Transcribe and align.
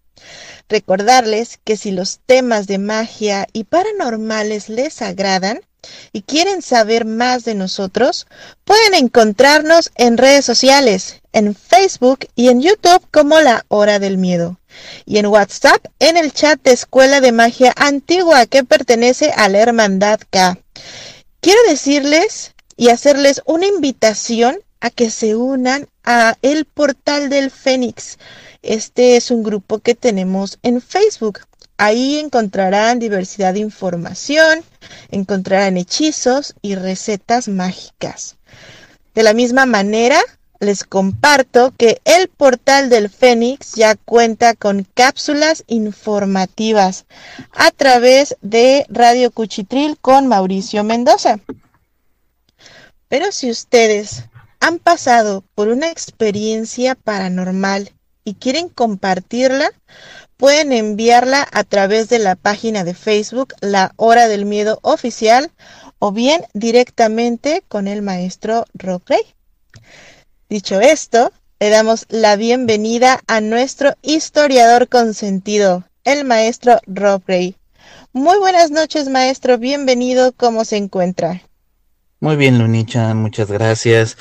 Recordarles 0.69 1.59
que 1.63 1.77
si 1.77 1.91
los 1.91 2.19
temas 2.25 2.65
de 2.65 2.79
magia 2.79 3.47
y 3.53 3.65
paranormales 3.65 4.69
les 4.69 5.01
agradan, 5.01 5.61
y 6.11 6.21
quieren 6.23 6.61
saber 6.61 7.05
más 7.05 7.43
de 7.45 7.55
nosotros, 7.55 8.27
pueden 8.63 8.93
encontrarnos 8.93 9.91
en 9.95 10.17
redes 10.17 10.45
sociales, 10.45 11.21
en 11.33 11.55
Facebook 11.55 12.27
y 12.35 12.49
en 12.49 12.61
YouTube 12.61 13.05
como 13.11 13.39
La 13.39 13.65
Hora 13.67 13.99
del 13.99 14.17
Miedo. 14.17 14.59
Y 15.05 15.17
en 15.17 15.27
WhatsApp 15.27 15.85
en 15.99 16.17
el 16.17 16.33
chat 16.33 16.61
de 16.61 16.71
Escuela 16.71 17.21
de 17.21 17.31
Magia 17.31 17.73
Antigua 17.75 18.45
que 18.45 18.63
pertenece 18.63 19.31
a 19.31 19.49
la 19.49 19.59
Hermandad 19.59 20.19
K. 20.29 20.57
Quiero 21.39 21.59
decirles 21.67 22.53
y 22.75 22.89
hacerles 22.89 23.41
una 23.45 23.65
invitación 23.65 24.59
a 24.79 24.89
que 24.89 25.09
se 25.09 25.35
unan 25.35 25.87
a 26.03 26.37
el 26.41 26.65
portal 26.65 27.29
del 27.29 27.51
Fénix. 27.51 28.17
Este 28.61 29.17
es 29.17 29.31
un 29.31 29.43
grupo 29.43 29.79
que 29.79 29.95
tenemos 29.95 30.59
en 30.61 30.81
Facebook. 30.81 31.39
Ahí 31.77 32.17
encontrarán 32.17 32.99
diversidad 32.99 33.53
de 33.53 33.59
información, 33.59 34.63
encontrarán 35.11 35.77
hechizos 35.77 36.55
y 36.61 36.75
recetas 36.75 37.47
mágicas. 37.47 38.35
De 39.13 39.23
la 39.23 39.33
misma 39.33 39.65
manera, 39.65 40.19
les 40.59 40.83
comparto 40.83 41.73
que 41.77 42.01
el 42.03 42.29
portal 42.29 42.89
del 42.89 43.09
Fénix 43.09 43.73
ya 43.75 43.95
cuenta 43.95 44.55
con 44.55 44.87
cápsulas 44.93 45.63
informativas 45.67 47.05
a 47.51 47.69
través 47.71 48.35
de 48.41 48.85
Radio 48.89 49.29
Cuchitril 49.31 49.97
con 50.01 50.27
Mauricio 50.27 50.83
Mendoza. 50.83 51.39
Pero 53.07 53.31
si 53.31 53.51
ustedes 53.51 54.25
han 54.59 54.79
pasado 54.79 55.43
por 55.53 55.67
una 55.67 55.89
experiencia 55.89 56.95
paranormal 56.95 57.91
y 58.23 58.33
quieren 58.33 58.67
compartirla, 58.67 59.71
pueden 60.37 60.71
enviarla 60.71 61.47
a 61.51 61.63
través 61.63 62.09
de 62.09 62.19
la 62.19 62.35
página 62.35 62.83
de 62.83 62.93
Facebook 62.93 63.53
La 63.59 63.93
Hora 63.97 64.27
del 64.27 64.45
Miedo 64.45 64.79
Oficial 64.83 65.51
o 65.99 66.11
bien 66.11 66.43
directamente 66.53 67.63
con 67.67 67.87
el 67.87 68.03
maestro 68.03 68.65
Gray. 68.73 69.21
Dicho 70.47 70.79
esto, 70.79 71.31
le 71.59 71.69
damos 71.69 72.05
la 72.09 72.35
bienvenida 72.35 73.19
a 73.27 73.41
nuestro 73.41 73.95
historiador 74.03 74.87
consentido, 74.87 75.83
el 76.03 76.23
maestro 76.23 76.79
Rob 76.85 77.23
Gray. 77.25 77.55
Muy 78.13 78.37
buenas 78.39 78.71
noches, 78.71 79.09
maestro. 79.09 79.57
Bienvenido. 79.57 80.31
¿Cómo 80.31 80.65
se 80.65 80.77
encuentra? 80.77 81.41
Muy 82.19 82.35
bien, 82.35 82.57
Lunicha. 82.57 83.13
Muchas 83.13 83.51
gracias. 83.51 84.17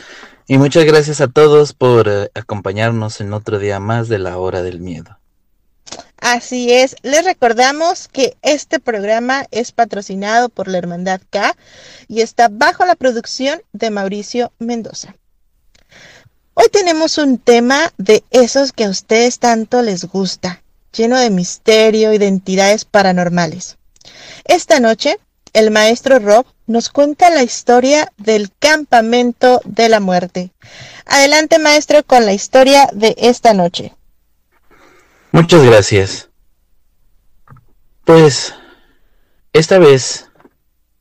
Y 0.49 0.59
muchas 0.59 0.85
gracias 0.85 1.21
a 1.21 1.29
todos 1.29 1.73
por 1.73 2.09
eh, 2.09 2.31
acompañarnos 2.35 3.21
en 3.21 3.33
otro 3.33 3.59
día 3.59 3.81
más 3.81 4.09
de 4.09 4.19
la 4.19 4.39
hora 4.39 4.63
del 4.63 4.81
miedo. 4.81 5.19
Así 6.19 6.73
es, 6.73 6.97
les 7.03 7.25
recordamos 7.25 8.09
que 8.09 8.37
este 8.43 8.81
programa 8.81 9.47
es 9.51 9.71
patrocinado 9.71 10.49
por 10.49 10.67
la 10.67 10.79
Hermandad 10.79 11.21
K 11.31 11.57
y 12.09 12.21
está 12.21 12.49
bajo 12.49 12.85
la 12.85 12.97
producción 12.97 13.63
de 13.73 13.91
Mauricio 13.91 14.53
Mendoza. 14.59 15.15
Hoy 16.55 16.67
tenemos 16.73 17.19
un 17.19 17.39
tema 17.39 17.93
de 17.99 18.25
esos 18.31 18.73
que 18.73 18.85
a 18.85 18.89
ustedes 18.89 19.39
tanto 19.39 19.83
les 19.83 20.07
gusta, 20.07 20.63
lleno 20.93 21.19
de 21.19 21.31
misterio 21.31 22.13
y 22.15 22.19
de 22.19 22.29
entidades 22.29 22.87
paranormales. 22.87 23.77
Esta 24.45 24.81
noche, 24.81 25.19
el 25.53 25.71
maestro 25.71 26.19
Rob 26.19 26.47
nos 26.67 26.89
cuenta 26.89 27.31
la 27.31 27.43
historia 27.43 28.11
del 28.17 28.51
campamento 28.59 29.61
de 29.65 29.89
la 29.89 30.01
muerte. 30.01 30.51
Adelante, 31.05 31.59
maestro, 31.59 32.03
con 32.05 32.25
la 32.25 32.33
historia 32.33 32.89
de 32.93 33.15
esta 33.19 33.53
noche. 33.53 33.95
Muchas 35.37 35.65
gracias. 35.65 36.31
Pues, 38.07 38.55
esta 39.53 39.79
vez 39.79 40.31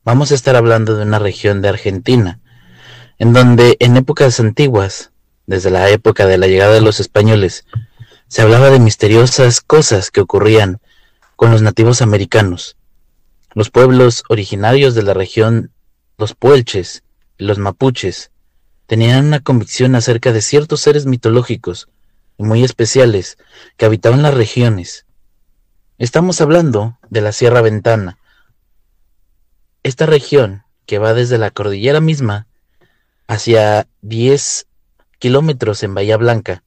vamos 0.04 0.30
a 0.30 0.34
estar 0.34 0.56
hablando 0.56 0.94
de 0.94 1.04
una 1.04 1.18
región 1.18 1.62
de 1.62 1.70
Argentina, 1.70 2.38
en 3.18 3.32
donde 3.32 3.78
en 3.80 3.96
épocas 3.96 4.38
antiguas, 4.38 5.10
desde 5.46 5.70
la 5.70 5.88
época 5.88 6.26
de 6.26 6.36
la 6.36 6.48
llegada 6.48 6.74
de 6.74 6.82
los 6.82 7.00
españoles, 7.00 7.64
se 8.28 8.42
hablaba 8.42 8.68
de 8.68 8.78
misteriosas 8.78 9.62
cosas 9.62 10.10
que 10.10 10.20
ocurrían 10.20 10.82
con 11.36 11.50
los 11.50 11.62
nativos 11.62 12.02
americanos. 12.02 12.76
Los 13.54 13.70
pueblos 13.70 14.22
originarios 14.28 14.94
de 14.94 15.02
la 15.02 15.14
región, 15.14 15.70
los 16.18 16.34
puelches 16.34 17.04
y 17.38 17.44
los 17.44 17.56
mapuches, 17.56 18.32
tenían 18.86 19.28
una 19.28 19.40
convicción 19.40 19.94
acerca 19.94 20.34
de 20.34 20.42
ciertos 20.42 20.82
seres 20.82 21.06
mitológicos 21.06 21.88
muy 22.38 22.64
especiales 22.64 23.38
que 23.76 23.86
habitaban 23.86 24.22
las 24.22 24.34
regiones. 24.34 25.06
Estamos 25.98 26.40
hablando 26.40 26.98
de 27.08 27.20
la 27.20 27.32
Sierra 27.32 27.62
Ventana. 27.62 28.18
Esta 29.82 30.06
región, 30.06 30.64
que 30.84 30.98
va 30.98 31.14
desde 31.14 31.38
la 31.38 31.50
cordillera 31.50 32.00
misma 32.00 32.46
hacia 33.26 33.88
10 34.02 34.66
kilómetros 35.18 35.82
en 35.82 35.94
Bahía 35.94 36.16
Blanca, 36.16 36.62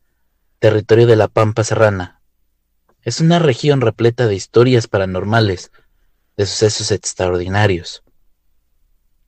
territorio 0.59 1.07
de 1.07 1.15
la 1.15 1.27
Pampa 1.27 1.63
Serrana, 1.63 2.21
es 3.03 3.21
una 3.21 3.39
región 3.39 3.81
repleta 3.81 4.27
de 4.27 4.35
historias 4.35 4.87
paranormales, 4.87 5.71
de 6.35 6.45
sucesos 6.45 6.91
extraordinarios. 6.91 8.03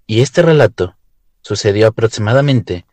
Y 0.07 0.21
este 0.21 0.41
relato 0.41 0.97
sucedió 1.41 1.88
aproximadamente 1.88 2.85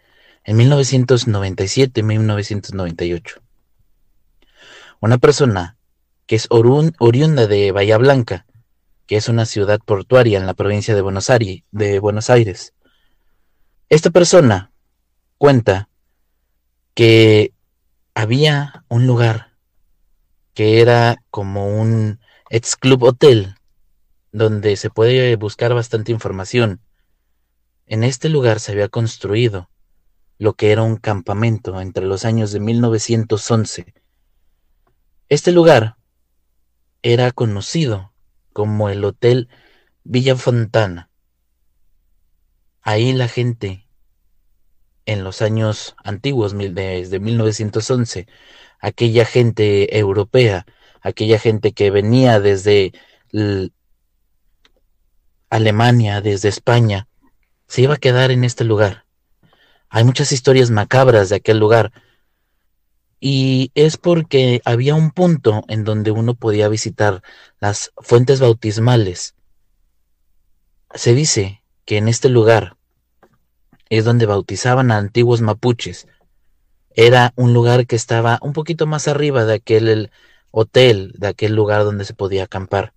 en 0.49 0.57
1997-1998. 0.57 3.41
Una 4.99 5.19
persona 5.19 5.77
que 6.25 6.37
es 6.37 6.49
oriunda 6.49 7.47
de 7.47 7.71
Bahía 7.71 7.99
Blanca, 7.99 8.47
que 9.07 9.17
es 9.17 9.29
una 9.29 9.45
ciudad 9.45 9.79
portuaria 9.85 10.39
en 10.39 10.47
la 10.47 10.55
provincia 10.55 10.95
de 10.95 11.03
Buenos, 11.03 11.29
Aires, 11.29 11.65
de 11.71 11.99
Buenos 11.99 12.31
Aires. 12.31 12.73
Esta 13.91 14.09
persona 14.09 14.73
cuenta 15.37 15.91
que 16.95 17.53
había 18.15 18.87
un 18.89 19.07
lugar 19.07 19.53
que 20.55 20.81
era 20.81 21.23
como 21.31 21.79
un 21.79 22.21
ex 22.49 22.77
club 22.77 23.03
hotel 23.03 23.57
donde 24.33 24.77
se 24.77 24.89
puede 24.89 25.37
buscar 25.37 25.75
bastante 25.75 26.11
información. 26.11 26.81
En 27.85 28.03
este 28.03 28.31
lugar 28.31 28.61
se 28.61 28.73
había 28.73 28.89
construido 28.89 29.69
lo 30.39 30.55
que 30.55 30.71
era 30.71 30.83
un 30.83 30.97
campamento 30.97 31.81
entre 31.81 32.07
los 32.07 32.25
años 32.25 32.53
de 32.53 32.61
1911. 32.61 33.95
Este 35.29 35.53
lugar 35.53 35.97
era 37.03 37.33
conocido 37.33 38.13
como 38.53 38.89
el 38.89 39.05
Hotel 39.05 39.49
Villa 40.05 40.37
Fontana. 40.37 41.11
Ahí 42.81 43.13
la 43.13 43.29
gente, 43.29 43.87
en 45.05 45.25
los 45.25 45.43
años 45.43 45.97
antiguos, 46.03 46.57
desde 46.57 47.21
1911, 47.21 48.27
aquella 48.81 49.25
gente 49.25 49.99
europea, 49.99 50.65
aquella 51.03 51.39
gente 51.39 51.73
que 51.73 51.91
venía 51.91 52.41
desde 52.41 52.93
Alemania, 55.51 56.21
desde 56.21 56.49
España, 56.49 57.09
se 57.67 57.83
iba 57.83 57.95
a 57.95 57.99
quedar 57.99 58.31
en 58.31 58.45
este 58.45 58.65
lugar. 58.65 59.08
Hay 59.91 60.05
muchas 60.05 60.33
historias 60.33 60.71
macabras 60.71 61.29
de 61.29 61.37
aquel 61.37 61.59
lugar. 61.59 61.93
Y 63.21 63.73
es 63.75 63.97
porque 63.97 64.61
había 64.65 64.95
un 64.95 65.11
punto 65.11 65.65
en 65.69 65.85
donde 65.85 66.11
uno 66.11 66.35
podía 66.35 66.69
visitar 66.69 67.23
las 67.59 67.93
fuentes 67.97 68.41
bautismales. 68.41 69.35
Se 70.95 71.15
dice 71.15 71.63
que 71.85 71.97
en 71.97 72.09
este 72.09 72.29
lugar 72.29 72.77
es 73.91 74.05
donde 74.05 74.27
bautizaban 74.27 74.93
a 74.93 74.99
antiguos 74.99 75.41
mapuches. 75.41 76.07
Era 76.91 77.33
un 77.37 77.53
lugar 77.53 77.87
que 77.87 77.97
estaba 77.97 78.39
un 78.43 78.53
poquito 78.53 78.87
más 78.87 79.09
arriba 79.09 79.45
de 79.45 79.55
aquel 79.55 80.11
hotel, 80.51 81.13
de 81.17 81.29
aquel 81.29 81.55
lugar 81.55 81.85
donde 81.85 82.05
se 82.05 82.15
podía 82.15 82.45
acampar. 82.45 82.93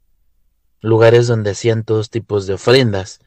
Lugares 0.82 1.28
donde 1.28 1.52
hacían 1.52 1.84
todos 1.84 2.10
tipos 2.10 2.48
de 2.48 2.54
ofrendas. 2.54 3.20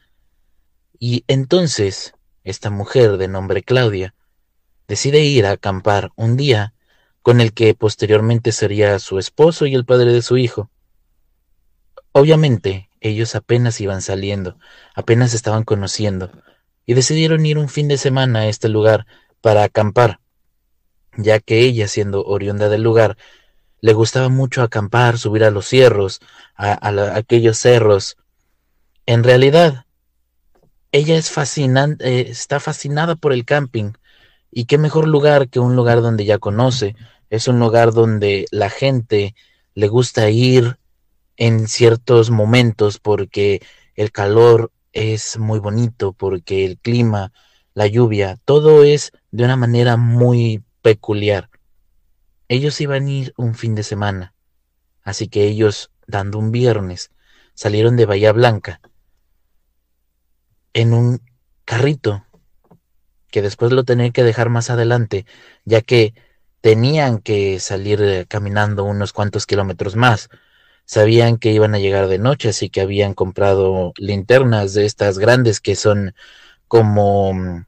Y 0.99 1.23
entonces 1.27 2.14
esta 2.45 2.69
mujer 2.69 3.17
de 3.17 3.27
nombre 3.27 3.63
Claudia 3.63 4.15
decide 4.87 5.19
ir 5.19 5.45
a 5.45 5.51
acampar 5.51 6.11
un 6.15 6.37
día 6.37 6.73
con 7.21 7.41
el 7.41 7.53
que 7.53 7.73
posteriormente 7.73 8.51
sería 8.51 8.99
su 8.99 9.19
esposo 9.19 9.65
y 9.65 9.73
el 9.73 9.83
padre 9.83 10.13
de 10.13 10.21
su 10.21 10.37
hijo. 10.37 10.69
Obviamente, 12.11 12.89
ellos 13.01 13.35
apenas 13.35 13.81
iban 13.81 14.01
saliendo, 14.01 14.57
apenas 14.93 15.33
estaban 15.33 15.63
conociendo, 15.63 16.31
y 16.85 16.93
decidieron 16.93 17.45
ir 17.45 17.57
un 17.57 17.67
fin 17.67 17.87
de 17.87 17.97
semana 17.97 18.41
a 18.41 18.47
este 18.47 18.69
lugar 18.69 19.07
para 19.41 19.63
acampar, 19.63 20.19
ya 21.17 21.39
que 21.39 21.61
ella, 21.61 21.87
siendo 21.87 22.23
oriunda 22.23 22.69
del 22.69 22.83
lugar, 22.83 23.17
le 23.81 23.93
gustaba 23.93 24.29
mucho 24.29 24.61
acampar, 24.61 25.17
subir 25.17 25.43
a 25.43 25.51
los 25.51 25.67
cierros, 25.67 26.19
a, 26.55 27.15
aquellos 27.15 27.57
cerros. 27.57 28.17
En 29.05 29.23
realidad, 29.23 29.85
ella 30.95 31.17
es 31.17 31.29
fascinante, 31.29 32.07
eh, 32.07 32.29
está 32.29 32.61
fascinada 32.61 33.15
por 33.15 33.33
el 33.33 33.43
camping, 33.43 33.91
y 34.49 34.63
qué 34.63 34.77
mejor 34.77 35.09
lugar 35.09 35.49
que 35.49 35.59
un 35.59 35.75
lugar 35.75 36.01
donde 36.01 36.23
ya 36.23 36.37
conoce, 36.39 36.95
es 37.29 37.49
un 37.49 37.59
lugar 37.59 37.91
donde 37.91 38.45
la 38.49 38.69
gente 38.69 39.35
le 39.73 39.89
gusta 39.89 40.29
ir 40.29 40.77
en 41.35 41.67
ciertos 41.67 42.29
momentos 42.29 42.99
porque 42.99 43.61
el 43.95 44.13
calor 44.13 44.71
es 44.93 45.37
muy 45.37 45.59
bonito, 45.59 46.13
porque 46.13 46.65
el 46.65 46.77
clima, 46.77 47.33
la 47.73 47.87
lluvia, 47.87 48.39
todo 48.45 48.85
es 48.85 49.11
de 49.31 49.43
una 49.43 49.57
manera 49.57 49.97
muy 49.97 50.63
peculiar. 50.81 51.49
Ellos 52.47 52.79
iban 52.79 53.07
a 53.07 53.11
ir 53.11 53.33
un 53.35 53.53
fin 53.53 53.75
de 53.75 53.83
semana, 53.83 54.33
así 55.03 55.27
que 55.27 55.43
ellos, 55.43 55.91
dando 56.07 56.39
un 56.39 56.51
viernes, 56.51 57.11
salieron 57.53 57.97
de 57.97 58.05
Bahía 58.05 58.31
Blanca 58.31 58.79
en 60.75 60.93
un 60.93 61.21
carrito 61.63 62.25
que 63.31 63.41
después 63.41 63.71
lo 63.71 63.85
tenían 63.85 64.11
que 64.11 64.23
dejar 64.23 64.49
más 64.49 64.69
adelante, 64.69 65.25
ya 65.63 65.81
que 65.81 66.13
tenían 66.61 67.19
que 67.19 67.59
salir 67.59 68.01
eh, 68.03 68.25
caminando 68.27 68.83
unos 68.83 69.13
cuantos 69.13 69.45
kilómetros 69.45 69.95
más. 69.95 70.29
Sabían 70.85 71.37
que 71.37 71.51
iban 71.51 71.73
a 71.75 71.79
llegar 71.79 72.07
de 72.07 72.19
noche, 72.19 72.49
así 72.49 72.69
que 72.69 72.81
habían 72.81 73.13
comprado 73.13 73.93
linternas 73.97 74.73
de 74.73 74.85
estas 74.85 75.17
grandes 75.17 75.61
que 75.61 75.75
son 75.75 76.13
como 76.67 77.33
mm, 77.33 77.65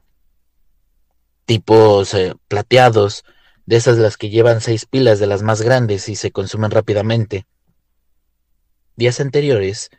tipos 1.46 2.12
eh, 2.12 2.34
plateados, 2.46 3.24
de 3.64 3.76
esas 3.76 3.96
las 3.96 4.18
que 4.18 4.28
llevan 4.28 4.60
seis 4.60 4.84
pilas 4.84 5.18
de 5.18 5.26
las 5.26 5.42
más 5.42 5.62
grandes 5.62 6.08
y 6.10 6.14
se 6.14 6.30
consumen 6.30 6.70
rápidamente. 6.70 7.46
Días 8.96 9.20
anteriores 9.20 9.90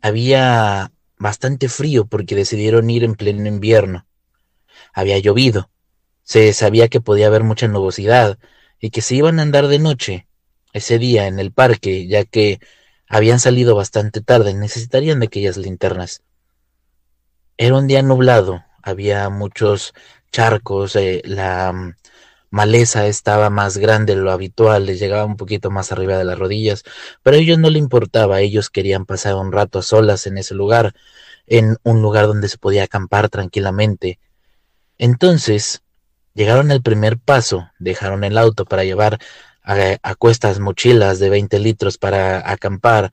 había 0.00 0.92
bastante 1.18 1.68
frío 1.68 2.06
porque 2.06 2.34
decidieron 2.34 2.90
ir 2.90 3.04
en 3.04 3.14
pleno 3.14 3.46
invierno. 3.46 4.06
Había 4.92 5.18
llovido, 5.18 5.70
se 6.22 6.52
sabía 6.52 6.88
que 6.88 7.00
podía 7.00 7.26
haber 7.26 7.44
mucha 7.44 7.68
nubosidad 7.68 8.38
y 8.80 8.90
que 8.90 9.02
se 9.02 9.14
iban 9.14 9.38
a 9.38 9.42
andar 9.42 9.68
de 9.68 9.78
noche 9.78 10.26
ese 10.72 10.98
día 10.98 11.26
en 11.26 11.38
el 11.38 11.52
parque, 11.52 12.06
ya 12.06 12.24
que 12.24 12.60
habían 13.08 13.38
salido 13.38 13.74
bastante 13.76 14.20
tarde, 14.20 14.54
necesitarían 14.54 15.20
de 15.20 15.26
aquellas 15.26 15.56
linternas. 15.56 16.22
Era 17.56 17.76
un 17.76 17.86
día 17.86 18.02
nublado, 18.02 18.64
había 18.82 19.28
muchos 19.30 19.94
charcos, 20.32 20.96
eh, 20.96 21.22
la 21.24 21.72
mm, 21.72 21.94
maleza 22.54 23.06
estaba 23.06 23.50
más 23.50 23.78
grande 23.78 24.14
de 24.14 24.22
lo 24.22 24.32
habitual, 24.32 24.86
les 24.86 25.00
llegaba 25.00 25.24
un 25.24 25.36
poquito 25.36 25.70
más 25.70 25.92
arriba 25.92 26.16
de 26.16 26.24
las 26.24 26.38
rodillas, 26.38 26.84
pero 27.22 27.36
a 27.36 27.40
ellos 27.40 27.58
no 27.58 27.70
le 27.70 27.78
importaba, 27.78 28.40
ellos 28.40 28.70
querían 28.70 29.06
pasar 29.06 29.34
un 29.36 29.52
rato 29.52 29.80
a 29.80 29.82
solas 29.82 30.26
en 30.26 30.38
ese 30.38 30.54
lugar, 30.54 30.94
en 31.46 31.76
un 31.82 32.02
lugar 32.02 32.26
donde 32.26 32.48
se 32.48 32.58
podía 32.58 32.84
acampar 32.84 33.28
tranquilamente. 33.28 34.18
Entonces, 34.98 35.84
Llegaron 36.34 36.72
al 36.72 36.82
primer 36.82 37.16
paso, 37.18 37.70
dejaron 37.78 38.24
el 38.24 38.36
auto 38.38 38.64
para 38.64 38.82
llevar 38.82 39.20
a, 39.62 40.14
cuestas 40.16 40.58
mochilas 40.58 41.20
de 41.20 41.30
20 41.30 41.60
litros 41.60 41.96
para 41.96 42.50
acampar. 42.50 43.12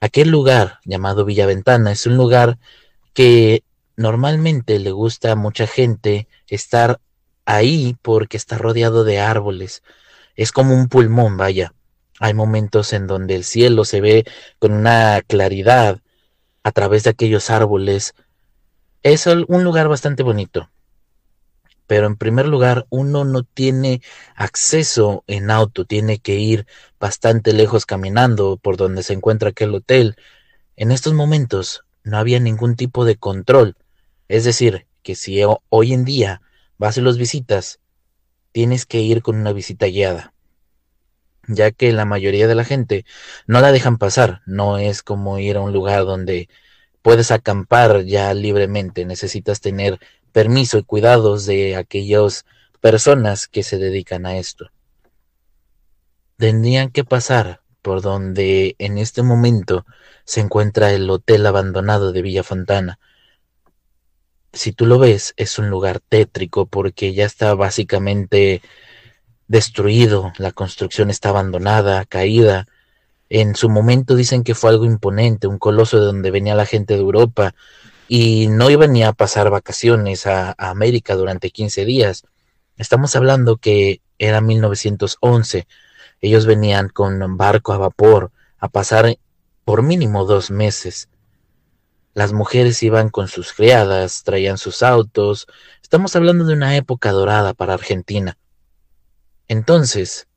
Aquel 0.00 0.28
lugar 0.28 0.78
llamado 0.84 1.24
Villaventana 1.24 1.92
es 1.92 2.06
un 2.06 2.18
lugar 2.18 2.58
que 3.14 3.64
normalmente 3.96 4.78
le 4.78 4.90
gusta 4.90 5.32
a 5.32 5.36
mucha 5.36 5.66
gente 5.66 6.28
estar 6.46 7.00
ahí 7.44 7.96
porque 8.02 8.36
está 8.36 8.58
rodeado 8.58 9.04
de 9.04 9.20
árboles. 9.20 9.82
Es 10.36 10.52
como 10.52 10.74
un 10.74 10.88
pulmón, 10.88 11.36
vaya. 11.36 11.74
Hay 12.20 12.34
momentos 12.34 12.92
en 12.92 13.06
donde 13.06 13.34
el 13.34 13.44
cielo 13.44 13.84
se 13.84 14.00
ve 14.00 14.24
con 14.58 14.72
una 14.72 15.22
claridad 15.26 16.00
a 16.62 16.72
través 16.72 17.04
de 17.04 17.10
aquellos 17.10 17.50
árboles. 17.50 18.14
Es 19.02 19.26
un 19.26 19.64
lugar 19.64 19.88
bastante 19.88 20.22
bonito 20.22 20.70
pero 21.92 22.06
en 22.06 22.16
primer 22.16 22.46
lugar 22.46 22.86
uno 22.88 23.26
no 23.26 23.42
tiene 23.42 24.00
acceso 24.34 25.24
en 25.26 25.50
auto, 25.50 25.84
tiene 25.84 26.20
que 26.20 26.36
ir 26.36 26.66
bastante 26.98 27.52
lejos 27.52 27.84
caminando 27.84 28.56
por 28.56 28.78
donde 28.78 29.02
se 29.02 29.12
encuentra 29.12 29.50
aquel 29.50 29.74
hotel. 29.74 30.16
En 30.76 30.90
estos 30.90 31.12
momentos 31.12 31.84
no 32.02 32.16
había 32.16 32.40
ningún 32.40 32.76
tipo 32.76 33.04
de 33.04 33.16
control, 33.16 33.76
es 34.28 34.44
decir, 34.44 34.86
que 35.02 35.14
si 35.14 35.42
hoy 35.68 35.92
en 35.92 36.06
día 36.06 36.40
vas 36.82 36.96
y 36.96 37.00
los 37.00 37.16
visitas, 37.16 37.78
tienes 38.50 38.86
que 38.86 38.98
ir 38.98 39.22
con 39.22 39.36
una 39.36 39.52
visita 39.52 39.86
guiada, 39.86 40.34
ya 41.46 41.70
que 41.70 41.92
la 41.92 42.04
mayoría 42.06 42.48
de 42.48 42.56
la 42.56 42.64
gente 42.64 43.04
no 43.46 43.60
la 43.60 43.70
dejan 43.70 43.98
pasar, 43.98 44.42
no 44.46 44.78
es 44.78 45.04
como 45.04 45.38
ir 45.38 45.58
a 45.58 45.60
un 45.60 45.72
lugar 45.72 46.04
donde 46.04 46.48
puedes 47.00 47.30
acampar 47.30 48.02
ya 48.02 48.34
libremente, 48.34 49.04
necesitas 49.04 49.60
tener 49.60 50.00
permiso 50.32 50.76
y 50.76 50.82
cuidados 50.82 51.46
de 51.46 51.76
aquellas 51.76 52.46
personas 52.80 53.46
que 53.46 53.62
se 53.62 53.78
dedican 53.78 54.26
a 54.26 54.38
esto. 54.38 54.72
Tendrían 56.36 56.90
que 56.90 57.04
pasar 57.04 57.60
por 57.80 58.02
donde 58.02 58.74
en 58.80 58.98
este 58.98 59.22
momento 59.22 59.86
se 60.24 60.40
encuentra 60.40 60.90
el 60.90 61.08
hotel 61.08 61.46
abandonado 61.46 62.10
de 62.10 62.22
Villa 62.22 62.42
Fontana. 62.42 62.98
Si 64.52 64.72
tú 64.72 64.86
lo 64.86 64.98
ves, 64.98 65.34
es 65.36 65.58
un 65.58 65.70
lugar 65.70 66.00
tétrico 66.00 66.66
porque 66.66 67.14
ya 67.14 67.24
está 67.24 67.54
básicamente 67.54 68.60
destruido, 69.48 70.32
la 70.38 70.52
construcción 70.52 71.10
está 71.10 71.30
abandonada, 71.30 72.04
caída. 72.04 72.66
En 73.28 73.54
su 73.54 73.68
momento 73.68 74.14
dicen 74.14 74.44
que 74.44 74.54
fue 74.54 74.70
algo 74.70 74.84
imponente, 74.84 75.46
un 75.46 75.58
coloso 75.58 75.98
de 75.98 76.06
donde 76.06 76.30
venía 76.30 76.54
la 76.54 76.66
gente 76.66 76.94
de 76.94 77.00
Europa 77.00 77.54
y 78.08 78.48
no 78.48 78.68
iban 78.70 78.92
ni 78.92 79.02
a 79.04 79.12
pasar 79.12 79.50
vacaciones 79.50 80.26
a, 80.26 80.54
América 80.58 81.16
durante 81.16 81.50
15 81.50 81.84
días. 81.84 82.24
Estamos 82.76 83.16
hablando 83.16 83.56
que 83.56 84.00
era 84.18 84.40
1911. 84.40 85.66
Ellos 86.20 86.46
venían 86.46 86.88
con 86.88 87.36
barco 87.36 87.72
a 87.72 87.78
vapor 87.78 88.30
a 88.58 88.68
pasar 88.68 89.16
por 89.64 89.82
mínimo 89.82 90.24
dos 90.24 90.50
meses. 90.50 91.08
Las 92.14 92.32
mujeres 92.32 92.82
iban 92.82 93.08
con 93.08 93.28
sus 93.28 93.52
criadas, 93.52 94.22
traían 94.22 94.58
sus 94.58 94.82
autos. 94.82 95.46
Estamos 95.82 96.14
hablando 96.14 96.44
de 96.44 96.54
una 96.54 96.76
época 96.76 97.10
dorada 97.10 97.54
para 97.54 97.74
Argentina. 97.74 98.36
Entonces, 99.48 100.28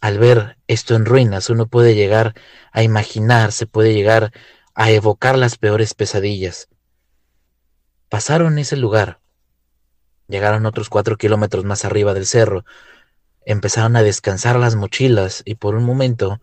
al 0.00 0.18
ver 0.18 0.58
esto 0.66 0.94
en 0.94 1.06
ruinas, 1.06 1.48
uno 1.48 1.66
puede 1.66 1.94
llegar 1.94 2.34
a 2.72 2.82
imaginar, 2.82 3.52
se 3.52 3.66
puede 3.66 3.94
llegar 3.94 4.32
a 4.74 4.90
evocar 4.90 5.38
las 5.38 5.56
peores 5.56 5.94
pesadillas. 5.94 6.68
Pasaron 8.10 8.58
ese 8.58 8.76
lugar, 8.76 9.20
llegaron 10.28 10.66
otros 10.66 10.90
cuatro 10.90 11.16
kilómetros 11.16 11.64
más 11.64 11.86
arriba 11.86 12.12
del 12.12 12.26
cerro, 12.26 12.66
empezaron 13.46 13.96
a 13.96 14.02
descansar 14.02 14.56
las 14.56 14.74
mochilas 14.74 15.42
y 15.46 15.54
por 15.54 15.74
un 15.74 15.84
momento, 15.84 16.40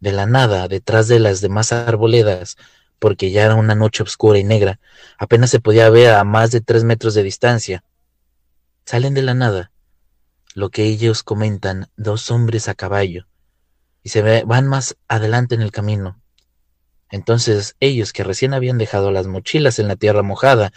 de 0.00 0.12
la 0.12 0.26
nada, 0.26 0.68
detrás 0.68 1.08
de 1.08 1.18
las 1.18 1.40
demás 1.40 1.72
arboledas, 1.72 2.56
porque 2.98 3.30
ya 3.30 3.44
era 3.44 3.54
una 3.54 3.74
noche 3.74 4.02
oscura 4.02 4.38
y 4.38 4.44
negra, 4.44 4.80
apenas 5.18 5.50
se 5.50 5.60
podía 5.60 5.90
ver 5.90 6.14
a 6.14 6.24
más 6.24 6.50
de 6.50 6.60
tres 6.60 6.84
metros 6.84 7.14
de 7.14 7.22
distancia. 7.22 7.84
Salen 8.84 9.14
de 9.14 9.22
la 9.22 9.34
nada 9.34 9.70
lo 10.54 10.70
que 10.70 10.84
ellos 10.84 11.22
comentan, 11.22 11.88
dos 11.96 12.32
hombres 12.32 12.68
a 12.68 12.74
caballo, 12.74 13.28
y 14.02 14.08
se 14.08 14.42
van 14.42 14.66
más 14.66 14.96
adelante 15.06 15.54
en 15.54 15.62
el 15.62 15.70
camino. 15.70 16.20
Entonces 17.10 17.76
ellos 17.78 18.12
que 18.12 18.24
recién 18.24 18.54
habían 18.54 18.76
dejado 18.76 19.12
las 19.12 19.28
mochilas 19.28 19.78
en 19.78 19.86
la 19.86 19.94
tierra 19.94 20.22
mojada, 20.22 20.72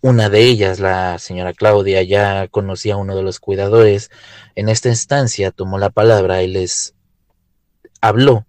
una 0.00 0.28
de 0.28 0.40
ellas, 0.42 0.80
la 0.80 1.18
señora 1.20 1.52
Claudia, 1.52 2.02
ya 2.02 2.48
conocía 2.48 2.94
a 2.94 2.96
uno 2.96 3.14
de 3.14 3.22
los 3.22 3.38
cuidadores, 3.38 4.10
en 4.56 4.68
esta 4.68 4.88
instancia 4.88 5.52
tomó 5.52 5.78
la 5.78 5.90
palabra 5.90 6.42
y 6.42 6.48
les 6.48 6.94
habló 8.00 8.46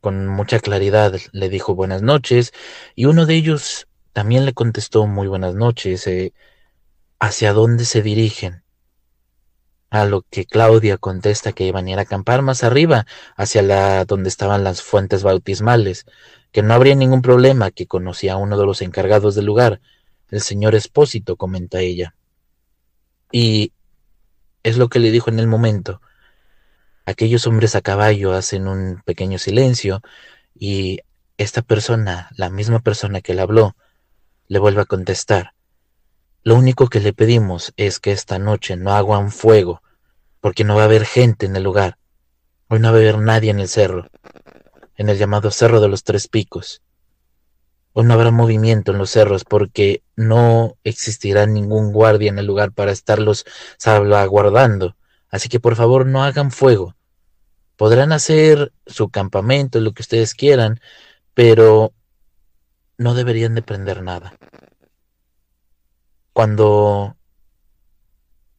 con 0.00 0.26
mucha 0.26 0.60
claridad, 0.60 1.14
le 1.32 1.48
dijo 1.48 1.74
buenas 1.74 2.02
noches, 2.02 2.52
y 2.94 3.06
uno 3.06 3.26
de 3.26 3.34
ellos 3.34 3.88
también 4.12 4.44
le 4.44 4.52
contestó 4.52 5.06
muy 5.06 5.28
buenas 5.28 5.54
noches, 5.54 6.06
eh, 6.06 6.32
¿hacia 7.18 7.52
dónde 7.52 7.84
se 7.84 8.02
dirigen? 8.02 8.62
A 9.90 10.04
lo 10.04 10.22
que 10.22 10.44
Claudia 10.44 10.98
contesta 10.98 11.52
que 11.52 11.64
iban 11.64 11.86
a 11.86 11.90
ir 11.90 11.98
a 11.98 12.02
acampar 12.02 12.42
más 12.42 12.64
arriba, 12.64 13.06
hacia 13.36 13.62
la 13.62 14.04
donde 14.04 14.28
estaban 14.28 14.64
las 14.64 14.82
fuentes 14.82 15.22
bautismales, 15.22 16.06
que 16.52 16.62
no 16.62 16.74
habría 16.74 16.94
ningún 16.94 17.22
problema, 17.22 17.70
que 17.70 17.86
conocía 17.86 18.34
a 18.34 18.36
uno 18.36 18.58
de 18.58 18.66
los 18.66 18.82
encargados 18.82 19.34
del 19.34 19.46
lugar, 19.46 19.80
el 20.30 20.40
señor 20.40 20.74
Espósito, 20.74 21.36
comenta 21.36 21.80
ella. 21.80 22.14
Y 23.32 23.72
es 24.62 24.76
lo 24.76 24.88
que 24.88 24.98
le 24.98 25.10
dijo 25.10 25.30
en 25.30 25.38
el 25.38 25.46
momento. 25.46 26.00
Aquellos 27.08 27.46
hombres 27.46 27.74
a 27.74 27.80
caballo 27.80 28.34
hacen 28.34 28.68
un 28.68 29.00
pequeño 29.02 29.38
silencio 29.38 30.02
y 30.54 31.00
esta 31.38 31.62
persona, 31.62 32.28
la 32.36 32.50
misma 32.50 32.80
persona 32.80 33.22
que 33.22 33.32
le 33.32 33.40
habló, 33.40 33.76
le 34.46 34.58
vuelve 34.58 34.82
a 34.82 34.84
contestar. 34.84 35.54
Lo 36.42 36.54
único 36.54 36.88
que 36.88 37.00
le 37.00 37.14
pedimos 37.14 37.72
es 37.78 37.98
que 37.98 38.12
esta 38.12 38.38
noche 38.38 38.76
no 38.76 38.92
haga 38.92 39.16
un 39.16 39.30
fuego, 39.30 39.80
porque 40.42 40.64
no 40.64 40.76
va 40.76 40.82
a 40.82 40.84
haber 40.84 41.06
gente 41.06 41.46
en 41.46 41.56
el 41.56 41.62
lugar. 41.62 41.96
Hoy 42.68 42.78
no 42.78 42.88
va 42.88 42.98
a 42.98 43.00
haber 43.00 43.16
nadie 43.16 43.52
en 43.52 43.60
el 43.60 43.68
cerro, 43.68 44.10
en 44.94 45.08
el 45.08 45.16
llamado 45.16 45.50
Cerro 45.50 45.80
de 45.80 45.88
los 45.88 46.04
Tres 46.04 46.28
Picos. 46.28 46.82
Hoy 47.94 48.04
no 48.04 48.12
habrá 48.12 48.30
movimiento 48.32 48.92
en 48.92 48.98
los 48.98 49.08
cerros 49.08 49.46
porque 49.46 50.02
no 50.14 50.76
existirá 50.84 51.46
ningún 51.46 51.90
guardia 51.90 52.28
en 52.28 52.38
el 52.38 52.44
lugar 52.44 52.72
para 52.72 52.92
estarlos 52.92 53.46
salvaguardando. 53.78 54.94
Así 55.30 55.48
que 55.48 55.58
por 55.58 55.74
favor 55.74 56.04
no 56.04 56.22
hagan 56.22 56.50
fuego. 56.50 56.97
Podrán 57.78 58.10
hacer 58.10 58.72
su 58.86 59.08
campamento, 59.08 59.78
lo 59.78 59.92
que 59.92 60.02
ustedes 60.02 60.34
quieran, 60.34 60.80
pero 61.32 61.92
no 62.96 63.14
deberían 63.14 63.54
de 63.54 63.62
prender 63.62 64.02
nada. 64.02 64.36
Cuando 66.32 67.16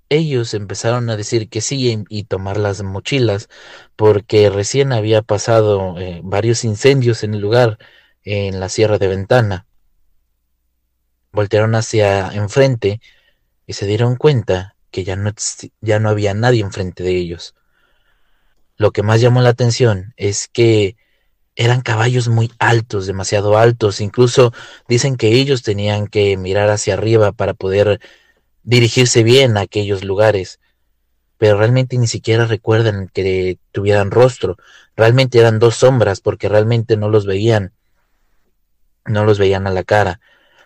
ellos 0.07 0.53
empezaron 0.53 1.09
a 1.09 1.17
decir 1.17 1.49
que 1.49 1.59
sí 1.59 2.05
y 2.07 2.23
tomar 2.23 2.55
las 2.55 2.81
mochilas, 2.81 3.49
porque 3.97 4.49
recién 4.49 4.93
había 4.93 5.21
pasado 5.21 5.99
eh, 5.99 6.21
varios 6.23 6.63
incendios 6.63 7.21
en 7.25 7.33
el 7.33 7.41
lugar, 7.41 7.77
en 8.23 8.61
la 8.61 8.69
Sierra 8.69 8.99
de 8.99 9.09
Ventana. 9.09 9.67
Voltearon 11.33 11.75
hacia 11.75 12.29
enfrente 12.29 13.01
y 13.67 13.73
se 13.73 13.85
dieron 13.85 14.15
cuenta 14.15 14.77
que 14.91 15.03
ya 15.03 15.17
no, 15.17 15.29
ya 15.81 15.99
no 15.99 16.07
había 16.07 16.33
nadie 16.33 16.61
enfrente 16.61 17.03
de 17.03 17.17
ellos. 17.17 17.53
Lo 18.79 18.91
que 18.91 19.03
más 19.03 19.19
llamó 19.19 19.41
la 19.41 19.49
atención 19.49 20.13
es 20.15 20.47
que 20.47 20.95
eran 21.57 21.81
caballos 21.81 22.29
muy 22.29 22.49
altos, 22.59 23.07
demasiado 23.07 23.57
altos. 23.57 23.99
Incluso 23.99 24.53
dicen 24.87 25.17
que 25.17 25.33
ellos 25.33 25.63
tenían 25.63 26.07
que 26.07 26.37
mirar 26.37 26.69
hacia 26.69 26.93
arriba 26.93 27.33
para 27.33 27.53
poder 27.53 27.99
dirigirse 28.63 29.21
bien 29.21 29.57
a 29.57 29.61
aquellos 29.61 30.05
lugares. 30.05 30.61
Pero 31.37 31.57
realmente 31.57 31.97
ni 31.97 32.07
siquiera 32.07 32.45
recuerdan 32.45 33.09
que 33.13 33.59
tuvieran 33.73 34.11
rostro. 34.11 34.55
Realmente 34.95 35.39
eran 35.39 35.59
dos 35.59 35.75
sombras 35.75 36.21
porque 36.21 36.47
realmente 36.47 36.95
no 36.95 37.09
los 37.09 37.25
veían. 37.25 37.73
No 39.05 39.25
los 39.25 39.39
veían 39.39 39.67
a 39.67 39.71
la 39.71 39.83
cara. 39.83 40.21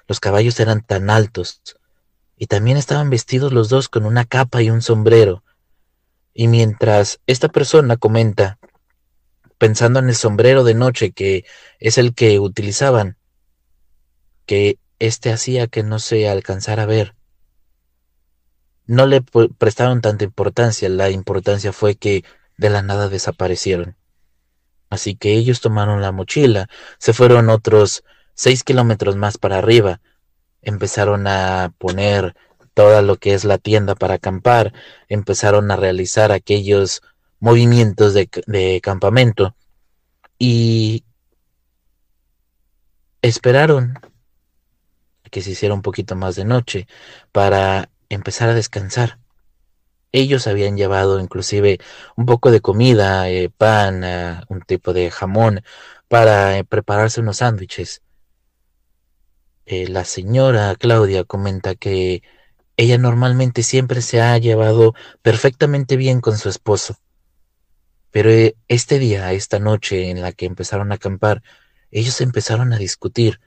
Los 0.08 0.20
caballos 0.20 0.60
eran 0.60 0.86
tan 0.86 1.10
altos. 1.10 1.64
Y 2.38 2.46
también 2.46 2.78
estaban 2.78 3.10
vestidos 3.10 3.54
los 3.54 3.70
dos 3.70 3.90
con 3.90 4.06
una 4.06 4.26
capa 4.26 4.62
y 4.62 4.70
un 4.70 4.84
sombrero. 4.84 5.44
Y 6.34 6.48
mientras 6.48 7.20
esta 7.28 7.50
persona 7.50 7.98
comenta 7.98 8.58
pensando 9.58 10.00
en 10.00 10.10
el 10.10 10.16
sombrero 10.16 10.64
de 10.64 10.74
noche 10.74 11.12
que 11.12 11.46
es 11.80 11.98
el 11.98 12.14
que 12.14 12.40
utilizaban, 12.40 13.18
que 14.46 14.78
éste 15.00 15.32
hacía 15.32 15.68
que 15.68 15.84
no 15.84 16.00
se 16.00 16.28
alcanzara 16.28 16.84
a 16.84 16.88
ver. 16.88 17.16
No 18.86 19.06
le 19.06 19.22
prestaron 19.22 20.02
tanta 20.02 20.26
importancia, 20.26 20.90
la 20.90 21.10
importancia 21.10 21.72
fue 21.72 21.96
que 21.96 22.26
de 22.58 22.70
la 22.70 22.82
nada 22.82 23.08
desaparecieron. 23.08 23.96
Así 24.90 25.16
que 25.16 25.34
ellos 25.34 25.62
tomaron 25.62 26.02
la 26.02 26.12
mochila, 26.12 26.68
se 26.98 27.14
fueron 27.14 27.50
otros 27.50 28.04
seis 28.34 28.64
kilómetros 28.64 29.16
más 29.16 29.38
para 29.38 29.60
arriba, 29.60 30.02
empezaron 30.62 31.26
a 31.28 31.74
poner 31.78 32.36
toda 32.74 33.02
lo 33.02 33.18
que 33.18 33.34
es 33.34 33.46
la 33.46 33.58
tienda 33.58 33.96
para 33.96 34.16
acampar, 34.16 34.74
empezaron 35.08 35.72
a 35.72 35.76
realizar 35.76 36.32
aquellos 36.32 37.02
movimientos 37.40 38.14
de, 38.14 38.82
campamento 38.82 39.56
y 40.40 41.04
esperaron 43.22 43.96
que 45.30 45.42
se 45.42 45.52
hiciera 45.52 45.74
un 45.74 45.82
poquito 45.82 46.16
más 46.16 46.36
de 46.36 46.46
noche 46.46 46.88
para 47.32 47.90
empezar 48.10 48.50
a 48.50 48.54
descansar. 48.54 49.20
Ellos 50.14 50.48
habían 50.48 50.78
llevado 50.78 51.20
inclusive 51.20 51.80
un 52.16 52.26
poco 52.26 52.52
de 52.52 52.62
comida, 52.62 53.30
eh, 53.30 53.50
pan, 53.50 54.04
eh, 54.04 54.42
un 54.48 54.62
tipo 54.62 54.94
de 54.94 55.12
jamón 55.12 55.64
para 56.08 56.58
eh, 56.58 56.64
prepararse 56.64 57.20
unos 57.20 57.38
sándwiches. 57.38 58.04
la 59.66 60.06
señora 60.06 60.76
Claudia 60.76 61.24
comenta 61.26 61.76
que 61.76 62.22
ella 62.78 62.98
normalmente 62.98 63.64
siempre 63.64 64.02
se 64.02 64.22
ha 64.22 64.38
llevado 64.38 64.94
perfectamente 65.22 65.96
bien 65.98 66.22
con 66.22 66.38
su 66.38 66.50
esposo. 66.50 66.98
Pero 68.12 68.30
eh, 68.30 68.56
este 68.68 69.00
día, 69.00 69.34
esta 69.34 69.60
noche 69.60 70.10
en 70.10 70.22
la 70.22 70.32
que 70.34 70.46
empezaron 70.46 70.92
a 70.92 70.96
acampar, 70.96 71.44
ellos 71.92 72.22
empezaron 72.22 72.74
a 72.74 72.78
discutir. 72.78 73.40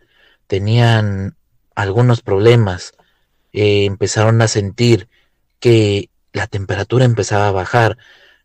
Tenían 0.47 1.37
algunos 1.75 2.23
problemas. 2.23 2.93
Eh, 3.53 3.85
empezaron 3.85 4.43
a 4.43 4.49
sentir 4.49 5.09
que 5.61 6.11
la 6.33 6.47
temperatura 6.47 7.05
empezaba 7.05 7.49
a 7.49 7.53
bajar. 7.53 7.99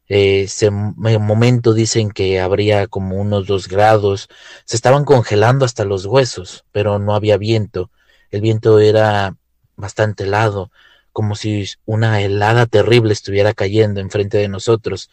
Eh, 0.09 0.43
ese 0.43 0.71
momento 0.71 1.73
dicen 1.73 2.11
que 2.11 2.39
habría 2.39 2.87
como 2.87 3.17
unos 3.17 3.47
dos 3.47 3.67
grados. 3.67 4.27
Se 4.65 4.75
estaban 4.75 5.05
congelando 5.05 5.65
hasta 5.65 5.85
los 5.85 6.05
huesos, 6.05 6.65
pero 6.71 6.99
no 6.99 7.15
había 7.15 7.37
viento. 7.37 7.91
El 8.29 8.41
viento 8.41 8.79
era 8.79 9.35
bastante 9.81 10.23
helado, 10.23 10.71
como 11.11 11.35
si 11.35 11.65
una 11.85 12.21
helada 12.21 12.65
terrible 12.65 13.11
estuviera 13.11 13.53
cayendo 13.53 13.99
enfrente 13.99 14.37
de 14.37 14.47
nosotros. 14.47 15.09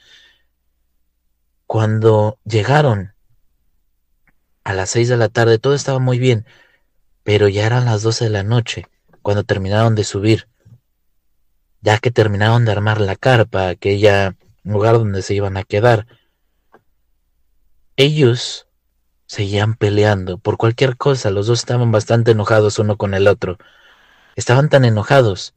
Cuando 1.67 2.39
llegaron 2.45 3.15
a 4.63 4.75
las 4.75 4.91
seis 4.91 5.09
de 5.09 5.17
la 5.17 5.29
tarde, 5.29 5.59
todo 5.59 5.75
estaba 5.75 5.99
muy 5.99 6.19
bien, 6.21 6.47
pero 7.25 7.49
ya 7.49 7.67
eran 7.67 7.87
las 7.87 8.03
doce 8.03 8.25
de 8.25 8.31
la 8.31 8.45
noche 8.45 8.87
cuando 9.23 9.43
terminaron 9.45 9.95
de 9.95 10.05
subir, 10.05 10.49
ya 11.81 11.99
que 11.99 12.11
terminaron 12.11 12.65
de 12.65 12.73
armar 12.73 13.01
la 13.01 13.17
carpa, 13.17 13.69
aquella 13.69 14.37
lugar 14.63 14.95
donde 14.95 15.23
se 15.23 15.35
iban 15.35 15.57
a 15.57 15.65
quedar. 15.65 16.07
Ellos 17.97 18.67
seguían 19.27 19.75
peleando 19.75 20.39
por 20.39 20.57
cualquier 20.57 20.97
cosa, 20.97 21.31
los 21.31 21.47
dos 21.47 21.59
estaban 21.59 21.93
bastante 21.93 22.31
enojados 22.31 22.79
uno 22.79 22.97
con 22.97 23.15
el 23.15 23.29
otro. 23.29 23.59
Estaban 24.39 24.69
tan 24.69 24.85
enojados 24.85 25.55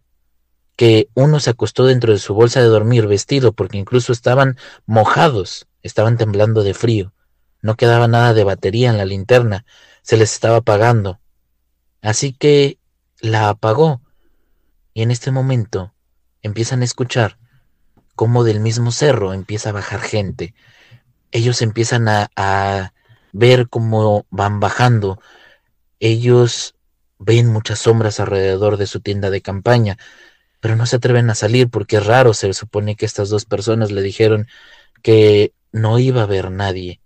que 0.75 1.07
uno 1.13 1.39
se 1.39 1.51
acostó 1.51 1.85
dentro 1.85 2.11
de 2.11 2.19
su 2.19 2.33
bolsa 2.33 2.59
de 2.59 2.65
dormir 2.65 3.05
vestido 3.07 3.53
porque 3.53 3.77
incluso 3.77 4.11
estaban 4.11 4.57
mojados 4.85 5.67
Estaban 5.83 6.17
temblando 6.17 6.63
de 6.63 6.73
frío. 6.73 7.13
No 7.61 7.75
quedaba 7.75 8.07
nada 8.07 8.33
de 8.33 8.43
batería 8.43 8.89
en 8.89 8.97
la 8.97 9.05
linterna. 9.05 9.65
Se 10.03 10.17
les 10.17 10.33
estaba 10.33 10.57
apagando. 10.57 11.19
Así 12.01 12.33
que 12.33 12.77
la 13.19 13.49
apagó. 13.49 14.01
Y 14.93 15.01
en 15.01 15.11
este 15.11 15.31
momento 15.31 15.93
empiezan 16.41 16.81
a 16.81 16.85
escuchar 16.85 17.37
cómo 18.15 18.43
del 18.43 18.59
mismo 18.59 18.91
cerro 18.91 19.33
empieza 19.33 19.69
a 19.69 19.73
bajar 19.73 20.01
gente. 20.01 20.53
Ellos 21.31 21.61
empiezan 21.61 22.07
a, 22.07 22.29
a 22.35 22.93
ver 23.31 23.69
cómo 23.69 24.25
van 24.29 24.59
bajando. 24.59 25.19
Ellos 25.99 26.75
ven 27.21 27.47
muchas 27.47 27.79
sombras 27.79 28.19
alrededor 28.19 28.77
de 28.77 28.87
su 28.87 28.99
tienda 28.99 29.29
de 29.29 29.41
campaña, 29.41 29.97
pero 30.59 30.75
no 30.75 30.85
se 30.85 30.95
atreven 30.95 31.29
a 31.29 31.35
salir 31.35 31.69
porque 31.69 31.97
es 31.97 32.05
raro, 32.05 32.33
se 32.33 32.51
supone 32.53 32.95
que 32.95 33.05
estas 33.05 33.29
dos 33.29 33.45
personas 33.45 33.91
le 33.91 34.01
dijeron 34.01 34.47
que 35.03 35.53
no 35.71 35.99
iba 35.99 36.21
a 36.21 36.23
haber 36.23 36.51
nadie. 36.51 36.99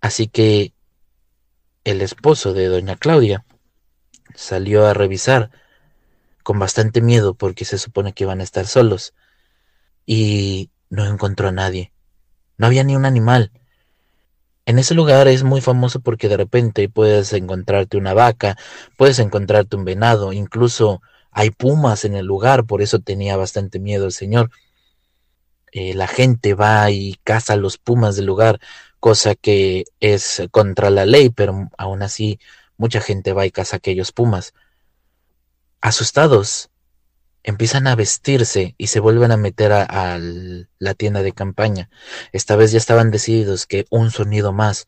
Así 0.00 0.26
que 0.26 0.74
el 1.84 2.02
esposo 2.02 2.52
de 2.52 2.66
doña 2.66 2.96
Claudia 2.96 3.44
salió 4.34 4.86
a 4.86 4.94
revisar 4.94 5.50
con 6.42 6.58
bastante 6.58 7.00
miedo 7.00 7.34
porque 7.34 7.64
se 7.64 7.78
supone 7.78 8.12
que 8.12 8.24
iban 8.24 8.40
a 8.40 8.44
estar 8.44 8.66
solos 8.66 9.14
y 10.04 10.70
no 10.90 11.06
encontró 11.06 11.48
a 11.48 11.52
nadie. 11.52 11.92
No 12.56 12.66
había 12.66 12.82
ni 12.82 12.96
un 12.96 13.04
animal. 13.04 13.52
En 14.64 14.78
ese 14.78 14.94
lugar 14.94 15.26
es 15.28 15.42
muy 15.42 15.60
famoso 15.60 16.00
porque 16.00 16.28
de 16.28 16.36
repente 16.36 16.88
puedes 16.88 17.32
encontrarte 17.32 17.96
una 17.96 18.14
vaca, 18.14 18.56
puedes 18.96 19.18
encontrarte 19.18 19.76
un 19.76 19.84
venado, 19.84 20.32
incluso 20.32 21.02
hay 21.32 21.50
pumas 21.50 22.04
en 22.04 22.14
el 22.14 22.26
lugar, 22.26 22.64
por 22.64 22.80
eso 22.82 23.00
tenía 23.00 23.36
bastante 23.36 23.80
miedo 23.80 24.06
el 24.06 24.12
señor. 24.12 24.50
Eh, 25.72 25.94
la 25.94 26.06
gente 26.06 26.54
va 26.54 26.90
y 26.90 27.18
caza 27.24 27.56
los 27.56 27.78
pumas 27.78 28.14
del 28.14 28.26
lugar, 28.26 28.60
cosa 29.00 29.34
que 29.34 29.84
es 30.00 30.42
contra 30.50 30.90
la 30.90 31.06
ley, 31.06 31.30
pero 31.30 31.70
aún 31.76 32.02
así 32.02 32.38
mucha 32.76 33.00
gente 33.00 33.32
va 33.32 33.46
y 33.46 33.50
caza 33.50 33.76
aquellos 33.76 34.12
pumas. 34.12 34.54
Asustados, 35.80 36.70
empiezan 37.44 37.86
a 37.86 37.96
vestirse 37.96 38.74
y 38.78 38.88
se 38.88 39.00
vuelven 39.00 39.32
a 39.32 39.36
meter 39.36 39.72
a, 39.72 40.18
la 40.78 40.94
tienda 40.94 41.22
de 41.22 41.32
campaña. 41.32 41.90
Esta 42.32 42.56
vez 42.56 42.72
ya 42.72 42.78
estaban 42.78 43.10
decididos 43.10 43.66
que 43.66 43.86
un 43.90 44.10
sonido 44.10 44.52
más 44.52 44.86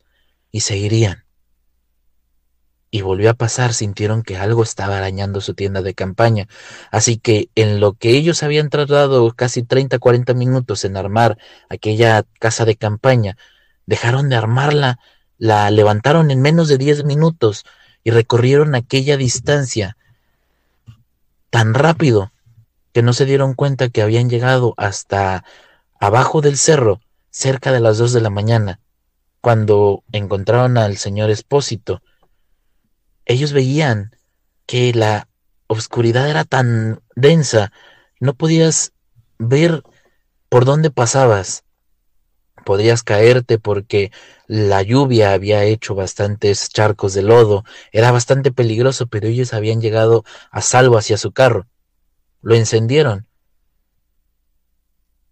y 0.51 0.61
se 0.61 0.77
irían. 0.77 1.25
Y 2.91 3.01
volvió 3.01 3.29
a 3.29 3.33
pasar, 3.33 3.73
sintieron 3.73 4.23
que 4.23 4.37
algo 4.37 4.63
estaba 4.63 4.97
arañando 4.97 5.41
su 5.41 5.53
tienda 5.53 5.81
de 5.81 5.93
campaña. 5.93 6.47
Así 6.91 7.17
que 7.17 7.49
en 7.55 7.81
lo 7.81 7.93
que 7.93 8.11
ellos 8.11 8.41
habían 8.41 8.69
tardado 8.69 9.29
casi 9.33 9.63
30, 9.63 9.99
40 9.99 10.33
minutos 10.33 10.85
en 10.85 10.95
armar 10.95 11.37
aquella 11.69 12.23
casa 12.39 12.63
de 12.63 12.77
campaña, 12.77 13.37
dejaron 13.85 14.29
de 14.29 14.37
armarla, 14.37 14.99
la 15.37 15.69
levantaron 15.71 16.31
en 16.31 16.41
menos 16.41 16.69
de 16.69 16.77
10 16.77 17.03
minutos 17.03 17.65
y 18.05 18.11
recorrieron 18.11 18.75
aquella 18.75 19.17
distancia 19.17 19.97
tan 21.49 21.73
rápido 21.73 22.31
que 22.95 23.03
no 23.03 23.11
se 23.11 23.25
dieron 23.25 23.55
cuenta 23.55 23.89
que 23.89 24.01
habían 24.01 24.29
llegado 24.29 24.73
hasta 24.77 25.43
abajo 25.99 26.39
del 26.39 26.55
cerro, 26.55 27.01
cerca 27.29 27.73
de 27.73 27.81
las 27.81 27.97
dos 27.97 28.13
de 28.13 28.21
la 28.21 28.29
mañana, 28.29 28.79
cuando 29.41 30.05
encontraron 30.13 30.77
al 30.77 30.95
señor 30.95 31.29
Espósito. 31.29 32.01
Ellos 33.25 33.51
veían 33.51 34.15
que 34.65 34.93
la 34.93 35.27
oscuridad 35.67 36.29
era 36.29 36.45
tan 36.45 37.01
densa, 37.17 37.73
no 38.21 38.33
podías 38.33 38.93
ver 39.39 39.83
por 40.47 40.63
dónde 40.63 40.89
pasabas. 40.89 41.65
Podías 42.63 43.03
caerte 43.03 43.59
porque 43.59 44.13
la 44.47 44.81
lluvia 44.83 45.33
había 45.33 45.65
hecho 45.65 45.95
bastantes 45.95 46.69
charcos 46.69 47.13
de 47.13 47.23
lodo, 47.23 47.65
era 47.91 48.11
bastante 48.11 48.53
peligroso, 48.53 49.07
pero 49.07 49.27
ellos 49.27 49.53
habían 49.53 49.81
llegado 49.81 50.23
a 50.49 50.61
salvo 50.61 50.97
hacia 50.97 51.17
su 51.17 51.33
carro 51.33 51.67
lo 52.45 52.53
encendieron 52.53 53.25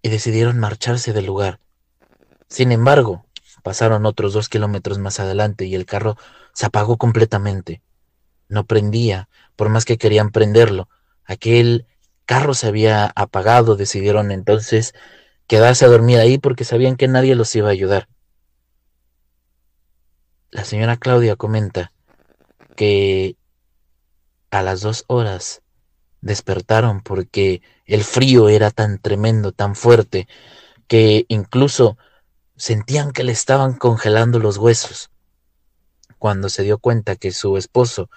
y 0.02 0.10
decidieron 0.10 0.58
marcharse 0.58 1.14
del 1.14 1.28
lugar. 1.28 1.60
Sin 2.50 2.72
embargo, 2.72 3.24
pasaron 3.62 4.08
otros 4.08 4.34
dos 4.34 4.50
kilómetros 4.50 4.98
más 4.98 5.20
adelante 5.20 5.66
y 5.66 5.76
el 5.76 5.86
carro 5.86 6.18
se 6.54 6.66
apagó 6.66 6.98
completamente. 6.98 7.84
No 8.50 8.66
prendía, 8.66 9.30
por 9.56 9.70
más 9.70 9.86
que 9.86 10.00
querían 10.00 10.32
prenderlo. 10.32 10.90
Aquel 11.24 11.86
carro 12.26 12.56
se 12.56 12.66
había 12.66 13.14
apagado, 13.16 13.76
decidieron 13.76 14.32
entonces 14.32 14.96
quedarse 15.46 15.86
a 15.86 15.90
dormir 15.90 16.18
ahí 16.18 16.40
porque 16.40 16.64
sabían 16.64 16.96
que 16.96 17.08
nadie 17.08 17.36
los 17.36 17.56
iba 17.56 17.68
a 17.68 17.74
ayudar. 17.74 18.10
La 20.50 20.66
señora 20.66 20.98
Claudia 20.98 21.36
comenta 21.36 21.94
que 22.76 23.38
a 24.50 24.64
las 24.64 24.82
dos 24.82 25.06
horas 25.06 25.63
despertaron 26.24 27.02
porque 27.02 27.62
el 27.86 28.04
frío 28.04 28.50
era 28.50 28.72
tan 28.72 28.98
tremendo, 28.98 29.52
tan 29.52 29.76
fuerte, 29.76 30.28
que 30.88 31.26
incluso 31.28 31.98
sentían 32.56 33.12
que 33.12 33.24
le 33.24 33.34
estaban 33.34 33.74
congelando 33.74 34.40
los 34.40 34.58
huesos. 34.58 35.12
Cuando 36.18 36.50
se 36.50 36.64
dio 36.64 36.78
cuenta 36.78 37.18
que 37.18 37.32
su 37.32 37.58
esposo, 37.58 38.10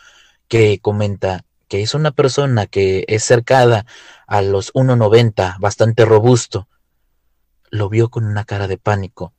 que 0.49 0.79
comenta 0.79 1.45
que 1.69 1.83
es 1.83 1.95
una 1.95 2.12
persona 2.12 2.66
que 2.66 3.05
es 3.09 3.25
cercada 3.25 3.87
a 4.29 4.40
los 4.40 4.73
1,90, 4.73 5.59
bastante 5.59 6.05
robusto, 6.05 6.69
lo 7.71 7.88
vio 7.88 8.09
con 8.09 8.25
una 8.25 8.45
cara 8.45 8.69
de 8.69 8.79
pánico. 8.79 9.35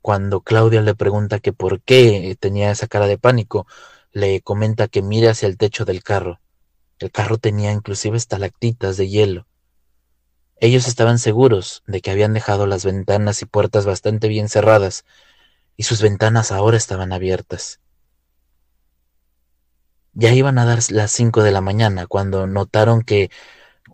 Cuando 0.00 0.42
Claudia 0.42 0.82
le 0.82 0.94
pregunta 0.94 1.40
que 1.40 1.52
por 1.52 1.80
qué 1.80 2.36
tenía 2.38 2.70
esa 2.70 2.86
cara 2.86 3.08
de 3.08 3.18
pánico, 3.18 3.66
le 4.12 4.40
comenta 4.40 4.86
que 4.86 5.02
mire 5.02 5.30
hacia 5.30 5.48
el 5.48 5.56
techo 5.56 5.84
del 5.84 6.04
carro 6.04 6.38
el 6.98 7.10
carro 7.10 7.38
tenía 7.38 7.72
inclusive 7.72 8.16
estalactitas 8.16 8.96
de 8.96 9.08
hielo. 9.08 9.46
Ellos 10.56 10.86
estaban 10.86 11.18
seguros 11.18 11.82
de 11.86 12.00
que 12.00 12.10
habían 12.10 12.32
dejado 12.32 12.66
las 12.66 12.84
ventanas 12.84 13.42
y 13.42 13.46
puertas 13.46 13.84
bastante 13.84 14.28
bien 14.28 14.48
cerradas, 14.48 15.04
y 15.76 15.82
sus 15.82 16.00
ventanas 16.00 16.52
ahora 16.52 16.76
estaban 16.76 17.12
abiertas. 17.12 17.80
Ya 20.12 20.32
iban 20.32 20.58
a 20.58 20.64
dar 20.64 20.78
las 20.90 21.10
cinco 21.10 21.42
de 21.42 21.50
la 21.50 21.60
mañana 21.60 22.06
cuando 22.06 22.46
notaron 22.46 23.02
que 23.02 23.30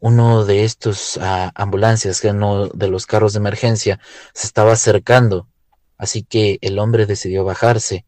uno 0.00 0.44
de 0.44 0.64
estos 0.64 1.18
ah, 1.20 1.50
ambulancias, 1.54 2.20
que 2.20 2.28
uno 2.28 2.68
de 2.68 2.88
los 2.88 3.06
carros 3.06 3.32
de 3.32 3.38
emergencia, 3.38 4.00
se 4.34 4.46
estaba 4.46 4.72
acercando, 4.72 5.48
así 5.96 6.22
que 6.22 6.58
el 6.60 6.78
hombre 6.78 7.06
decidió 7.06 7.44
bajarse. 7.44 8.04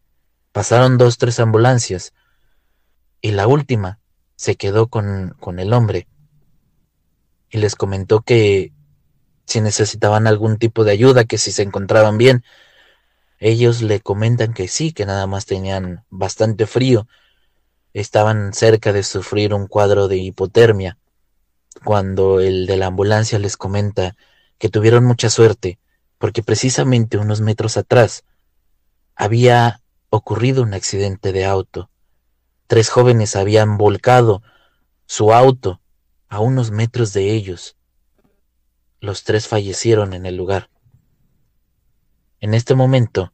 Pasaron 0.51 0.99
dos, 0.99 1.17
tres 1.17 1.39
ambulancias, 1.39 2.13
y 3.19 3.31
la 3.31 3.47
última 3.47 3.99
se 4.35 4.55
quedó 4.55 4.87
con, 4.87 5.35
con 5.39 5.59
el 5.59 5.73
hombre 5.73 6.07
y 7.49 7.59
les 7.59 7.75
comentó 7.75 8.21
que 8.21 8.73
si 9.45 9.61
necesitaban 9.61 10.27
algún 10.27 10.57
tipo 10.57 10.83
de 10.83 10.91
ayuda, 10.91 11.25
que 11.25 11.37
si 11.37 11.51
se 11.51 11.63
encontraban 11.63 12.17
bien, 12.17 12.43
ellos 13.39 13.81
le 13.81 13.99
comentan 13.99 14.53
que 14.53 14.67
sí, 14.67 14.93
que 14.93 15.05
nada 15.05 15.27
más 15.27 15.45
tenían 15.45 16.05
bastante 16.09 16.65
frío, 16.65 17.07
estaban 17.93 18.53
cerca 18.53 18.91
de 18.93 19.03
sufrir 19.03 19.53
un 19.53 19.67
cuadro 19.67 20.07
de 20.07 20.17
hipotermia, 20.17 20.97
cuando 21.83 22.39
el 22.39 22.65
de 22.65 22.77
la 22.77 22.87
ambulancia 22.87 23.37
les 23.39 23.57
comenta 23.57 24.15
que 24.57 24.69
tuvieron 24.69 25.05
mucha 25.05 25.29
suerte, 25.29 25.77
porque 26.17 26.41
precisamente 26.41 27.17
unos 27.17 27.41
metros 27.41 27.77
atrás 27.77 28.23
había 29.15 29.81
ocurrido 30.09 30.63
un 30.63 30.73
accidente 30.73 31.33
de 31.33 31.45
auto 31.45 31.89
Tres 32.73 32.89
jóvenes 32.89 33.35
habían 33.35 33.77
volcado 33.77 34.41
su 35.05 35.31
auto 35.31 35.79
a 36.27 36.39
unos 36.39 36.71
metros 36.71 37.13
de 37.13 37.29
ellos. 37.29 37.77
Los 38.99 39.23
tres 39.23 39.47
fallecieron 39.47 40.15
en 40.15 40.25
el 40.25 40.37
lugar. 40.37 40.71
En 42.39 42.55
este 42.55 42.73
momento, 42.73 43.31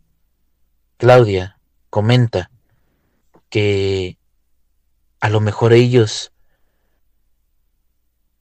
Claudia 0.98 1.58
comenta 1.90 2.52
que 3.48 4.18
a 5.22 5.30
lo 5.30 5.40
mejor 5.40 5.72
ellos 5.72 6.34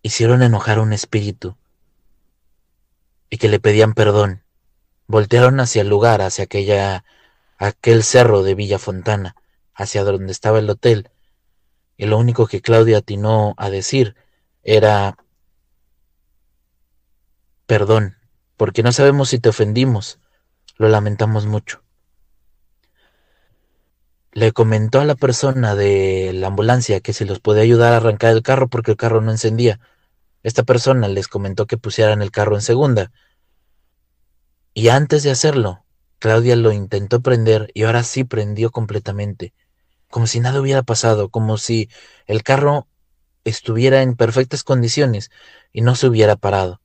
hicieron 0.03 0.43
enojar 0.43 0.79
a 0.79 0.83
un 0.83 0.93
espíritu 0.93 1.57
y 3.31 3.39
que 3.39 3.49
le 3.49 3.61
pedían 3.61 3.95
perdón. 3.95 4.43
Voltearon 5.07 5.61
hacia 5.61 5.83
el 5.83 5.89
lugar, 5.89 6.23
hacia 6.23 6.43
aquella 6.43 7.05
aquel 7.57 8.03
cerro 8.03 8.43
de 8.43 8.57
Villa 8.57 8.81
Fontana 8.81 9.37
hacia 9.79 10.05
donde 10.05 10.33
estaba 10.33 10.59
el 10.59 10.69
hotel, 10.69 11.09
y 11.97 12.07
lo 12.07 12.19
único 12.19 12.47
que 12.47 12.61
Claudia 12.61 12.99
atinó 12.99 13.55
a 13.57 13.71
decir 13.71 14.17
era 14.63 15.17
perdón, 17.67 18.17
porque 18.57 18.83
no 18.83 18.93
sabemos 18.93 19.29
si 19.29 19.39
te 19.39 19.51
ofendimos, 19.51 20.19
lo 20.77 20.89
lamentamos 20.89 21.47
mucho. 21.47 21.83
Le 24.33 24.53
comentó 24.53 25.01
a 25.01 25.05
la 25.05 25.15
persona 25.15 25.75
de 25.75 26.33
la 26.35 26.49
ambulancia 26.49 27.01
que 27.01 27.13
si 27.13 27.25
los 27.25 27.41
podía 27.41 27.63
ayudar 27.63 27.93
a 27.93 27.99
arrancar 27.99 28.33
el 28.33 28.43
carro 28.43 28.69
porque 28.69 28.93
el 28.93 28.97
carro 28.97 29.21
no 29.21 29.31
encendía. 29.31 29.81
Esta 30.43 30.63
persona 30.63 31.09
les 31.09 31.29
comentó 31.29 31.67
que 31.67 31.79
pusieran 31.79 32.23
el 32.23 32.31
carro 32.31 32.55
en 32.55 32.63
segunda. 32.63 33.13
Y 34.75 34.89
antes 34.89 35.23
de 35.23 35.31
hacerlo, 35.31 35.85
Claudia 36.19 36.57
lo 36.57 36.73
intentó 36.73 37.21
prender 37.21 37.71
y 37.75 37.85
ahora 37.85 38.03
sí 38.03 38.25
prendió 38.25 38.71
completamente 38.71 39.53
como 40.11 40.27
si 40.27 40.41
nada 40.41 40.61
hubiera 40.61 40.83
pasado, 40.83 41.29
como 41.29 41.59
si 41.59 41.89
el 42.27 42.43
carro 42.43 42.87
estuviera 43.45 44.03
en 44.03 44.17
perfectas 44.17 44.65
condiciones 44.65 45.31
y 45.73 45.83
no 45.83 45.95
se 45.95 46.07
hubiera 46.07 46.37
parado. 46.37 46.81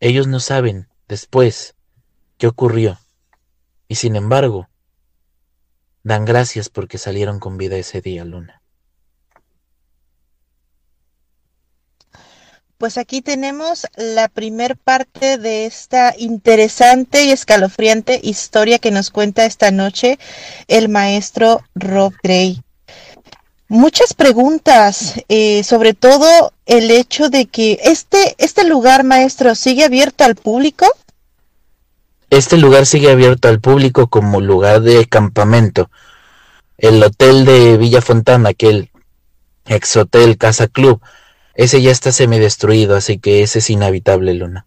Ellos 0.00 0.26
no 0.26 0.40
saben 0.40 0.88
después 1.08 1.74
qué 2.36 2.46
ocurrió 2.46 2.98
y 3.88 3.96
sin 3.96 4.16
embargo 4.16 4.68
dan 6.02 6.24
gracias 6.24 6.68
porque 6.68 6.98
salieron 6.98 7.40
con 7.40 7.58
vida 7.58 7.76
ese 7.76 8.00
día, 8.00 8.24
Luna. 8.24 8.62
Pues 12.78 12.96
aquí 12.96 13.22
tenemos 13.22 13.88
la 13.96 14.28
primer 14.28 14.76
parte 14.76 15.36
de 15.36 15.66
esta 15.66 16.14
interesante 16.16 17.24
y 17.24 17.32
escalofriante 17.32 18.20
historia 18.22 18.78
que 18.78 18.92
nos 18.92 19.10
cuenta 19.10 19.44
esta 19.46 19.72
noche 19.72 20.16
el 20.68 20.88
maestro 20.88 21.60
Rob 21.74 22.14
Gray. 22.22 22.62
Muchas 23.66 24.14
preguntas, 24.14 25.14
eh, 25.28 25.64
sobre 25.64 25.92
todo 25.92 26.52
el 26.66 26.92
hecho 26.92 27.30
de 27.30 27.46
que 27.46 27.80
este, 27.82 28.36
este 28.38 28.62
lugar, 28.62 29.02
maestro, 29.02 29.56
sigue 29.56 29.82
abierto 29.82 30.22
al 30.22 30.36
público. 30.36 30.86
Este 32.30 32.58
lugar 32.58 32.86
sigue 32.86 33.10
abierto 33.10 33.48
al 33.48 33.60
público 33.60 34.06
como 34.06 34.40
lugar 34.40 34.82
de 34.82 35.04
campamento. 35.06 35.90
El 36.76 37.02
hotel 37.02 37.44
de 37.44 37.76
Villa 37.76 38.02
Fontana, 38.02 38.50
aquel 38.50 38.92
ex 39.66 39.96
hotel 39.96 40.38
Casa 40.38 40.68
Club, 40.68 41.02
ese 41.58 41.82
ya 41.82 41.90
está 41.90 42.12
semidestruido, 42.12 42.94
así 42.94 43.18
que 43.18 43.42
ese 43.42 43.58
es 43.58 43.68
inhabitable, 43.68 44.32
Luna. 44.32 44.64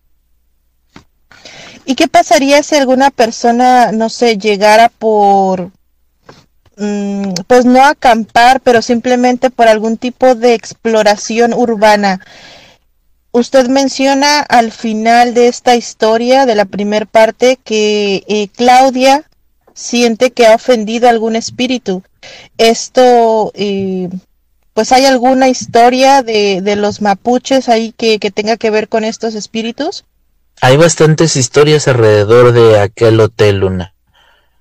¿Y 1.86 1.96
qué 1.96 2.10
pasaría 2.10 2.62
si 2.64 2.76
alguna 2.76 3.12
persona, 3.12 3.94
no 3.94 4.10
sé, 4.10 4.38
llegara 4.38 4.90
por, 4.90 5.72
mm, 6.76 7.32
pues 7.48 7.64
no 7.64 7.82
acampar, 7.86 8.60
pero 8.60 8.82
simplemente 8.82 9.50
por 9.50 9.70
algún 9.70 9.96
tipo 9.96 10.36
de 10.36 10.54
exploración 10.54 11.54
urbana? 11.54 12.20
Usted 13.32 13.70
menciona 13.70 14.42
al 14.42 14.74
final 14.74 15.34
de 15.34 15.48
esta 15.48 15.78
historia, 15.78 16.46
de 16.46 16.56
la 16.56 16.66
primera 16.66 17.06
parte, 17.06 17.58
que 17.64 18.26
eh, 18.28 18.50
Claudia 18.50 19.24
siente 19.74 20.32
que 20.32 20.46
ha 20.46 20.56
ofendido 20.56 21.08
a 21.08 21.12
algún 21.12 21.38
espíritu. 21.38 22.04
Esto 22.58 23.54
eh, 23.56 24.10
pues 24.74 24.92
hay 24.92 25.06
alguna 25.06 25.50
historia 25.50 26.24
de, 26.24 26.62
de 26.62 26.76
los 26.76 27.02
mapuches 27.02 27.70
ahí 27.70 27.94
que, 27.98 28.20
que, 28.20 28.32
tenga 28.32 28.58
que 28.58 28.70
ver 28.70 28.88
con 28.88 29.04
estos 29.04 29.36
espíritus? 29.36 30.06
Hay 30.62 30.78
bastantes 30.78 31.36
historias 31.36 31.88
alrededor 31.88 32.52
de 32.54 32.80
aquel 32.80 33.20
hotel 33.20 33.60
Luna. 33.60 33.94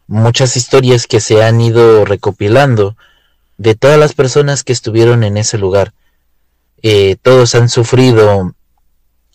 Muchas 0.07 0.57
historias 0.57 1.07
que 1.07 1.21
se 1.21 1.43
han 1.43 1.61
ido 1.61 2.05
recopilando 2.05 2.97
de 3.59 3.75
todas 3.75 3.99
las 3.99 4.15
personas 4.15 4.65
que 4.65 4.73
estuvieron 4.73 5.23
en 5.23 5.37
ese 5.37 5.59
lugar. 5.59 5.93
Eh, 6.83 7.17
todos 7.23 7.55
han 7.55 7.69
sufrido 7.69 8.55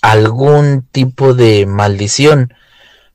algún 0.01 0.85
tipo 0.91 1.33
de 1.33 1.65
maldición 1.65 2.53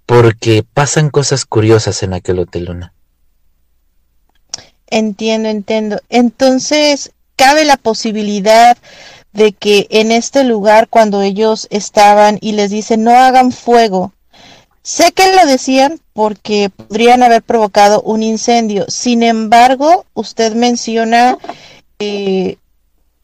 porque 0.07 0.64
pasan 0.73 1.11
cosas 1.11 1.44
curiosas 1.44 2.03
en 2.03 2.14
aquel 2.14 2.38
hotel 2.38 2.64
Luna. 2.64 2.92
Entiendo, 4.87 5.49
entiendo. 5.49 6.01
Entonces, 6.09 7.12
cabe 7.40 7.64
la 7.64 7.79
posibilidad 7.79 8.76
de 9.33 9.53
que 9.53 9.87
en 9.88 10.12
este 10.12 10.44
lugar 10.44 10.88
cuando 10.88 11.22
ellos 11.22 11.68
estaban 11.70 12.37
y 12.42 12.53
les 12.53 12.70
dicen 12.70 13.03
no 13.03 13.12
hagan 13.12 13.50
fuego, 13.50 14.12
sé 14.83 15.12
que 15.12 15.35
lo 15.35 15.46
decían 15.46 15.98
porque 16.12 16.68
podrían 16.68 17.22
haber 17.22 17.42
provocado 17.42 18.03
un 18.03 18.22
incendio. 18.22 18.85
Sin 18.88 19.22
embargo, 19.22 20.05
usted 20.12 20.53
menciona 20.55 21.38
eh, 21.98 22.59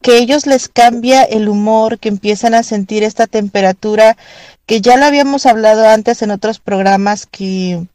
que 0.01 0.17
ellos 0.17 0.47
les 0.47 0.67
cambia 0.67 1.21
el 1.21 1.47
humor, 1.47 1.99
que 1.99 2.09
empiezan 2.09 2.55
a 2.55 2.63
sentir 2.63 3.03
esta 3.03 3.27
temperatura, 3.27 4.17
que 4.65 4.81
ya 4.81 4.97
lo 4.97 5.05
habíamos 5.05 5.45
hablado 5.45 5.87
antes 5.87 6.23
en 6.23 6.31
otros 6.31 6.57
programas, 6.57 7.27
que 7.27 7.85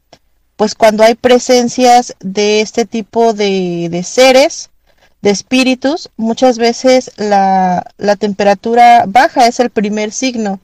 pues 0.55 0.73
cuando 0.73 1.03
hay 1.03 1.15
presencias 1.15 2.15
de 2.21 2.61
este 2.61 2.85
tipo 2.85 3.33
de, 3.33 3.89
de 3.91 4.03
seres, 4.03 4.69
de 5.23 5.29
espíritus, 5.29 6.09
muchas 6.17 6.57
veces 6.57 7.11
la, 7.15 7.85
la 7.97 8.17
temperatura 8.17 9.05
baja 9.07 9.47
es 9.47 9.61
el 9.61 9.69
primer 9.69 10.11
signo. 10.11 10.59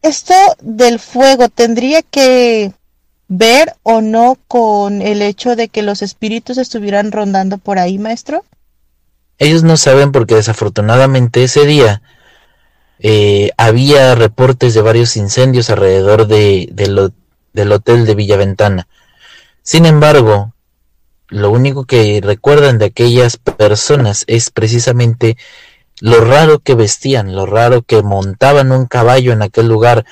Esto 0.00 0.34
del 0.62 0.98
fuego 0.98 1.50
tendría 1.50 2.00
que 2.00 2.72
ver 3.28 3.74
o 3.82 4.00
no 4.00 4.38
con 4.48 5.02
el 5.02 5.20
hecho 5.20 5.54
de 5.54 5.68
que 5.68 5.82
los 5.82 6.00
espíritus 6.00 6.56
estuvieran 6.56 7.12
rondando 7.12 7.58
por 7.58 7.78
ahí, 7.78 7.98
maestro? 7.98 8.42
Ellos 9.38 9.64
no 9.64 9.76
saben 9.76 10.12
porque 10.12 10.34
desafortunadamente 10.34 11.44
ese 11.44 11.66
día 11.66 12.00
eh, 13.00 13.50
había 13.58 14.14
reportes 14.14 14.72
de 14.72 14.80
varios 14.80 15.18
incendios 15.18 15.68
alrededor 15.68 16.26
de, 16.26 16.70
de 16.72 17.10
del 17.52 17.72
hotel 17.72 18.06
de 18.06 18.14
Villaventana. 18.14 18.88
Sin 19.62 19.84
embargo, 19.84 20.54
lo 21.30 21.50
único 21.50 21.84
que 21.84 22.20
recuerdan 22.22 22.78
de 22.78 22.86
aquellas 22.86 23.36
personas 23.36 24.24
es 24.26 24.50
precisamente 24.50 25.36
lo 26.00 26.20
raro 26.20 26.58
que 26.58 26.74
vestían, 26.74 27.34
lo 27.34 27.46
raro 27.46 27.82
que 27.82 28.02
montaban 28.02 28.72
un 28.72 28.86
caballo 28.86 29.32
en 29.32 29.42
aquel 29.42 29.68
lugar 29.68 30.04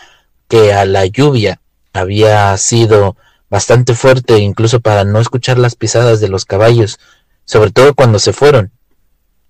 que 0.48 0.72
a 0.72 0.84
la 0.84 1.06
lluvia 1.06 1.60
había 1.92 2.56
sido 2.56 3.16
bastante 3.50 3.94
fuerte 3.94 4.38
incluso 4.38 4.80
para 4.80 5.04
no 5.04 5.20
escuchar 5.20 5.58
las 5.58 5.74
pisadas 5.74 6.20
de 6.20 6.28
los 6.28 6.44
caballos, 6.44 6.98
sobre 7.44 7.70
todo 7.70 7.94
cuando 7.94 8.18
se 8.18 8.32
fueron. 8.32 8.70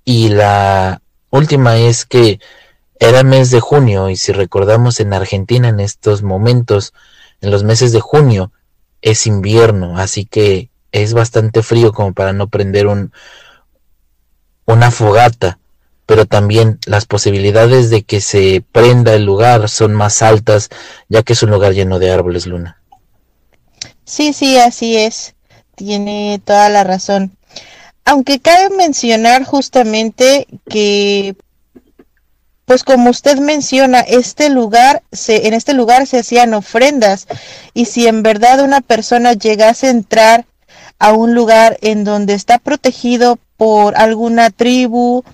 Y 0.04 0.30
la 0.30 1.02
última 1.30 1.76
es 1.76 2.06
que 2.06 2.40
era 2.98 3.22
mes 3.24 3.50
de 3.50 3.60
junio 3.60 4.08
y 4.08 4.16
si 4.16 4.32
recordamos 4.32 5.00
en 5.00 5.12
Argentina 5.12 5.68
en 5.68 5.80
estos 5.80 6.22
momentos, 6.22 6.94
en 7.40 7.50
los 7.50 7.62
meses 7.62 7.92
de 7.92 8.00
junio, 8.00 8.52
es 9.02 9.26
invierno, 9.26 9.98
así 9.98 10.24
que 10.24 10.70
es 10.92 11.14
bastante 11.14 11.62
frío 11.62 11.92
como 11.92 12.12
para 12.12 12.32
no 12.32 12.48
prender 12.48 12.86
un, 12.86 13.12
una 14.66 14.90
fogata, 14.90 15.58
pero 16.06 16.26
también 16.26 16.78
las 16.86 17.06
posibilidades 17.06 17.90
de 17.90 18.02
que 18.02 18.20
se 18.20 18.62
prenda 18.72 19.14
el 19.14 19.24
lugar 19.24 19.68
son 19.68 19.94
más 19.94 20.22
altas, 20.22 20.70
ya 21.08 21.22
que 21.22 21.34
es 21.34 21.42
un 21.42 21.50
lugar 21.50 21.72
lleno 21.72 21.98
de 21.98 22.10
árboles, 22.10 22.46
Luna. 22.46 22.80
Sí, 24.04 24.32
sí, 24.32 24.56
así 24.56 24.96
es. 24.96 25.34
Tiene 25.74 26.40
toda 26.44 26.68
la 26.70 26.82
razón. 26.82 27.36
Aunque 28.04 28.40
cabe 28.40 28.74
mencionar 28.74 29.44
justamente 29.44 30.46
que 30.68 31.36
pues 32.64 32.84
como 32.84 33.08
usted 33.08 33.38
menciona, 33.38 34.00
este 34.00 34.50
lugar 34.50 35.02
se, 35.10 35.46
en 35.46 35.54
este 35.54 35.72
lugar 35.72 36.06
se 36.06 36.18
hacían 36.18 36.52
ofrendas 36.52 37.26
y 37.72 37.86
si 37.86 38.06
en 38.06 38.22
verdad 38.22 38.60
una 38.60 38.82
persona 38.82 39.32
llegase 39.32 39.86
a 39.86 39.90
entrar 39.90 40.44
a 40.98 41.12
un 41.12 41.34
lugar 41.34 41.78
en 41.80 42.04
donde 42.04 42.34
está 42.34 42.58
protegido 42.58 43.38
por 43.56 43.96
alguna 43.96 44.50
tribu, 44.50 45.24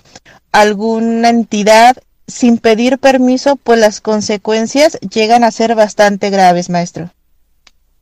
alguna 0.51 1.29
entidad, 1.29 1.97
sin 2.27 2.57
pedir 2.57 2.97
permiso, 2.97 3.55
pues 3.55 3.79
las 3.79 4.01
consecuencias 4.01 4.97
llegan 4.99 5.43
a 5.43 5.51
ser 5.51 5.75
bastante 5.75 6.29
graves, 6.29 6.69
maestro. 6.69 7.11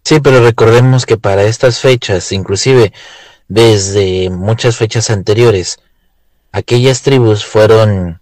Sí, 0.04 0.20
pero 0.20 0.44
recordemos 0.44 1.06
que 1.06 1.18
para 1.18 1.44
estas 1.44 1.80
fechas, 1.80 2.32
inclusive 2.32 2.94
desde 3.48 4.30
muchas 4.30 4.78
fechas 4.78 5.10
anteriores, 5.10 5.78
aquellas 6.52 7.02
tribus 7.02 7.46
fueron 7.46 8.22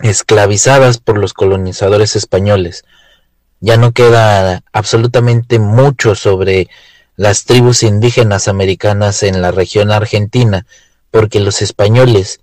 esclavizadas 0.00 0.98
por 0.98 1.18
los 1.18 1.32
colonizadores 1.32 2.16
españoles. 2.16 2.84
Ya 3.60 3.76
no 3.76 3.92
queda 3.92 4.62
absolutamente 4.72 5.58
mucho 5.58 6.14
sobre 6.14 6.68
las 7.16 7.44
tribus 7.44 7.82
indígenas 7.82 8.48
americanas 8.48 9.22
en 9.22 9.42
la 9.42 9.50
región 9.50 9.90
argentina, 9.90 10.66
porque 11.10 11.40
los 11.40 11.62
españoles 11.62 12.40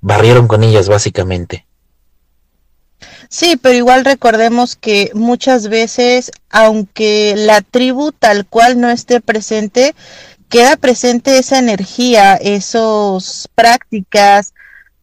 barrieron 0.00 0.48
con 0.48 0.62
ellas 0.62 0.88
básicamente. 0.88 1.66
Sí, 3.28 3.58
pero 3.60 3.76
igual 3.76 4.04
recordemos 4.04 4.74
que 4.76 5.10
muchas 5.14 5.68
veces, 5.68 6.30
aunque 6.48 7.34
la 7.36 7.60
tribu 7.60 8.12
tal 8.12 8.46
cual 8.46 8.80
no 8.80 8.90
esté 8.90 9.20
presente, 9.20 9.94
queda 10.48 10.76
presente 10.76 11.38
esa 11.38 11.58
energía, 11.58 12.36
esas 12.36 13.48
prácticas, 13.54 14.54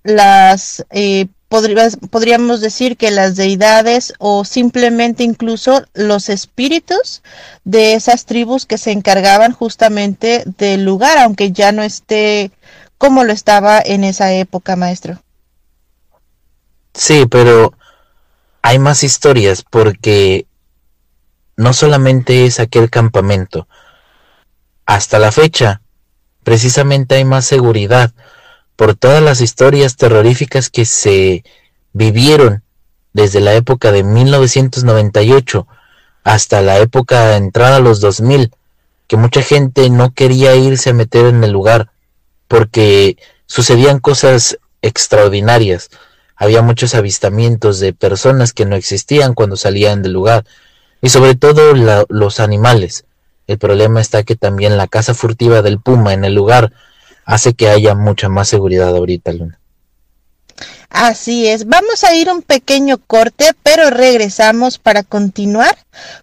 las 0.04 0.86
eh, 0.89 1.28
podríamos 1.48 2.60
decir 2.60 2.98
que 2.98 3.12
las 3.12 3.36
deidades 3.36 4.14
o 4.18 4.46
simplemente 4.46 5.24
incluso 5.24 5.86
los 5.94 6.30
espíritus 6.30 7.22
de 7.64 7.94
esas 7.94 8.26
tribus 8.26 8.66
que 8.66 8.78
se 8.78 8.92
encargaban 8.92 9.52
justamente 9.52 10.44
del 10.58 10.84
lugar, 10.84 11.18
aunque 11.18 11.52
ya 11.52 11.72
no 11.72 11.84
esté 11.84 12.52
como 12.98 13.24
lo 13.24 13.34
estaba 13.34 13.80
en 13.80 14.04
esa 14.04 14.34
época, 14.34 14.76
maestro. 14.76 15.22
Sí, 16.94 17.26
pero 17.30 17.74
hay 18.62 18.80
más 18.80 19.04
historias 19.04 19.64
porque 19.64 20.48
no 21.58 21.74
solamente 21.74 22.46
es 22.46 22.60
aquel 22.60 22.90
campamento. 22.90 23.68
Hasta 24.86 25.20
la 25.20 25.32
fecha, 25.32 25.82
precisamente 26.44 27.16
hay 27.16 27.26
más 27.26 27.46
seguridad 27.46 28.14
por 28.76 28.96
todas 28.96 29.22
las 29.22 29.42
historias 29.42 29.96
terroríficas 29.96 30.70
que 30.70 30.86
se 30.86 31.44
vivieron 31.94 32.64
desde 33.14 33.40
la 33.40 33.54
época 33.54 33.92
de 33.92 34.04
1998 34.04 35.68
hasta 36.24 36.62
la 36.62 36.80
época 36.80 37.38
entrada 37.38 37.78
a 37.78 37.80
los 37.80 38.02
2000, 38.02 38.52
que 39.08 39.18
mucha 39.18 39.42
gente 39.42 39.90
no 39.90 40.14
quería 40.14 40.56
irse 40.56 40.90
a 40.90 40.94
meter 40.94 41.28
en 41.28 41.44
el 41.44 41.52
lugar 41.52 41.92
porque 42.48 43.18
sucedían 43.46 44.00
cosas 44.00 44.58
extraordinarias. 44.82 45.90
Había 46.36 46.62
muchos 46.62 46.96
avistamientos 46.96 47.80
de 47.80 47.94
personas 47.94 48.52
que 48.52 48.66
no 48.66 48.76
existían 48.76 49.34
cuando 49.34 49.56
salían 49.56 50.02
del 50.02 50.12
lugar 50.12 50.44
y 51.02 51.10
sobre 51.10 51.36
todo 51.36 51.74
los 52.10 52.40
animales. 52.40 53.06
El 53.48 53.58
problema 53.58 54.02
está 54.02 54.24
que 54.24 54.36
también 54.36 54.78
la 54.78 54.88
casa 54.88 55.14
furtiva 55.14 55.62
del 55.62 55.80
puma 55.80 56.14
en 56.14 56.26
el 56.26 56.34
lugar 56.34 56.74
hace 57.26 57.54
que 57.54 57.70
haya 57.70 57.96
mucha 57.96 58.30
más 58.30 58.48
seguridad 58.48 58.96
ahorita, 58.96 59.34
Luna. 59.34 59.60
Así 60.90 61.48
es, 61.48 61.68
vamos 61.68 62.06
a 62.06 62.16
ir 62.16 62.30
un 62.30 62.42
pequeño 62.42 63.00
corte, 63.00 63.52
pero 63.64 63.90
regresamos 63.90 64.78
para 64.78 65.04
continuar 65.04 65.76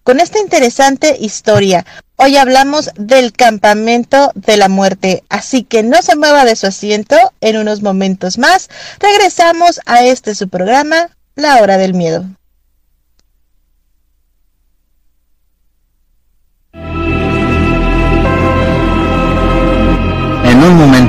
con 0.03 0.19
esta 0.19 0.39
interesante 0.39 1.15
historia. 1.19 1.85
Hoy 2.15 2.37
hablamos 2.37 2.89
del 2.95 3.33
campamento 3.33 4.31
de 4.33 4.57
la 4.57 4.69
muerte, 4.69 5.23
así 5.29 5.63
que 5.63 5.83
no 5.83 6.01
se 6.01 6.15
mueva 6.15 6.45
de 6.45 6.55
su 6.55 6.65
asiento. 6.67 7.15
En 7.41 7.57
unos 7.57 7.83
momentos 7.83 8.37
más 8.37 8.69
regresamos 8.99 9.79
a 9.85 10.03
este 10.05 10.33
su 10.33 10.49
programa, 10.49 11.09
La 11.35 11.61
Hora 11.61 11.77
del 11.77 11.93
Miedo. 11.93 12.25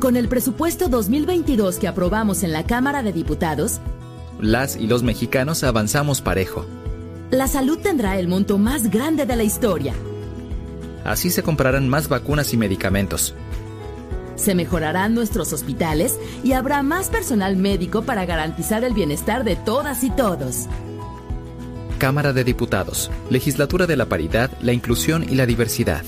Con 0.00 0.16
el 0.16 0.28
presupuesto 0.28 0.88
2022 0.88 1.76
que 1.76 1.86
aprobamos 1.86 2.42
en 2.42 2.52
la 2.52 2.64
Cámara 2.64 3.02
de 3.02 3.12
Diputados, 3.12 3.82
las 4.40 4.76
y 4.76 4.86
los 4.86 5.02
mexicanos 5.02 5.62
avanzamos 5.62 6.22
parejo. 6.22 6.64
La 7.30 7.46
salud 7.48 7.78
tendrá 7.78 8.18
el 8.18 8.26
monto 8.26 8.56
más 8.56 8.90
grande 8.90 9.26
de 9.26 9.36
la 9.36 9.42
historia. 9.42 9.92
Así 11.04 11.28
se 11.28 11.42
comprarán 11.42 11.86
más 11.90 12.08
vacunas 12.08 12.54
y 12.54 12.56
medicamentos. 12.56 13.34
Se 14.36 14.54
mejorarán 14.54 15.14
nuestros 15.14 15.52
hospitales 15.52 16.18
y 16.42 16.52
habrá 16.52 16.82
más 16.82 17.10
personal 17.10 17.56
médico 17.56 18.00
para 18.00 18.24
garantizar 18.24 18.84
el 18.84 18.94
bienestar 18.94 19.44
de 19.44 19.56
todas 19.56 20.02
y 20.02 20.08
todos. 20.08 20.66
Cámara 21.98 22.32
de 22.32 22.42
Diputados, 22.44 23.10
Legislatura 23.28 23.86
de 23.86 23.98
la 23.98 24.06
Paridad, 24.06 24.50
la 24.62 24.72
Inclusión 24.72 25.26
y 25.28 25.34
la 25.34 25.44
Diversidad. 25.44 26.04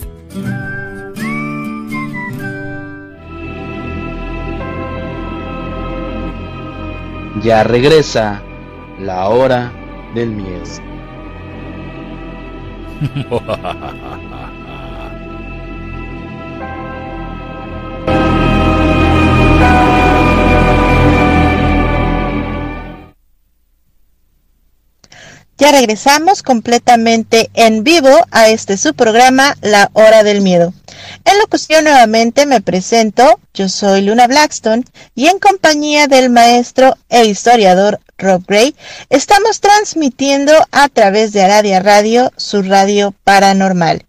Ya 7.41 7.65
regresa 7.65 8.43
la 8.99 9.29
hora 9.29 9.73
del 10.15 10.31
miedo. 10.31 10.65
Ya 25.59 25.71
regresamos 25.71 26.43
completamente 26.43 27.51
en 27.55 27.85
vivo 27.85 28.11
a 28.31 28.49
este 28.49 28.77
su 28.77 28.95
programa, 28.95 29.57
La 29.61 29.91
Hora 29.93 30.23
del 30.23 30.41
Miedo. 30.41 30.73
En 31.25 31.39
locución 31.39 31.85
nuevamente 31.85 32.47
me 32.47 32.61
presento, 32.61 33.39
yo 33.55 33.69
soy 33.69 34.03
Luna 34.03 34.27
Blackstone 34.27 34.85
y 35.15 35.27
en 35.27 35.39
compañía 35.39 36.07
del 36.07 36.31
maestro 36.31 36.97
e 37.09 37.27
historiador 37.27 38.01
Rob 38.19 38.45
Gray 38.47 38.75
estamos 39.11 39.61
transmitiendo 39.61 40.53
a 40.71 40.89
través 40.89 41.33
de 41.33 41.43
Aradia 41.43 41.81
Radio, 41.81 42.33
su 42.37 42.63
radio 42.63 43.15
paranormal. 43.25 44.07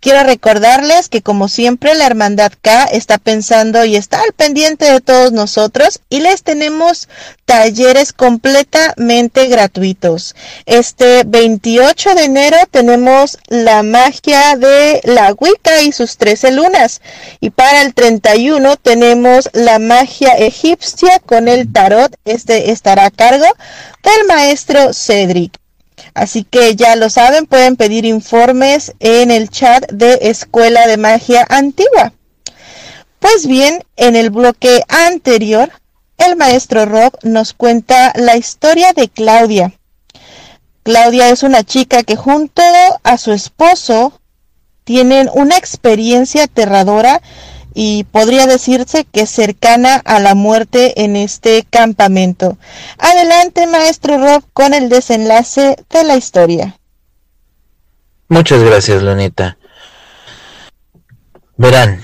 Quiero 0.00 0.22
recordarles 0.22 1.08
que 1.08 1.22
como 1.22 1.48
siempre 1.48 1.92
la 1.96 2.06
Hermandad 2.06 2.52
K 2.62 2.84
está 2.84 3.18
pensando 3.18 3.84
y 3.84 3.96
está 3.96 4.22
al 4.22 4.32
pendiente 4.32 4.84
de 4.84 5.00
todos 5.00 5.32
nosotros 5.32 5.98
y 6.08 6.20
les 6.20 6.44
tenemos 6.44 7.08
talleres 7.46 8.12
completamente 8.12 9.48
gratuitos. 9.48 10.36
Este 10.66 11.24
28 11.26 12.14
de 12.14 12.24
enero 12.24 12.58
tenemos 12.70 13.38
la 13.48 13.82
magia 13.82 14.54
de 14.54 15.00
la 15.02 15.34
Wicca 15.36 15.82
y 15.82 15.90
sus 15.90 16.16
13 16.16 16.52
lunas 16.52 17.02
y 17.40 17.50
para 17.50 17.82
el 17.82 17.92
31 17.92 18.76
tenemos 18.76 19.50
la 19.52 19.80
magia 19.80 20.34
egipcia 20.34 21.18
con 21.18 21.48
el 21.48 21.72
tarot. 21.72 22.14
Este 22.24 22.70
estará 22.70 23.06
a 23.06 23.10
cargo 23.10 23.46
del 24.04 24.26
maestro 24.28 24.94
Cedric. 24.94 25.57
Así 26.18 26.42
que 26.42 26.74
ya 26.74 26.96
lo 26.96 27.10
saben, 27.10 27.46
pueden 27.46 27.76
pedir 27.76 28.04
informes 28.04 28.92
en 28.98 29.30
el 29.30 29.50
chat 29.50 29.88
de 29.92 30.18
Escuela 30.22 30.88
de 30.88 30.96
Magia 30.96 31.46
Antigua. 31.48 32.12
Pues 33.20 33.46
bien, 33.46 33.84
en 33.94 34.16
el 34.16 34.30
bloque 34.30 34.82
anterior, 34.88 35.70
el 36.16 36.34
maestro 36.34 36.86
Rob 36.86 37.16
nos 37.22 37.52
cuenta 37.52 38.12
la 38.16 38.36
historia 38.36 38.92
de 38.94 39.08
Claudia. 39.08 39.78
Claudia 40.82 41.28
es 41.28 41.44
una 41.44 41.62
chica 41.62 42.02
que 42.02 42.16
junto 42.16 42.62
a 43.04 43.16
su 43.16 43.30
esposo 43.32 44.20
tienen 44.82 45.30
una 45.32 45.56
experiencia 45.56 46.44
aterradora 46.44 47.22
y 47.80 48.02
podría 48.02 48.48
decirse 48.48 49.04
que 49.04 49.24
cercana 49.24 50.02
a 50.04 50.18
la 50.18 50.34
muerte 50.34 51.04
en 51.04 51.14
este 51.14 51.64
campamento. 51.70 52.58
Adelante, 52.98 53.68
maestro 53.68 54.18
Rob, 54.18 54.42
con 54.52 54.74
el 54.74 54.88
desenlace 54.88 55.76
de 55.88 56.02
la 56.02 56.16
historia. 56.16 56.76
Muchas 58.28 58.64
gracias, 58.64 59.00
Lunita. 59.00 59.58
Verán, 61.56 62.00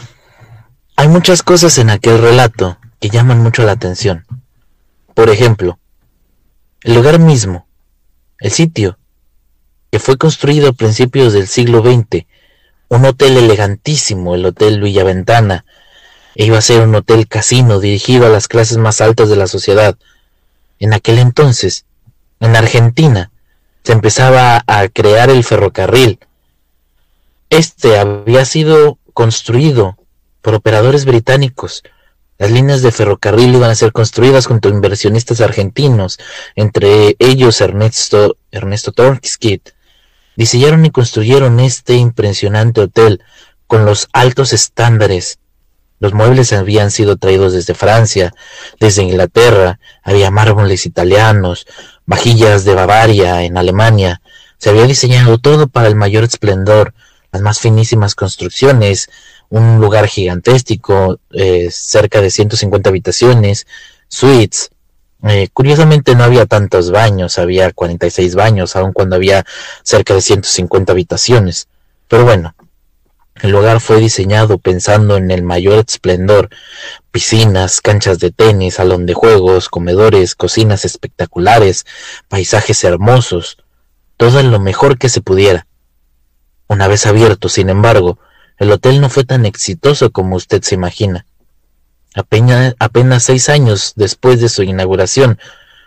hay 0.94 1.08
muchas 1.08 1.42
cosas 1.42 1.76
en 1.78 1.90
aquel 1.90 2.22
relato 2.22 2.78
que 3.00 3.10
llaman 3.10 3.42
mucho 3.42 3.64
la 3.64 3.72
atención. 3.72 4.24
Por 5.12 5.28
ejemplo, 5.28 5.80
el 6.84 6.94
lugar 6.94 7.18
mismo, 7.18 7.66
el 8.38 8.52
sitio, 8.52 8.96
que 9.90 9.98
fue 9.98 10.18
construido 10.18 10.68
a 10.68 10.72
principios 10.72 11.32
del 11.32 11.48
siglo 11.48 11.82
XX 11.82 12.26
un 12.88 13.04
hotel 13.04 13.36
elegantísimo, 13.36 14.34
el 14.34 14.46
Hotel 14.46 14.80
Villaventana, 14.80 15.64
e 16.34 16.46
iba 16.46 16.58
a 16.58 16.62
ser 16.62 16.82
un 16.82 16.94
hotel 16.94 17.28
casino 17.28 17.80
dirigido 17.80 18.26
a 18.26 18.28
las 18.30 18.48
clases 18.48 18.78
más 18.78 19.00
altas 19.00 19.28
de 19.28 19.36
la 19.36 19.46
sociedad. 19.46 19.96
En 20.78 20.92
aquel 20.92 21.18
entonces, 21.18 21.86
en 22.40 22.56
Argentina, 22.56 23.30
se 23.84 23.92
empezaba 23.92 24.64
a 24.66 24.88
crear 24.88 25.30
el 25.30 25.44
ferrocarril. 25.44 26.18
Este 27.50 27.98
había 27.98 28.44
sido 28.44 28.98
construido 29.12 29.96
por 30.42 30.54
operadores 30.54 31.04
británicos. 31.04 31.82
Las 32.38 32.50
líneas 32.50 32.82
de 32.82 32.90
ferrocarril 32.90 33.54
iban 33.54 33.70
a 33.70 33.76
ser 33.76 33.92
construidas 33.92 34.46
junto 34.46 34.68
a 34.68 34.72
inversionistas 34.72 35.40
argentinos, 35.40 36.18
entre 36.56 37.14
ellos 37.18 37.60
Ernesto, 37.60 38.36
Ernesto 38.50 38.92
Diseñaron 40.36 40.84
y 40.84 40.90
construyeron 40.90 41.60
este 41.60 41.94
impresionante 41.94 42.80
hotel 42.80 43.22
con 43.66 43.84
los 43.84 44.08
altos 44.12 44.52
estándares. 44.52 45.38
Los 46.00 46.12
muebles 46.12 46.52
habían 46.52 46.90
sido 46.90 47.16
traídos 47.16 47.52
desde 47.52 47.74
Francia, 47.74 48.34
desde 48.80 49.02
Inglaterra, 49.02 49.78
había 50.02 50.30
mármoles 50.30 50.86
italianos, 50.86 51.66
vajillas 52.04 52.64
de 52.64 52.74
Bavaria 52.74 53.44
en 53.44 53.56
Alemania. 53.56 54.20
Se 54.58 54.70
había 54.70 54.86
diseñado 54.86 55.38
todo 55.38 55.68
para 55.68 55.88
el 55.88 55.94
mayor 55.94 56.24
esplendor, 56.24 56.94
las 57.32 57.42
más 57.42 57.60
finísimas 57.60 58.14
construcciones, 58.14 59.08
un 59.48 59.80
lugar 59.80 60.06
gigantesco, 60.06 61.20
eh, 61.32 61.68
cerca 61.70 62.20
de 62.20 62.30
150 62.30 62.90
habitaciones, 62.90 63.66
suites. 64.08 64.70
Eh, 65.26 65.48
curiosamente 65.52 66.14
no 66.14 66.24
había 66.24 66.44
tantos 66.44 66.90
baños, 66.90 67.38
había 67.38 67.72
46 67.72 68.34
baños, 68.34 68.76
aun 68.76 68.92
cuando 68.92 69.16
había 69.16 69.46
cerca 69.82 70.12
de 70.12 70.20
150 70.20 70.92
habitaciones. 70.92 71.68
Pero 72.08 72.24
bueno, 72.24 72.54
el 73.40 73.50
lugar 73.50 73.80
fue 73.80 74.00
diseñado 74.00 74.58
pensando 74.58 75.16
en 75.16 75.30
el 75.30 75.42
mayor 75.42 75.82
esplendor, 75.88 76.50
piscinas, 77.10 77.80
canchas 77.80 78.18
de 78.18 78.32
tenis, 78.32 78.74
salón 78.74 79.06
de 79.06 79.14
juegos, 79.14 79.70
comedores, 79.70 80.34
cocinas 80.34 80.84
espectaculares, 80.84 81.86
paisajes 82.28 82.84
hermosos, 82.84 83.56
todo 84.18 84.40
en 84.40 84.50
lo 84.50 84.60
mejor 84.60 84.98
que 84.98 85.08
se 85.08 85.22
pudiera. 85.22 85.66
Una 86.68 86.86
vez 86.86 87.06
abierto, 87.06 87.48
sin 87.48 87.70
embargo, 87.70 88.18
el 88.58 88.70
hotel 88.70 89.00
no 89.00 89.08
fue 89.08 89.24
tan 89.24 89.46
exitoso 89.46 90.12
como 90.12 90.36
usted 90.36 90.62
se 90.62 90.74
imagina. 90.74 91.26
Apenas, 92.14 93.22
seis 93.24 93.48
años 93.48 93.92
después 93.96 94.40
de 94.40 94.48
su 94.48 94.62
inauguración, 94.62 95.38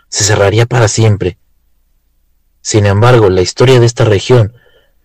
se 0.08 0.24
cerraría 0.24 0.66
para 0.66 0.88
siempre. 0.88 1.38
Sin 2.60 2.86
embargo, 2.86 3.30
la 3.30 3.40
historia 3.40 3.80
de 3.80 3.86
esta 3.86 4.04
región 4.04 4.52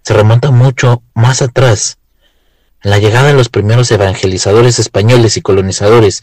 se 0.04 0.14
remonta 0.14 0.52
mucho 0.52 1.02
más 1.14 1.42
atrás 1.42 1.98
en 2.84 2.92
la 2.92 3.00
llegada 3.00 3.30
de 3.30 3.34
los 3.34 3.48
primeros 3.48 3.90
evangelizadores 3.92 4.78
españoles 4.78 5.38
y 5.38 5.42
colonizadores, 5.42 6.22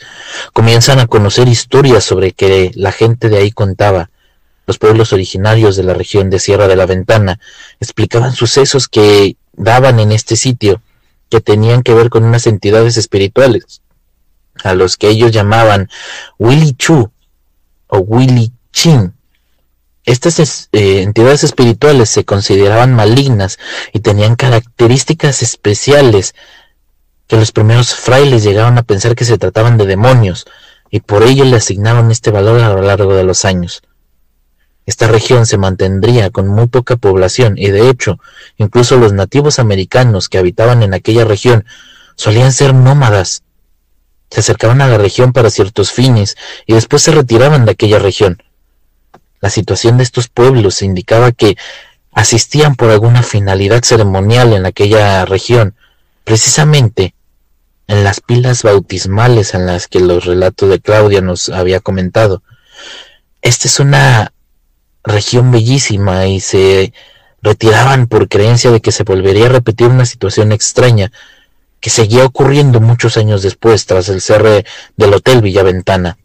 comienzan 0.53 0.99
a 0.99 1.07
conocer 1.07 1.49
historias 1.49 2.05
sobre 2.05 2.33
que 2.33 2.71
la 2.75 2.93
gente 2.93 3.31
de 3.31 3.39
ahí 3.39 3.51
contaba. 3.51 4.11
Los 4.67 4.79
pueblos 4.79 5.15
originarios 5.15 5.77
de 5.77 5.85
la 5.85 5.95
región 5.95 6.29
de 6.29 6.39
Sierra 6.39 6.69
de 6.69 6.77
la 6.77 6.85
Ventana 6.85 7.41
explicaban 7.81 8.35
sucesos 8.35 8.89
que 8.89 9.37
daban 9.55 10.01
en 10.01 10.13
este 10.13 10.37
sitio, 10.37 10.83
que 11.31 11.41
tenían 11.41 11.83
que 11.83 11.95
ver 11.95 12.11
con 12.11 12.25
unas 12.25 12.47
entidades 12.47 12.99
espirituales, 12.99 13.81
a 14.65 14.75
los 14.75 14.97
que 14.97 15.09
ellos 15.09 15.33
llamaban 15.33 15.89
Willy 16.39 16.73
Chu 16.75 17.11
o 17.87 17.99
Willy 17.99 18.53
Chin. 18.73 19.15
Estas 20.05 20.69
eh, 20.73 21.03
entidades 21.03 21.45
espirituales 21.45 22.09
se 22.11 22.25
consideraban 22.25 22.95
malignas 22.95 23.59
y 23.93 24.01
tenían 24.01 24.35
características 24.35 25.43
especiales 25.43 26.35
que 27.27 27.37
los 27.37 27.53
primeros 27.53 27.95
frailes 27.95 28.43
llegaron 28.43 28.77
a 28.79 28.83
pensar 28.83 29.15
que 29.15 29.25
se 29.25 29.39
trataban 29.39 29.77
de 29.77 29.87
demonios 29.87 30.47
y 30.91 31.01
por 31.01 31.23
ello 31.23 31.45
le 31.45 31.57
asignaron 31.57 32.11
este 32.11 32.31
valor 32.31 32.61
a 32.61 32.71
lo 32.71 32.83
largo 32.83 33.15
de 33.15 33.25
los 33.25 33.45
años. 33.45 33.83
Esta 34.87 35.07
región 35.07 35.47
se 35.47 35.57
mantendría 35.57 36.31
con 36.31 36.49
muy 36.49 36.67
poca 36.67 36.97
población 36.97 37.57
y 37.57 37.69
de 37.69 37.89
hecho 37.89 38.19
incluso 38.57 38.97
los 38.97 39.13
nativos 39.13 39.61
americanos 39.61 40.29
que 40.29 40.39
habitaban 40.39 40.83
en 40.83 40.95
aquella 40.95 41.25
región 41.25 41.65
solían 42.17 42.53
ser 42.53 42.75
nómadas. 42.75 43.45
Se 44.31 44.41
acercaban 44.41 44.81
a 44.81 44.89
la 44.89 44.99
región 44.99 45.33
para 45.33 45.51
ciertos 45.51 45.91
fines 45.91 46.37
y 46.67 46.75
después 46.75 47.03
se 47.03 47.11
retiraban 47.11 47.65
de 47.65 47.73
aquella 47.73 47.99
región. 47.99 48.43
La 49.41 49.51
situación 49.51 49.97
de 49.97 50.05
estos 50.05 50.29
pueblos 50.29 50.83
indicaba 50.83 51.33
que 51.33 51.57
asistían 52.13 52.75
por 52.75 52.91
alguna 52.91 53.23
finalidad 53.23 53.83
ceremonial 53.83 54.53
en 54.53 54.67
aquella 54.67 55.25
región, 55.25 55.75
precisamente 56.25 57.15
en 57.87 58.05
las 58.05 58.21
pilas 58.21 58.63
bautismales 58.63 59.55
en 59.55 59.67
las 59.67 59.89
que 59.89 60.01
los 60.01 60.25
relatos 60.25 60.69
de 60.69 60.81
Claudia 60.81 61.21
nos 61.21 61.49
había 61.49 61.81
comentado. 61.81 62.43
Esta 63.43 63.67
es 63.67 63.81
una 63.81 64.33
región 65.03 65.51
bellísima 65.51 66.27
y 66.27 66.41
se 66.41 66.93
retiraban 67.43 68.07
por 68.07 68.29
creencia 68.29 68.71
de 68.71 68.81
que 68.81 68.93
se 68.93 69.03
volvería 69.03 69.47
a 69.47 69.51
repetir 69.51 69.89
una 69.89 70.05
situación 70.05 70.53
extraña 70.53 71.11
que 71.81 71.91
seguía 71.91 72.25
ocurriendo 72.25 72.81
muchos 72.81 73.17
años 73.17 73.43
después 73.43 73.87
tras 73.87 74.09
el 74.09 74.21
cierre 74.21 74.65
del 74.97 75.15
Hotel 75.15 75.41
Villaventana. 75.41 76.19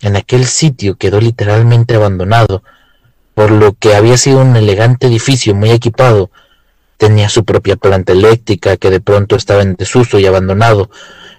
En 0.00 0.16
aquel 0.16 0.46
sitio 0.46 0.94
quedó 0.96 1.20
literalmente 1.20 1.96
abandonado, 1.96 2.62
por 3.34 3.50
lo 3.50 3.74
que 3.74 3.94
había 3.94 4.16
sido 4.16 4.40
un 4.40 4.56
elegante 4.56 5.08
edificio 5.08 5.54
muy 5.54 5.70
equipado. 5.70 6.30
Tenía 6.96 7.28
su 7.28 7.44
propia 7.44 7.76
planta 7.76 8.12
eléctrica 8.12 8.76
que 8.76 8.90
de 8.90 9.00
pronto 9.00 9.36
estaba 9.36 9.62
en 9.62 9.74
desuso 9.74 10.18
y 10.18 10.26
abandonado 10.26 10.90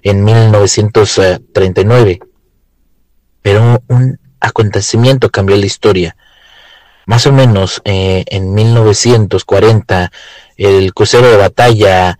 en 0.01 0.23
1939. 0.23 2.19
Pero 3.41 3.81
un 3.87 4.19
acontecimiento 4.39 5.29
cambió 5.29 5.55
la 5.55 5.65
historia. 5.65 6.15
Más 7.05 7.25
o 7.25 7.31
menos 7.31 7.81
eh, 7.85 8.23
en 8.27 8.53
1940, 8.53 10.11
el 10.57 10.93
crucero 10.93 11.27
de 11.27 11.37
batalla 11.37 12.19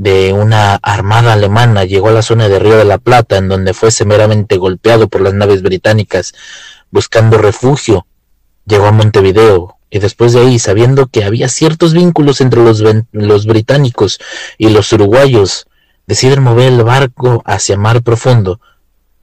de 0.00 0.32
una 0.32 0.76
armada 0.76 1.34
alemana 1.34 1.84
llegó 1.84 2.08
a 2.08 2.12
la 2.12 2.22
zona 2.22 2.48
de 2.48 2.58
Río 2.58 2.78
de 2.78 2.86
la 2.86 2.96
Plata, 2.96 3.36
en 3.36 3.50
donde 3.50 3.74
fue 3.74 3.90
severamente 3.90 4.56
golpeado 4.56 5.08
por 5.08 5.20
las 5.20 5.34
naves 5.34 5.60
británicas 5.60 6.32
buscando 6.90 7.36
refugio. 7.36 8.06
Llegó 8.64 8.86
a 8.86 8.92
Montevideo 8.92 9.76
y 9.90 9.98
después 9.98 10.32
de 10.32 10.40
ahí, 10.40 10.58
sabiendo 10.58 11.08
que 11.08 11.22
había 11.22 11.50
ciertos 11.50 11.92
vínculos 11.92 12.40
entre 12.40 12.64
los, 12.64 12.82
los 13.12 13.44
británicos 13.44 14.20
y 14.56 14.70
los 14.70 14.90
uruguayos, 14.94 15.66
deciden 16.06 16.42
mover 16.44 16.72
el 16.72 16.82
barco 16.82 17.42
hacia 17.44 17.76
mar 17.76 18.02
profundo. 18.02 18.58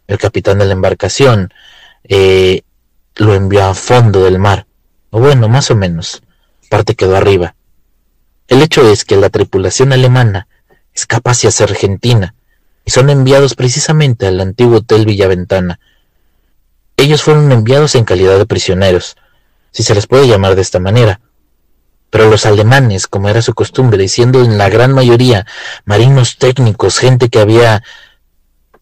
El 0.06 0.20
capitán 0.20 0.60
de 0.60 0.66
la 0.66 0.74
embarcación 0.74 1.52
eh, 2.04 2.62
lo 3.16 3.34
envió 3.34 3.66
a 3.66 3.74
fondo 3.74 4.24
del 4.24 4.38
mar, 4.38 4.68
o 5.10 5.20
bueno, 5.20 5.50
más 5.50 5.72
o 5.72 5.76
menos, 5.76 6.22
parte 6.70 6.94
quedó 6.94 7.16
arriba. 7.16 7.56
El 8.48 8.62
hecho 8.62 8.88
es 8.88 9.06
que 9.06 9.16
la 9.16 9.32
tripulación 9.32 9.92
alemana 9.92 10.48
escapa 10.98 11.32
hacia 11.32 11.52
Argentina 11.64 12.34
y 12.84 12.90
son 12.90 13.12
enviados 13.12 13.54
precisamente 13.54 14.26
al 14.26 14.42
antiguo 14.42 14.78
Hotel 14.78 15.06
Villaventana. 15.06 15.80
Ellos 16.98 17.22
fueron 17.22 17.52
enviados 17.52 17.94
en 17.94 18.04
calidad 18.04 18.40
de 18.40 18.48
prisioneros, 18.48 19.16
si 19.72 19.84
se 19.84 19.94
les 19.94 20.08
puede 20.08 20.28
llamar 20.28 20.56
de 20.56 20.64
esta 20.64 20.80
manera. 20.80 21.22
Pero 22.10 22.32
los 22.32 22.48
alemanes, 22.48 23.06
como 23.06 23.30
era 23.30 23.44
su 23.44 23.54
costumbre, 23.54 24.08
siendo 24.08 24.42
en 24.42 24.58
la 24.58 24.70
gran 24.70 24.94
mayoría 24.94 25.46
marinos 25.86 26.38
técnicos, 26.38 26.98
gente 26.98 27.30
que 27.30 27.40
había 27.40 27.84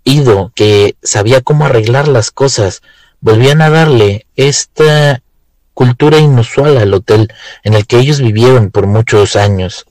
ido, 0.05 0.53
que 0.55 0.95
sabía 1.03 1.41
cómo 1.41 1.65
arreglar 1.65 2.07
las 2.07 2.31
cosas, 2.31 2.81
volvían 3.19 3.61
a 3.61 3.69
darle 3.69 4.25
esta 4.37 5.21
cultura 5.73 6.19
inusual 6.19 6.77
al 6.77 6.93
hotel 6.93 7.33
en 7.63 7.73
el 7.73 7.85
que 7.85 7.97
ellos 7.97 8.21
vivieron 8.21 8.71
por 8.71 8.87
muchos 8.87 9.35
años. 9.35 9.85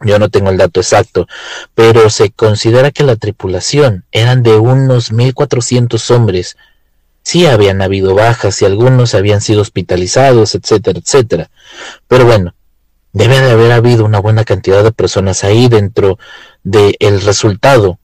Yo 0.00 0.18
no 0.18 0.28
tengo 0.28 0.50
el 0.50 0.58
dato 0.58 0.80
exacto, 0.80 1.26
pero 1.74 2.10
se 2.10 2.30
considera 2.30 2.90
que 2.90 3.02
la 3.02 3.16
tripulación 3.16 4.04
eran 4.12 4.42
de 4.42 4.56
unos 4.56 5.10
1400 5.10 6.10
hombres. 6.10 6.56
Sí 7.22 7.46
habían 7.46 7.80
habido 7.80 8.14
bajas 8.14 8.60
y 8.60 8.66
algunos 8.66 9.14
habían 9.14 9.40
sido 9.40 9.62
hospitalizados, 9.62 10.54
etcétera, 10.54 10.98
etcétera. 10.98 11.50
Pero 12.08 12.26
bueno, 12.26 12.54
debe 13.12 13.40
de 13.40 13.50
haber 13.50 13.72
habido 13.72 14.04
una 14.04 14.20
buena 14.20 14.44
cantidad 14.44 14.84
de 14.84 14.92
personas 14.92 15.42
ahí 15.44 15.68
dentro 15.68 16.18
del 16.62 17.22
resultado. 17.22 17.98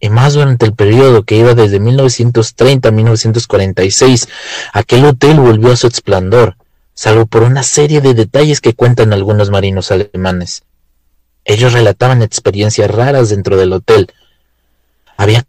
Y 0.00 0.08
más 0.08 0.32
durante 0.32 0.64
el 0.64 0.74
periodo 0.74 1.24
que 1.24 1.36
iba 1.36 1.54
desde 1.54 1.78
1930 1.78 2.88
a 2.88 2.92
1946, 2.92 4.28
aquel 4.72 5.04
hotel 5.04 5.38
volvió 5.38 5.72
a 5.72 5.76
su 5.76 5.86
esplendor, 5.86 6.56
salvo 6.94 7.26
por 7.26 7.42
una 7.42 7.62
serie 7.62 8.00
de 8.00 8.14
detalles 8.14 8.60
que 8.60 8.74
cuentan 8.74 9.12
algunos 9.12 9.50
marinos 9.50 9.92
alemanes. 9.92 10.64
Ellos 11.44 11.72
relataban 11.72 12.22
experiencias 12.22 12.90
raras 12.90 13.30
dentro 13.30 13.56
del 13.56 13.72
hotel. 13.72 14.12
Había 15.16 15.44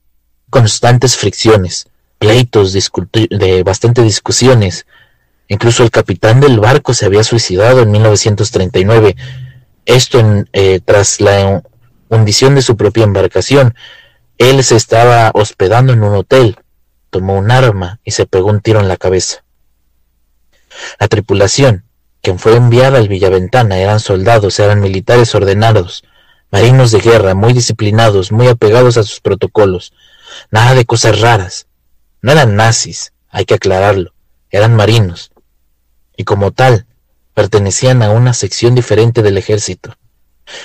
constantes 0.50 1.18
fricciones, 1.18 1.88
pleitos, 2.18 2.74
de 2.74 3.64
discusiones. 4.04 4.86
Incluso 5.48 5.84
el 5.84 5.91
capitán 5.91 6.39
del 6.39 6.60
barco 6.60 6.94
se 6.94 7.06
había 7.06 7.24
suicidado 7.24 7.82
en 7.82 7.91
1939. 7.91 9.16
Esto 9.86 10.20
en, 10.20 10.50
eh, 10.54 10.80
tras 10.84 11.22
la 11.22 11.62
hundición 12.10 12.56
de 12.56 12.62
su 12.62 12.76
propia 12.78 13.04
embarcación. 13.04 13.76
Él 14.38 14.64
se 14.64 14.76
estaba 14.76 15.32
hospedando 15.34 15.94
en 15.94 16.04
un 16.04 16.16
hotel, 16.16 16.58
tomó 17.10 17.38
un 17.38 17.52
arma 17.52 18.00
y 18.04 18.12
se 18.12 18.26
pegó 18.26 18.50
un 18.50 18.62
tiro 18.62 18.80
en 18.80 18.88
la 18.88 18.98
cabeza. 18.98 19.44
La 21.00 21.08
tripulación 21.08 21.84
quien 22.24 22.39
fue 22.39 22.55
enviada 22.55 22.99
al 22.99 23.09
Villaventana 23.09 23.78
eran 23.78 23.99
soldados, 23.99 24.57
eran 24.59 24.80
militares 24.80 25.36
ordenados, 25.36 26.05
marinos 26.51 26.91
de 26.91 27.01
guerra, 27.01 27.36
muy 27.36 27.51
disciplinados, 27.51 28.32
muy 28.32 28.47
apegados 28.47 28.97
a 28.97 29.03
sus 29.03 29.19
protocolos, 29.19 29.91
nada 30.49 30.74
de 30.74 30.86
cosas 30.86 31.19
raras. 31.19 31.67
No 32.21 32.32
eran 32.32 32.55
nazis, 32.55 33.11
hay 33.30 33.43
que 33.43 33.55
aclararlo, 33.55 34.13
eran 34.49 34.74
marinos, 34.74 35.32
y 36.15 36.24
como 36.24 36.51
tal, 36.51 36.86
pertenecían 37.34 38.01
a 38.01 38.11
una 38.11 38.34
sección 38.34 38.74
diferente 38.74 39.21
del 39.21 39.38
ejército. 39.38 39.97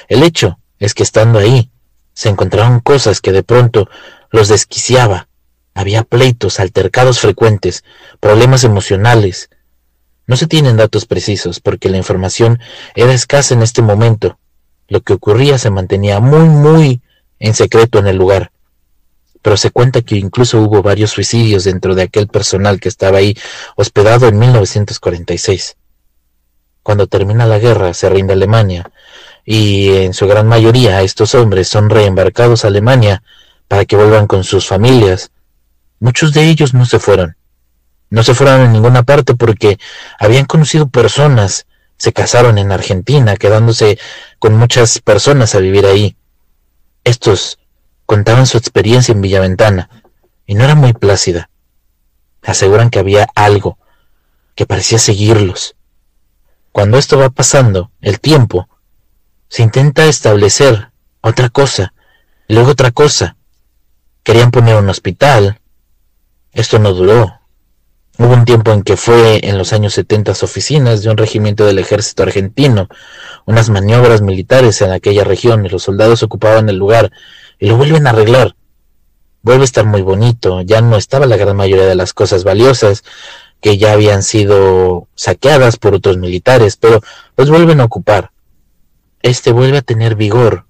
El 0.07 0.23
hecho 0.23 0.61
es 0.79 0.95
que 0.95 1.03
estando 1.03 1.41
ahí, 1.41 1.73
se 2.15 2.29
encontraron 2.29 2.79
cosas 2.79 3.21
que 3.21 3.33
de 3.33 3.43
pronto 3.43 3.89
los 4.31 4.47
desquiciaba. 4.47 5.27
Había 5.75 6.05
pleitos, 6.05 6.61
altercados 6.61 7.19
frecuentes, 7.19 7.83
problemas 8.21 8.63
emocionales. 8.63 9.51
No 10.29 10.37
se 10.37 10.47
tienen 10.47 10.77
datos 10.77 11.07
precisos 11.07 11.59
porque 11.59 11.89
la 11.89 11.97
información 11.97 12.61
era 12.95 13.15
escasa 13.15 13.55
en 13.55 13.63
este 13.63 13.81
momento. 13.81 14.39
Lo 14.87 15.01
que 15.01 15.15
ocurría 15.15 15.57
se 15.57 15.71
mantenía 15.71 16.21
muy, 16.21 16.47
muy 16.51 17.01
en 17.39 17.55
secreto 17.55 17.99
en 17.99 18.09
el 18.09 18.17
lugar. 18.17 18.53
Pero 19.41 19.57
se 19.57 19.71
cuenta 19.71 20.03
que 20.03 20.17
incluso 20.17 20.61
hubo 20.61 20.83
varios 20.83 21.13
suicidios 21.13 21.65
dentro 21.65 21.95
de 21.95 22.03
aquel 22.03 22.29
personal 22.29 22.79
que 22.79 22.91
estaba 22.91 23.19
ahí 23.19 23.35
hospedado 23.75 24.29
en 24.29 24.39
1946. 24.39 25.77
Cuando 26.83 27.07
termina 27.07 27.47
la 27.47 27.59
guerra, 27.59 27.95
se 27.95 28.11
rinde 28.11 28.35
Alemania, 28.35 28.91
y 29.47 29.89
en 29.97 30.13
su 30.13 30.27
gran 30.29 30.47
mayoría 30.47 31.01
estos 31.01 31.35
hombres 31.35 31.69
son 31.69 31.89
reembarcados 31.89 32.65
a 32.65 32.69
Alemania 32.69 33.23
para 33.67 33.87
que 33.87 33.97
vuelvan 33.97 34.27
con 34.27 34.45
sus 34.45 34.67
familias. 34.67 35.31
Muchos 36.01 36.35
de 36.35 36.51
ellos 36.51 36.75
no 36.75 36.85
se 36.85 36.99
fueron. 36.99 37.39
No 38.11 38.23
se 38.23 38.35
fueron 38.35 38.61
a 38.61 38.69
ninguna 38.69 39.03
parte 39.03 39.35
porque 39.35 39.79
habían 40.19 40.47
conocido 40.47 40.89
personas, 40.89 41.67
se 41.97 42.13
casaron 42.13 42.59
en 42.59 42.73
Argentina, 42.73 43.37
quedándose 43.37 43.99
con 44.39 44.57
muchas 44.57 45.01
personas 45.01 45.55
a 45.55 45.59
vivir 45.59 45.87
ahí. 45.87 46.17
Estos 47.05 47.59
contaban 48.07 48.47
su 48.47 48.57
experiencia 48.57 49.13
en 49.13 49.21
Villaventana, 49.21 49.91
y 50.47 50.55
no 50.55 50.65
era 50.65 50.75
muy 50.75 50.93
plácida. 50.93 51.51
Aseguran 52.43 52.89
que 52.89 52.99
había 52.99 53.29
algo 53.35 53.79
que 54.55 54.65
parecía 54.65 54.99
seguirlos, 54.99 55.77
cuando 56.79 56.97
esto 56.97 57.19
va 57.19 57.31
pasando, 57.31 57.91
el 58.01 58.21
tiempo, 58.21 58.69
se 59.49 59.65
intenta 59.65 60.07
establecer 60.07 60.93
otra 61.21 61.49
cosa, 61.49 61.93
y 62.47 62.55
luego 62.55 62.71
otra 62.71 62.93
cosa. 62.93 63.37
Querían 64.23 64.51
poner 64.51 64.77
un 64.77 64.89
hospital. 64.89 65.61
Esto 66.53 66.79
no 66.79 66.93
duró. 66.93 67.38
Hubo 68.21 68.35
un 68.35 68.45
tiempo 68.45 68.73
en 68.73 68.83
que 68.83 68.97
fue 68.97 69.39
en 69.49 69.57
los 69.59 69.73
años 69.73 69.95
70 69.95 70.33
oficinas 70.33 71.03
de 71.03 71.11
un 71.11 71.17
regimiento 71.17 71.65
del 71.65 71.79
ejército 71.79 72.25
argentino, 72.25 72.89
unas 73.47 73.71
maniobras 73.71 74.23
militares 74.23 74.83
en 74.83 74.91
aquella 74.91 75.23
región 75.23 75.65
y 75.65 75.69
los 75.69 75.85
soldados 75.85 76.25
ocupaban 76.25 76.69
el 76.69 76.77
lugar 76.77 77.13
y 77.61 77.69
lo 77.69 77.77
vuelven 77.77 78.09
a 78.09 78.11
arreglar. 78.11 78.57
Vuelve 79.43 79.63
a 79.63 79.65
estar 79.65 79.87
muy 79.87 80.03
bonito, 80.03 80.63
ya 80.63 80.81
no 80.81 80.97
estaba 80.97 81.27
la 81.27 81.37
gran 81.37 81.57
mayoría 81.57 81.87
de 81.87 81.95
las 81.95 82.13
cosas 82.13 82.43
valiosas, 82.43 83.05
que 83.61 83.79
ya 83.79 83.93
habían 83.93 84.25
sido 84.25 85.07
saqueadas 85.15 85.77
por 85.77 85.95
otros 85.95 86.19
militares, 86.19 86.77
pero 86.77 87.01
los 87.37 87.51
vuelven 87.51 87.81
a 87.81 87.85
ocupar. 87.85 88.33
Este 89.23 89.53
vuelve 89.53 89.79
a 89.79 89.83
tener 89.83 90.17
vigor, 90.17 90.67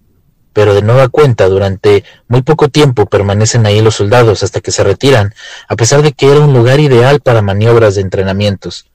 pero 0.53 0.75
de 0.75 0.83
nueva 0.83 1.09
cuenta 1.09 1.49
durante 1.49 2.05
muy 2.27 2.43
poco 2.43 2.69
tiempo 2.69 3.07
permanecen 3.07 3.67
ahí 3.67 3.81
los 3.81 3.97
soldados 3.97 4.43
hasta 4.43 4.61
que 4.61 4.71
se 4.71 4.85
retiran, 4.85 5.35
a 5.69 5.77
pesar 5.77 6.03
de 6.03 6.13
que 6.13 6.31
era 6.31 6.41
un 6.41 6.53
lugar 6.53 6.81
ideal 6.81 7.21
para 7.21 7.43
maniobras 7.43 7.95
de 7.95 8.03
entrenamientos. 8.03 8.87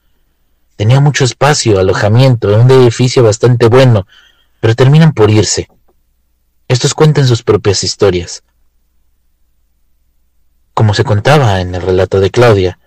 Tenía 0.76 1.00
mucho 1.00 1.24
espacio, 1.24 1.78
alojamiento, 1.78 2.48
un 2.60 2.70
edificio 2.70 3.22
bastante 3.22 3.68
bueno, 3.68 4.06
pero 4.60 4.74
terminan 4.74 5.12
por 5.12 5.30
irse. 5.30 5.68
Estos 6.68 6.94
cuentan 6.94 7.26
sus 7.26 7.42
propias 7.42 7.84
historias. 7.84 8.42
Como 10.72 10.94
se 10.94 11.04
contaba 11.04 11.60
en 11.60 11.74
el 11.74 11.82
relato 11.82 12.18
de 12.18 12.30
Claudia, 12.30 12.78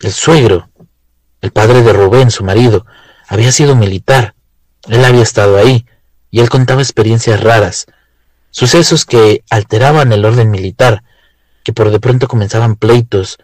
el 0.00 0.12
suegro, 0.12 0.70
el 1.40 1.52
padre 1.52 1.82
de 1.82 1.92
Rubén, 1.92 2.30
su 2.30 2.42
marido, 2.44 2.84
había 3.28 3.52
sido 3.52 3.76
militar. 3.76 4.34
Él 4.88 5.04
había 5.04 5.22
estado 5.22 5.56
ahí, 5.56 5.86
y 6.30 6.40
él 6.40 6.48
contaba 6.48 6.82
experiencias 6.82 7.40
raras, 7.40 7.86
sucesos 8.50 9.04
que 9.04 9.42
alteraban 9.50 10.12
el 10.12 10.24
orden 10.24 10.50
militar, 10.50 11.02
que 11.62 11.72
por 11.72 11.90
de 11.90 12.00
pronto 12.00 12.28
comenzaban 12.28 12.76
pleitos. 12.76 13.38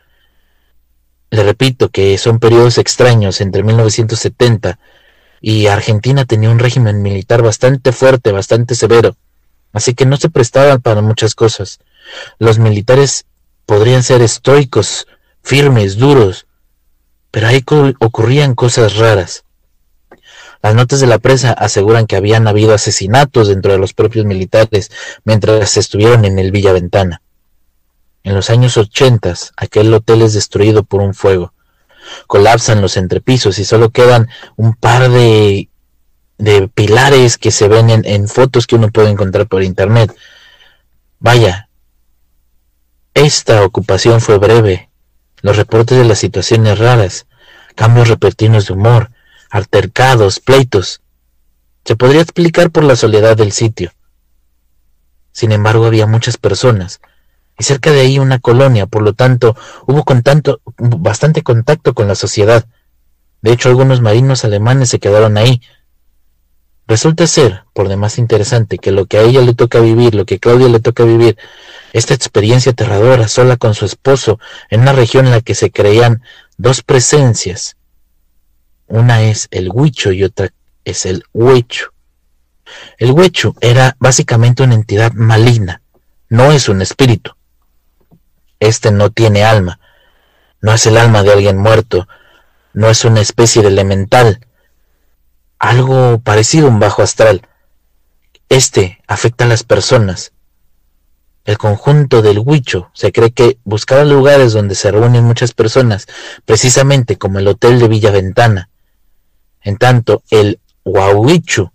Le 1.31 1.43
repito 1.43 1.89
que 1.91 2.19
son 2.19 2.39
periodos 2.39 2.79
extraños 2.79 3.41
entre 3.41 3.63
1970 3.63 4.79
y 5.41 5.67
Argentina 5.67 6.25
tenía 6.25 6.51
un 6.51 6.59
régimen 6.59 7.03
militar 7.03 7.43
bastante 7.43 7.93
fuerte, 7.93 8.33
bastante 8.33 8.75
severo, 8.75 9.17
así 9.73 9.95
que 9.95 10.07
no 10.07 10.17
se 10.17 10.31
prestaban 10.31 10.81
para 10.81 11.03
muchas 11.03 11.35
cosas. 11.35 11.79
Los 12.39 12.59
militares 12.59 13.27
podrían 13.67 14.03
ser 14.03 14.23
estoicos, 14.23 15.07
firmes, 15.43 15.97
duros, 15.97 16.47
pero 17.31 17.49
ahí 17.49 17.65
ocurrían 18.01 18.55
cosas 18.55 18.97
raras. 18.97 19.46
Las 20.67 20.75
notas 20.75 20.99
de 20.99 21.07
la 21.07 21.21
prensa 21.21 21.53
aseguran 21.53 22.09
que 22.09 22.17
habían 22.17 22.49
habido 22.49 22.75
asesinatos 22.75 23.47
dentro 23.47 23.71
de 23.71 23.79
los 23.79 23.93
propios 23.93 24.27
militares 24.27 24.91
mientras 25.23 25.77
estuvieron 25.77 26.25
en 26.25 26.41
el 26.41 26.51
Villa 26.51 26.73
Ventana. 26.73 27.23
En 28.25 28.35
los 28.35 28.51
años 28.51 28.77
ochentas, 28.77 29.53
aquel 29.57 29.95
hotel 29.95 30.23
es 30.23 30.35
destruido 30.35 30.83
por 30.83 31.03
un 31.03 31.15
fuego. 31.15 31.53
Colapsan 32.27 32.83
los 32.83 32.97
entrepisos 32.97 33.61
y 33.61 33.65
solo 33.65 33.91
quedan 33.91 34.29
un 34.57 34.75
par 34.75 35.09
de, 35.09 35.69
de 36.37 36.67
pilares 36.67 37.39
que 37.39 37.53
se 37.53 37.69
ven 37.69 37.89
en, 37.89 38.05
en 38.05 38.27
fotos 38.27 38.67
que 38.67 38.75
uno 38.75 38.91
puede 38.91 39.11
encontrar 39.11 39.47
por 39.47 39.63
internet. 39.63 40.13
Vaya, 41.21 41.69
esta 43.15 43.65
ocupación 43.65 44.21
fue 44.21 44.39
breve, 44.39 44.91
los 45.43 45.57
reportes 45.57 45.97
de 45.97 46.05
las 46.05 46.19
situaciones 46.19 46.81
raras, 46.81 47.29
cambios 47.77 48.09
repentinos 48.09 48.67
de 48.67 48.73
humor, 48.73 49.13
altercados, 49.57 50.41
pleitos. 50.41 51.01
Se 51.85 51.97
podría 51.97 52.21
explicar 52.21 52.71
por 52.71 52.85
la 52.85 52.97
soledad 52.97 53.37
del 53.37 53.53
sitio. 53.53 53.93
Sin 55.33 55.53
embargo, 55.53 55.87
había 55.87 56.07
muchas 56.07 56.37
personas, 56.37 57.01
y 57.59 57.65
cerca 57.65 57.91
de 57.91 58.01
ahí 58.01 58.19
una 58.19 58.39
colonia, 58.39 58.87
por 58.87 59.03
lo 59.03 59.15
tanto, 59.15 59.57
hubo 59.87 60.05
bastante 60.77 61.43
contacto 61.43 61.95
con 61.95 62.07
la 62.09 62.15
sociedad. 62.15 62.67
De 63.41 63.53
hecho, 63.53 63.69
algunos 63.69 64.01
marinos 64.01 64.45
alemanes 64.45 64.91
se 64.91 64.99
quedaron 64.99 65.37
ahí. 65.37 65.63
Resulta 66.87 67.27
ser, 67.27 67.65
por 67.73 67.89
demás 67.89 68.19
interesante, 68.19 68.79
que 68.79 68.93
lo 68.93 69.07
que 69.07 69.19
a 69.19 69.23
ella 69.23 69.41
le 69.41 69.55
toca 69.55 69.81
vivir, 69.81 70.15
lo 70.15 70.25
que 70.25 70.37
a 70.37 70.39
Claudia 70.39 70.69
le 70.69 70.81
toca 70.81 71.05
vivir, 71.05 71.37
esta 71.93 72.15
experiencia 72.15 72.73
aterradora 72.73 73.27
sola 73.27 73.57
con 73.57 73.75
su 73.75 73.87
esposo 73.87 74.39
en 74.71 74.83
una 74.83 74.93
región 74.93 75.27
en 75.27 75.33
la 75.33 75.41
que 75.41 75.55
se 75.55 75.71
creían 75.71 76.23
dos 76.59 76.83
presencias. 76.83 77.77
Una 78.89 79.23
es 79.23 79.49
el 79.51 79.71
huicho 79.73 80.13
y 80.13 80.25
otra 80.25 80.53
es 80.85 81.07
el 81.07 81.25
huecho. 81.33 81.93
El 82.99 83.13
huecho 83.13 83.55
era 83.61 83.97
básicamente 83.99 84.63
una 84.63 84.75
entidad 84.75 85.13
maligna, 85.13 85.83
no 86.29 86.53
es 86.53 86.69
un 86.69 86.83
espíritu. 86.83 87.33
Este 88.61 88.91
no 88.91 89.11
tiene 89.11 89.45
alma, 89.45 89.81
no 90.61 90.73
es 90.73 90.87
el 90.87 90.97
alma 90.97 91.23
de 91.23 91.33
alguien 91.33 91.59
muerto, 91.59 92.09
no 92.73 92.89
es 92.89 93.05
una 93.05 93.21
especie 93.21 93.63
de 93.63 93.69
elemental, 93.69 94.41
algo 95.59 96.21
parecido 96.21 96.67
a 96.67 96.71
un 96.71 96.81
bajo 96.81 97.03
astral. 97.03 97.43
Este 98.49 99.03
afecta 99.07 99.45
a 99.45 99.49
las 99.49 99.65
personas, 99.65 100.33
el 101.45 101.59
conjunto 101.59 102.23
del 102.23 102.41
Huicho. 102.41 102.91
Se 102.93 103.13
cree 103.13 103.31
que 103.31 103.59
buscaba 103.65 104.05
lugares 104.05 104.53
donde 104.53 104.75
se 104.75 104.91
reúnen 104.91 105.25
muchas 105.25 105.53
personas, 105.53 106.07
precisamente 106.45 107.17
como 107.17 107.39
el 107.39 107.49
Hotel 107.49 107.79
de 107.79 107.89
Villa 107.89 108.11
Ventana. 108.11 108.69
En 109.67 109.79
tanto, 109.79 110.23
el 110.31 110.61
Huahuichu 110.85 111.73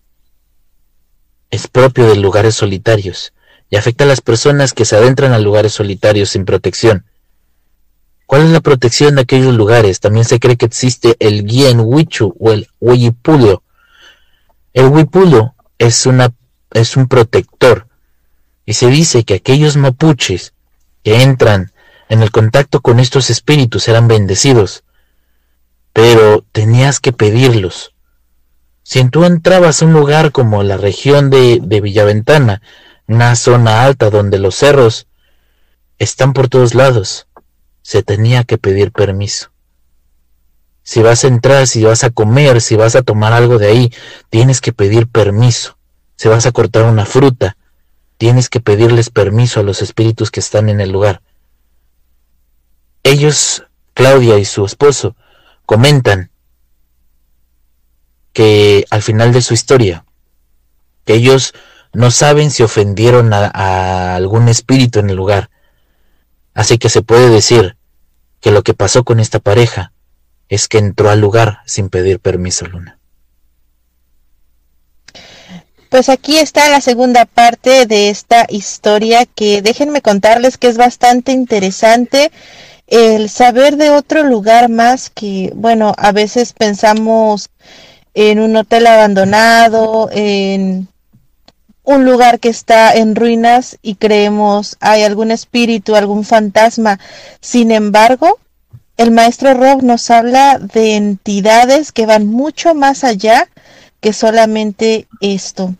es 1.49 1.67
propio 1.67 2.07
de 2.07 2.15
lugares 2.15 2.55
solitarios 2.55 3.33
y 3.69 3.75
afecta 3.75 4.05
a 4.05 4.07
las 4.07 4.21
personas 4.21 4.71
que 4.71 4.85
se 4.85 4.95
adentran 4.95 5.33
a 5.33 5.39
lugares 5.39 5.73
solitarios 5.73 6.29
sin 6.29 6.45
protección. 6.45 7.05
¿Cuál 8.25 8.43
es 8.43 8.51
la 8.51 8.61
protección 8.61 9.15
de 9.15 9.23
aquellos 9.23 9.53
lugares? 9.53 9.99
También 9.99 10.23
se 10.23 10.39
cree 10.39 10.55
que 10.55 10.67
existe 10.67 11.17
el 11.19 11.43
Guien 11.43 11.81
Huichu 11.81 12.33
o 12.39 12.53
el 12.53 12.69
Huipulo. 12.79 13.61
El 14.71 14.85
Huipulo 14.85 15.55
es, 15.77 16.05
una, 16.05 16.33
es 16.71 16.95
un 16.95 17.09
protector 17.09 17.87
y 18.65 18.71
se 18.71 18.87
dice 18.87 19.25
que 19.25 19.33
aquellos 19.33 19.75
mapuches 19.75 20.53
que 21.03 21.23
entran 21.23 21.73
en 22.07 22.21
el 22.21 22.31
contacto 22.31 22.79
con 22.79 23.01
estos 23.01 23.29
espíritus 23.29 23.83
serán 23.83 24.07
bendecidos, 24.07 24.85
pero 25.93 26.45
tenías 26.51 26.99
que 26.99 27.13
pedirlos. 27.13 27.93
Si 28.83 29.07
tú 29.09 29.25
entrabas 29.25 29.81
a 29.81 29.85
un 29.85 29.93
lugar 29.93 30.31
como 30.31 30.63
la 30.63 30.77
región 30.77 31.29
de, 31.29 31.59
de 31.61 31.81
Villaventana, 31.81 32.61
una 33.07 33.35
zona 33.35 33.83
alta 33.83 34.09
donde 34.09 34.39
los 34.39 34.55
cerros 34.55 35.07
están 35.99 36.33
por 36.33 36.47
todos 36.47 36.73
lados, 36.73 37.27
se 37.81 38.03
tenía 38.03 38.43
que 38.43 38.57
pedir 38.57 38.91
permiso. 38.91 39.51
si 40.83 41.01
vas 41.01 41.23
a 41.23 41.27
entrar, 41.27 41.67
si 41.67 41.83
vas 41.83 42.03
a 42.03 42.09
comer, 42.09 42.59
si 42.59 42.75
vas 42.75 42.95
a 42.95 43.01
tomar 43.01 43.33
algo 43.33 43.59
de 43.59 43.67
ahí, 43.67 43.93
tienes 44.29 44.61
que 44.61 44.73
pedir 44.73 45.07
permiso. 45.07 45.77
Si 46.17 46.27
vas 46.27 46.45
a 46.45 46.51
cortar 46.51 46.85
una 46.85 47.05
fruta, 47.05 47.55
tienes 48.17 48.49
que 48.49 48.59
pedirles 48.59 49.09
permiso 49.09 49.59
a 49.59 49.63
los 49.63 49.81
espíritus 49.81 50.31
que 50.31 50.39
están 50.39 50.69
en 50.69 50.81
el 50.81 50.91
lugar. 50.91 51.21
Ellos, 53.03 53.63
Claudia 53.93 54.37
y 54.37 54.45
su 54.45 54.65
esposo, 54.65 55.15
comentan 55.71 56.31
que 58.33 58.85
al 58.89 59.01
final 59.01 59.31
de 59.31 59.41
su 59.41 59.53
historia, 59.53 60.03
que 61.05 61.13
ellos 61.13 61.53
no 61.93 62.11
saben 62.11 62.51
si 62.51 62.61
ofendieron 62.61 63.31
a, 63.31 64.15
algún 64.15 64.49
espíritu 64.49 64.99
en 64.99 65.09
el 65.09 65.15
lugar. 65.15 65.49
Así 66.53 66.77
que 66.77 66.89
se 66.89 67.01
puede 67.01 67.29
decir 67.29 67.77
que 68.41 68.51
lo 68.51 68.63
que 68.63 68.73
pasó 68.73 69.05
con 69.05 69.21
esta 69.21 69.39
pareja 69.39 69.93
es 70.49 70.67
que 70.67 70.77
entró 70.77 71.09
al 71.09 71.21
lugar 71.21 71.59
sin 71.65 71.87
pedir 71.87 72.19
permiso, 72.19 72.65
Luna. 72.65 72.99
Pues 75.87 76.09
aquí 76.09 76.37
está 76.37 76.69
la 76.69 76.81
segunda 76.81 77.23
parte 77.23 77.85
de 77.85 78.09
esta 78.09 78.45
historia 78.49 79.25
que 79.25 79.61
déjenme 79.61 80.01
contarles 80.01 80.57
que 80.57 80.67
es 80.67 80.75
bastante 80.75 81.31
interesante 81.31 82.29
el 82.91 83.29
saber 83.29 83.77
de 83.77 83.89
otro 83.89 84.23
lugar 84.23 84.69
más 84.69 85.09
que, 85.09 85.51
bueno, 85.55 85.93
a 85.97 86.11
veces 86.11 86.51
pensamos 86.51 87.49
en 88.13 88.39
un 88.41 88.53
hotel 88.57 88.85
abandonado, 88.85 90.09
en 90.11 90.89
un 91.83 92.05
lugar 92.05 92.41
que 92.41 92.49
está 92.49 92.93
en 92.93 93.15
ruinas 93.15 93.77
y 93.81 93.95
creemos 93.95 94.75
hay 94.81 95.03
algún 95.03 95.31
espíritu, 95.31 95.95
algún 95.95 96.25
fantasma. 96.25 96.99
Sin 97.39 97.71
embargo, 97.71 98.39
el 98.97 99.11
maestro 99.11 99.53
Rob 99.53 99.83
nos 99.83 100.09
habla 100.11 100.59
de 100.59 100.97
entidades 100.97 101.93
que 101.93 102.05
van 102.05 102.27
mucho 102.27 102.75
más 102.75 103.05
allá 103.05 103.47
que 104.01 104.11
solamente 104.11 105.07
esto. 105.21 105.75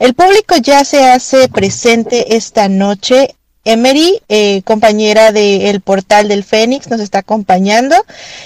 El 0.00 0.14
público 0.14 0.56
ya 0.56 0.84
se 0.84 1.04
hace 1.08 1.48
presente 1.48 2.36
esta 2.36 2.68
noche. 2.68 3.36
Emery, 3.64 4.22
eh, 4.28 4.62
compañera 4.62 5.32
del 5.32 5.80
portal 5.80 6.28
del 6.28 6.44
Fénix, 6.44 6.88
nos 6.88 7.00
está 7.00 7.18
acompañando. 7.18 7.96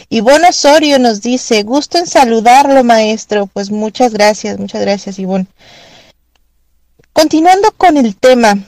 Y 0.08 0.18
Ivonne 0.18 0.48
Osorio 0.48 0.98
nos 0.98 1.20
dice, 1.20 1.62
gusto 1.62 1.98
en 1.98 2.06
saludarlo, 2.06 2.82
maestro. 2.84 3.46
Pues 3.46 3.70
muchas 3.70 4.12
gracias, 4.12 4.58
muchas 4.58 4.80
gracias, 4.80 5.18
Ivonne. 5.18 5.46
Continuando 7.12 7.70
con 7.76 7.96
el 7.96 8.16
tema, 8.16 8.58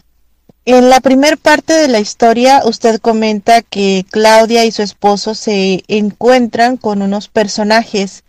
en 0.66 0.88
la 0.88 1.00
primera 1.00 1.36
parte 1.36 1.74
de 1.74 1.88
la 1.88 2.00
historia, 2.00 2.62
usted 2.64 2.98
comenta 2.98 3.60
que 3.60 4.06
Claudia 4.10 4.64
y 4.64 4.72
su 4.72 4.82
esposo 4.82 5.34
se 5.34 5.84
encuentran 5.88 6.78
con 6.78 7.02
unos 7.02 7.28
personajes. 7.28 8.24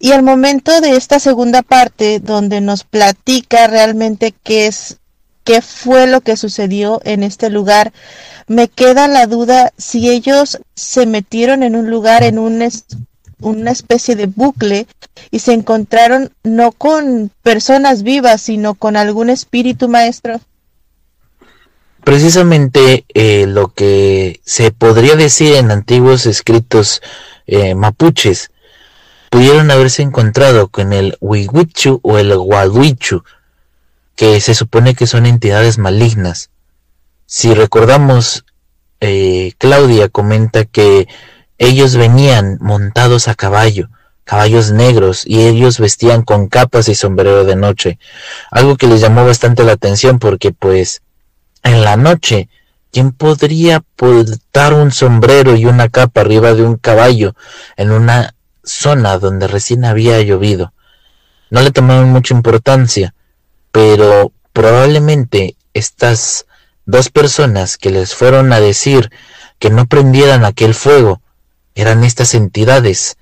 Y 0.00 0.10
al 0.10 0.24
momento 0.24 0.80
de 0.80 0.96
esta 0.96 1.20
segunda 1.20 1.62
parte, 1.62 2.18
donde 2.18 2.60
nos 2.60 2.82
platica 2.82 3.68
realmente 3.68 4.34
qué 4.42 4.66
es, 4.66 4.98
qué 5.48 5.62
fue 5.62 6.06
lo 6.06 6.20
que 6.20 6.36
sucedió 6.36 7.00
en 7.04 7.22
este 7.22 7.48
lugar, 7.48 7.94
me 8.48 8.68
queda 8.68 9.08
la 9.08 9.26
duda 9.26 9.72
si 9.78 10.10
ellos 10.10 10.60
se 10.74 11.06
metieron 11.06 11.62
en 11.62 11.74
un 11.74 11.88
lugar, 11.88 12.22
en 12.22 12.38
un, 12.38 12.62
una 13.40 13.70
especie 13.70 14.14
de 14.14 14.26
bucle 14.26 14.86
y 15.30 15.38
se 15.38 15.54
encontraron 15.54 16.30
no 16.42 16.70
con 16.72 17.30
personas 17.42 18.02
vivas, 18.02 18.42
sino 18.42 18.74
con 18.74 18.94
algún 18.94 19.30
espíritu 19.30 19.88
maestro. 19.88 20.38
Precisamente 22.04 23.06
eh, 23.14 23.46
lo 23.46 23.68
que 23.68 24.42
se 24.44 24.70
podría 24.70 25.16
decir 25.16 25.54
en 25.54 25.70
antiguos 25.70 26.26
escritos 26.26 27.00
eh, 27.46 27.74
mapuches 27.74 28.50
pudieron 29.30 29.70
haberse 29.70 30.02
encontrado 30.02 30.68
con 30.68 30.92
el 30.92 31.16
Huihuichu 31.20 32.00
o 32.02 32.18
el 32.18 32.36
Guaduichu, 32.36 33.24
que 34.18 34.40
se 34.40 34.56
supone 34.56 34.96
que 34.96 35.06
son 35.06 35.26
entidades 35.26 35.78
malignas. 35.78 36.50
Si 37.26 37.54
recordamos, 37.54 38.44
eh, 38.98 39.52
Claudia 39.58 40.08
comenta 40.08 40.64
que 40.64 41.06
ellos 41.56 41.94
venían 41.94 42.58
montados 42.60 43.28
a 43.28 43.36
caballo, 43.36 43.90
caballos 44.24 44.72
negros, 44.72 45.22
y 45.24 45.46
ellos 45.46 45.78
vestían 45.78 46.22
con 46.22 46.48
capas 46.48 46.88
y 46.88 46.96
sombrero 46.96 47.44
de 47.44 47.54
noche, 47.54 48.00
algo 48.50 48.76
que 48.76 48.88
les 48.88 49.00
llamó 49.00 49.24
bastante 49.24 49.62
la 49.62 49.74
atención 49.74 50.18
porque 50.18 50.50
pues 50.50 51.00
en 51.62 51.84
la 51.84 51.96
noche, 51.96 52.48
¿quién 52.90 53.12
podría 53.12 53.84
portar 53.94 54.74
un 54.74 54.90
sombrero 54.90 55.54
y 55.54 55.66
una 55.66 55.90
capa 55.90 56.22
arriba 56.22 56.54
de 56.54 56.64
un 56.64 56.74
caballo 56.74 57.36
en 57.76 57.92
una 57.92 58.34
zona 58.64 59.16
donde 59.18 59.46
recién 59.46 59.84
había 59.84 60.20
llovido? 60.22 60.72
No 61.50 61.62
le 61.62 61.70
tomaron 61.70 62.10
mucha 62.10 62.34
importancia, 62.34 63.14
pero 63.78 64.32
probablemente 64.52 65.54
estas 65.72 66.46
dos 66.84 67.10
personas 67.10 67.78
que 67.78 67.90
les 67.90 68.12
fueron 68.12 68.52
a 68.52 68.58
decir 68.58 69.12
que 69.60 69.70
no 69.70 69.86
prendieran 69.86 70.44
aquel 70.44 70.74
fuego 70.74 71.22
eran 71.76 72.02
estas 72.02 72.34
entidades, 72.34 73.18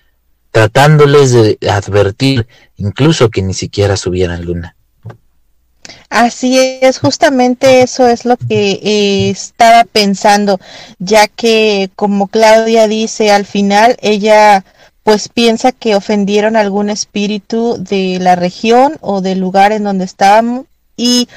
tratándoles 0.52 1.32
de 1.32 1.59
advertir 1.68 2.46
incluso 2.78 3.28
que 3.28 3.42
ni 3.42 3.52
siquiera 3.52 3.98
subieran 3.98 4.46
luna. 4.46 4.76
Así 6.09 6.59
es, 6.80 7.00
justamente 7.00 7.82
eso 7.82 8.09
es 8.09 8.24
lo 8.24 8.38
que 8.38 8.80
eh, 8.82 9.28
estaba 9.28 9.84
pensando, 9.84 10.59
ya 10.98 11.28
que 11.28 11.90
como 11.96 12.28
Claudia 12.28 12.88
dice 12.88 13.30
al 13.30 13.44
final, 13.44 13.98
ella 14.00 14.64
pues 15.07 15.28
piensa 15.28 15.70
que 15.70 15.94
ofendieron 15.94 16.57
algún 16.57 16.90
espíritu 16.90 17.76
de 17.78 18.18
la 18.20 18.34
región 18.34 18.98
o 19.00 19.20
del 19.20 19.38
lugar 19.38 19.70
en 19.70 19.84
donde 19.84 20.04
estábamos. 20.04 20.66
Y 20.96 21.28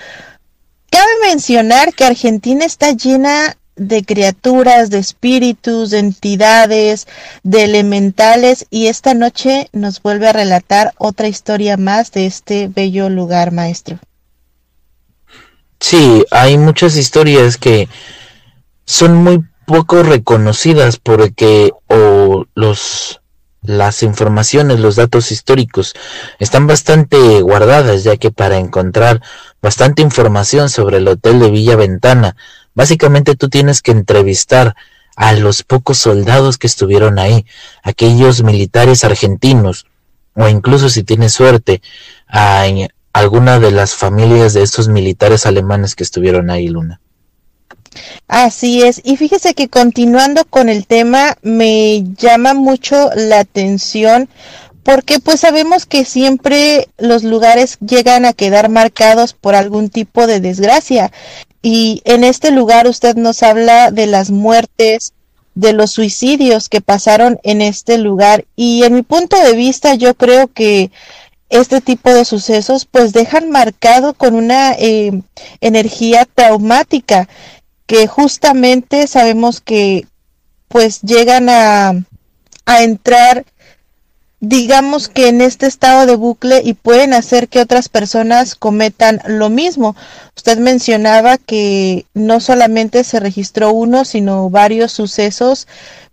cabe 0.90 1.12
mencionar 1.22 1.94
que 1.94 2.04
Argentina 2.04 2.66
está 2.66 2.94
llena 2.94 3.58
de 3.76 4.04
criaturas, 4.04 4.90
de 4.90 4.98
espíritus, 4.98 5.92
de 5.92 6.00
entidades, 6.00 7.08
de 7.44 7.66
elementales 7.66 8.66
y 8.72 8.88
esta 8.88 9.14
noche 9.14 9.70
nos 9.72 10.02
vuelve 10.02 10.28
a 10.28 10.34
relatar 10.34 10.96
otra 10.98 11.28
historia 11.28 11.78
más 11.78 12.12
de 12.12 12.26
este 12.26 12.70
bello 12.70 13.08
lugar, 13.08 13.52
maestro. 13.52 14.00
Sí, 15.80 16.26
hay 16.32 16.58
muchas 16.58 16.98
historias 16.98 17.58
que 17.58 17.88
son 18.86 19.14
muy 19.18 19.46
poco 19.68 20.02
reconocidas 20.02 20.98
porque 20.98 21.72
o 21.88 22.46
los 22.56 23.22
las 23.70 24.02
informaciones, 24.02 24.80
los 24.80 24.96
datos 24.96 25.32
históricos 25.32 25.94
están 26.40 26.66
bastante 26.66 27.42
guardadas, 27.42 28.04
ya 28.04 28.18
que 28.18 28.32
para 28.32 28.58
encontrar 28.58 29.22
bastante 29.62 30.02
información 30.02 30.70
sobre 30.70 30.98
el 30.98 31.08
hotel 31.08 31.40
de 31.40 31.52
Villa 31.52 31.76
Ventana, 31.76 32.36
básicamente 32.74 33.36
tú 33.36 33.48
tienes 33.48 33.84
que 33.84 33.92
entrevistar 33.92 34.76
a 35.16 35.34
los 35.34 35.62
pocos 35.62 36.00
soldados 36.00 36.58
que 36.58 36.66
estuvieron 36.66 37.20
ahí, 37.20 37.46
aquellos 37.84 38.42
militares 38.42 39.04
argentinos, 39.04 39.86
o 40.34 40.48
incluso 40.48 40.90
si 40.90 41.04
tienes 41.04 41.34
suerte, 41.34 41.84
a 42.28 42.66
alguna 43.14 43.60
de 43.60 43.70
las 43.70 43.94
familias 43.94 44.56
de 44.56 44.64
estos 44.64 44.88
militares 44.88 45.46
alemanes 45.46 45.94
que 45.94 46.04
estuvieron 46.04 46.50
ahí, 46.50 46.70
Luna. 46.70 47.02
Así 48.28 48.84
es, 48.84 49.02
y 49.04 49.18
fíjese 49.18 49.54
que 49.54 49.70
continuando 49.70 50.46
con 50.46 50.70
el 50.70 50.86
tema, 50.86 51.38
me 51.42 52.04
llama 52.18 52.54
mucho 52.54 53.10
la 53.16 53.40
atención 53.40 54.30
porque 54.84 55.20
pues 55.20 55.42
sabemos 55.42 55.86
que 55.86 56.04
siempre 56.06 56.88
los 56.98 57.24
lugares 57.24 57.78
llegan 57.80 58.26
a 58.26 58.34
quedar 58.34 58.70
marcados 58.70 59.34
por 59.34 59.54
algún 59.54 59.90
tipo 59.90 60.26
de 60.26 60.40
desgracia. 60.40 61.12
Y 61.62 62.02
en 62.06 62.24
este 62.24 62.50
lugar 62.52 62.88
usted 62.88 63.16
nos 63.16 63.44
habla 63.44 63.92
de 63.92 64.08
las 64.08 64.32
muertes, 64.32 65.14
de 65.54 65.74
los 65.74 65.92
suicidios 65.92 66.70
que 66.70 66.82
pasaron 66.82 67.40
en 67.44 67.62
este 67.62 67.98
lugar. 67.98 68.46
Y 68.56 68.84
en 68.84 68.96
mi 68.96 69.04
punto 69.04 69.38
de 69.38 69.54
vista 69.54 69.94
yo 69.96 70.16
creo 70.16 70.48
que 70.48 70.90
este 71.50 71.82
tipo 71.82 72.12
de 72.12 72.26
sucesos 72.26 72.86
pues 72.86 73.12
dejan 73.12 73.52
marcado 73.52 74.14
con 74.14 74.36
una 74.36 74.74
eh, 74.74 75.22
energía 75.62 76.26
traumática 76.34 77.28
que 77.90 78.06
justamente 78.06 79.08
sabemos 79.08 79.62
que 79.62 80.06
pues 80.68 81.02
llegan 81.02 81.50
a, 81.50 81.90
a 82.68 82.84
entrar 82.84 83.48
digamos 84.40 85.10
que 85.10 85.28
en 85.28 85.42
este 85.42 85.66
estado 85.66 86.06
de 86.06 86.16
bucle 86.16 86.62
y 86.64 86.76
pueden 86.76 87.16
hacer 87.16 87.50
que 87.50 87.60
otras 87.60 87.90
personas 87.90 88.54
cometan 88.54 89.22
lo 89.26 89.50
mismo. 89.50 89.96
Usted 90.38 90.60
mencionaba 90.60 91.40
que 91.40 92.06
no 92.14 92.40
solamente 92.40 93.04
se 93.04 93.20
registró 93.20 93.72
uno, 93.72 94.06
sino 94.06 94.52
varios 94.52 94.92
sucesos 94.92 95.68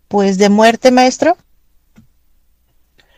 pues 0.09 0.39
de 0.39 0.49
muerte, 0.49 0.91
maestro. 0.91 1.37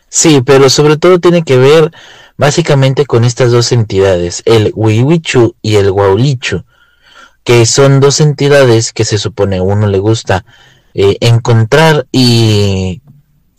Sí, 0.09 0.43
pero 0.45 0.69
sobre 0.69 0.97
todo 0.97 1.21
tiene 1.21 1.45
que 1.45 1.59
ver 1.59 1.93
básicamente 2.37 3.07
con 3.07 3.25
estas 3.25 3.53
dos 3.53 3.71
entidades, 3.71 4.43
el 4.47 4.73
Huihuichu 4.75 5.55
y 5.63 5.77
el 5.77 5.93
Guaulichu, 5.93 6.65
que 7.49 7.65
son 7.65 7.99
dos 7.99 8.21
entidades 8.21 8.93
que 8.93 9.07
se 9.07 9.17
supone 9.17 9.63
uno 9.63 9.87
le 9.87 9.99
gusta 10.01 10.45
eh, 10.93 11.17
encontrar 11.21 12.07
y 12.13 13.01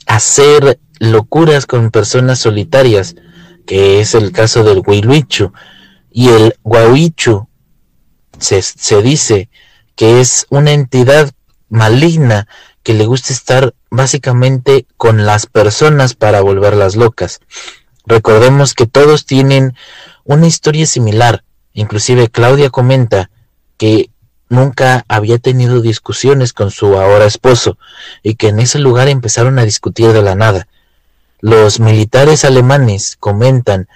hacer 0.05 0.79
locuras 0.99 1.65
con 1.65 1.89
personas 1.89 2.37
solitarias, 2.37 3.15
que 3.65 3.99
es 3.99 4.13
el 4.13 4.31
caso 4.31 4.63
del 4.63 4.83
Huiluichu. 4.85 5.53
Y 6.11 6.29
el 6.29 6.53
Guahuichu 6.61 7.47
se, 8.37 8.61
se 8.61 9.01
dice 9.01 9.49
que 9.95 10.21
es 10.21 10.45
una 10.51 10.71
entidad 10.71 11.31
maligna 11.67 12.47
que 12.83 12.93
le 12.93 13.07
gusta 13.07 13.33
estar 13.33 13.73
básicamente 13.89 14.85
con 14.97 15.25
las 15.25 15.47
personas 15.47 16.13
para 16.13 16.41
volverlas 16.41 16.95
locas. 16.95 17.39
Recordemos 18.05 18.75
que 18.75 18.85
todos 18.85 19.25
tienen 19.25 19.73
una 20.25 20.45
historia 20.45 20.85
similar. 20.85 21.43
Inclusive 21.73 22.29
Claudia 22.29 22.69
comenta 22.69 23.31
que 23.79 24.11
nunca 24.49 25.05
había 25.07 25.37
tenido 25.37 25.81
discusiones 25.81 26.53
con 26.53 26.69
su 26.69 26.99
ahora 26.99 27.25
esposo 27.25 27.77
y 28.21 28.35
que 28.35 28.49
en 28.49 28.59
ese 28.59 28.77
lugar 28.77 29.07
empezaron 29.07 29.57
a 29.57 29.63
discutir 29.63 30.11
de 30.11 30.21
la 30.21 30.35
nada. 30.35 30.67
Los 31.39 31.79
militares 31.79 32.43
alemanes 32.43 33.15
comentan 33.17 33.87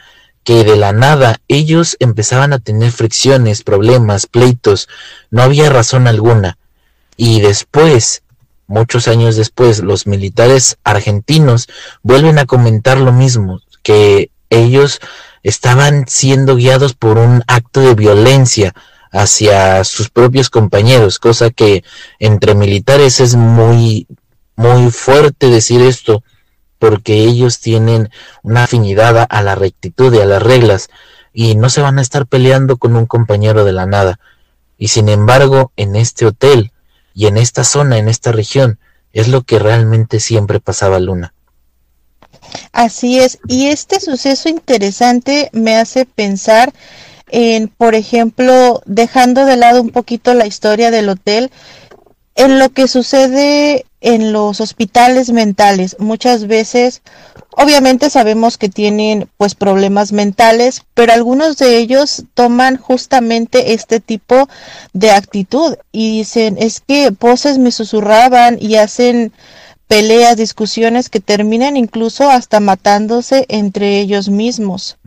que 0.46 0.64
de 0.64 0.78
la 0.78 0.94
nada 0.94 1.42
ellos 1.50 1.98
empezaban 2.00 2.54
a 2.54 2.60
tener 2.60 2.92
fricciones, 2.92 3.64
problemas, 3.64 4.26
pleitos, 4.26 4.88
no 5.32 5.44
había 5.44 5.70
razón 5.70 6.08
alguna. 6.08 6.58
Y 7.18 7.42
después, 7.42 8.24
muchos 8.68 9.10
años 9.10 9.36
después, 9.36 9.80
los 9.84 10.08
militares 10.08 10.78
argentinos 10.86 11.68
vuelven 12.04 12.40
a 12.40 12.46
comentar 12.46 12.98
lo 13.00 13.12
mismo, 13.12 13.60
que 13.84 14.32
ellos 14.50 15.02
estaban 15.44 16.06
siendo 16.08 16.56
guiados 16.56 16.94
por 16.94 17.18
un 17.18 17.44
acto 17.48 17.82
de 17.82 17.96
violencia 17.96 18.74
hacia 19.14 19.84
sus 19.84 20.10
propios 20.10 20.50
compañeros, 20.50 21.20
cosa 21.20 21.52
que 21.52 21.84
entre 22.20 22.56
militares 22.56 23.20
es 23.20 23.36
muy 23.36 24.08
muy 24.56 24.92
fuerte 24.92 25.50
decir 25.50 25.82
esto 25.82 26.24
porque 26.80 27.24
ellos 27.24 27.60
tienen 27.60 28.10
una 28.42 28.66
afinidad 28.66 29.26
a 29.30 29.42
la 29.42 29.56
rectitud 29.56 30.14
y 30.14 30.20
a 30.20 30.26
las 30.26 30.44
reglas 30.44 30.90
y 31.32 31.56
no 31.56 31.70
se 31.70 31.82
van 31.82 31.98
a 31.98 32.02
estar 32.02 32.28
peleando 32.28 32.78
con 32.78 32.96
un 32.96 33.06
compañero 33.06 33.64
de 33.64 33.72
la 33.72 33.86
nada. 33.86 34.20
Y 34.78 34.90
sin 34.90 35.10
embargo, 35.10 35.72
en 35.78 35.96
este 35.96 36.26
hotel 36.26 36.72
y 37.14 37.28
en 37.28 37.38
esta 37.38 37.64
zona, 37.64 37.98
en 37.98 38.10
esta 38.10 38.32
región, 38.32 38.80
es 39.14 39.28
lo 39.28 39.44
que 39.44 39.60
realmente 39.60 40.20
siempre 40.20 40.60
pasaba 40.60 41.00
Luna. 41.00 41.34
Así 42.72 43.20
es, 43.20 43.40
y 43.48 43.68
este 43.68 44.00
suceso 44.00 44.50
interesante 44.50 45.50
me 45.54 45.78
hace 45.78 46.06
pensar 46.06 46.74
en, 47.30 47.68
por 47.68 47.96
ejemplo, 47.96 48.82
dejando 48.86 49.46
de 49.46 49.58
lado 49.58 49.82
un 49.82 49.90
poquito 49.90 50.34
la 50.34 50.46
historia 50.46 50.92
del 50.92 51.10
hotel, 51.10 51.52
en 52.36 52.60
lo 52.60 52.70
que 52.70 52.88
sucede 52.88 53.86
en 54.02 54.34
los 54.34 54.60
hospitales 54.60 55.32
mentales. 55.32 55.96
Muchas 56.00 56.48
veces, 56.48 57.02
obviamente 57.52 58.10
sabemos 58.10 58.58
que 58.58 58.70
tienen 58.70 59.30
pues 59.38 59.56
problemas 59.56 60.12
mentales, 60.12 60.84
pero 60.94 61.14
algunos 61.14 61.58
de 61.58 61.78
ellos 61.78 62.24
toman 62.34 62.78
justamente 62.78 63.74
este 63.74 64.00
tipo 64.00 64.50
de 64.92 65.12
actitud 65.12 65.78
y 65.92 66.18
dicen, 66.18 66.58
es 66.60 66.82
que 66.82 67.12
voces 67.12 67.58
me 67.58 67.72
susurraban 67.72 68.58
y 68.60 68.76
hacen 68.76 69.32
peleas, 69.88 70.38
discusiones 70.38 71.10
que 71.10 71.20
terminan 71.20 71.78
incluso 71.78 72.30
hasta 72.30 72.60
matándose 72.60 73.46
entre 73.48 74.00
ellos 74.00 74.28
mismos. 74.28 74.98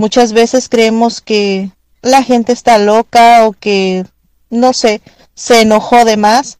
Muchas 0.00 0.32
veces 0.32 0.70
creemos 0.70 1.20
que 1.20 1.72
la 2.00 2.22
gente 2.22 2.54
está 2.54 2.78
loca 2.78 3.46
o 3.46 3.52
que, 3.52 4.06
no 4.48 4.72
sé, 4.72 5.02
se 5.34 5.60
enojó 5.60 6.06
de 6.06 6.16
más. 6.16 6.58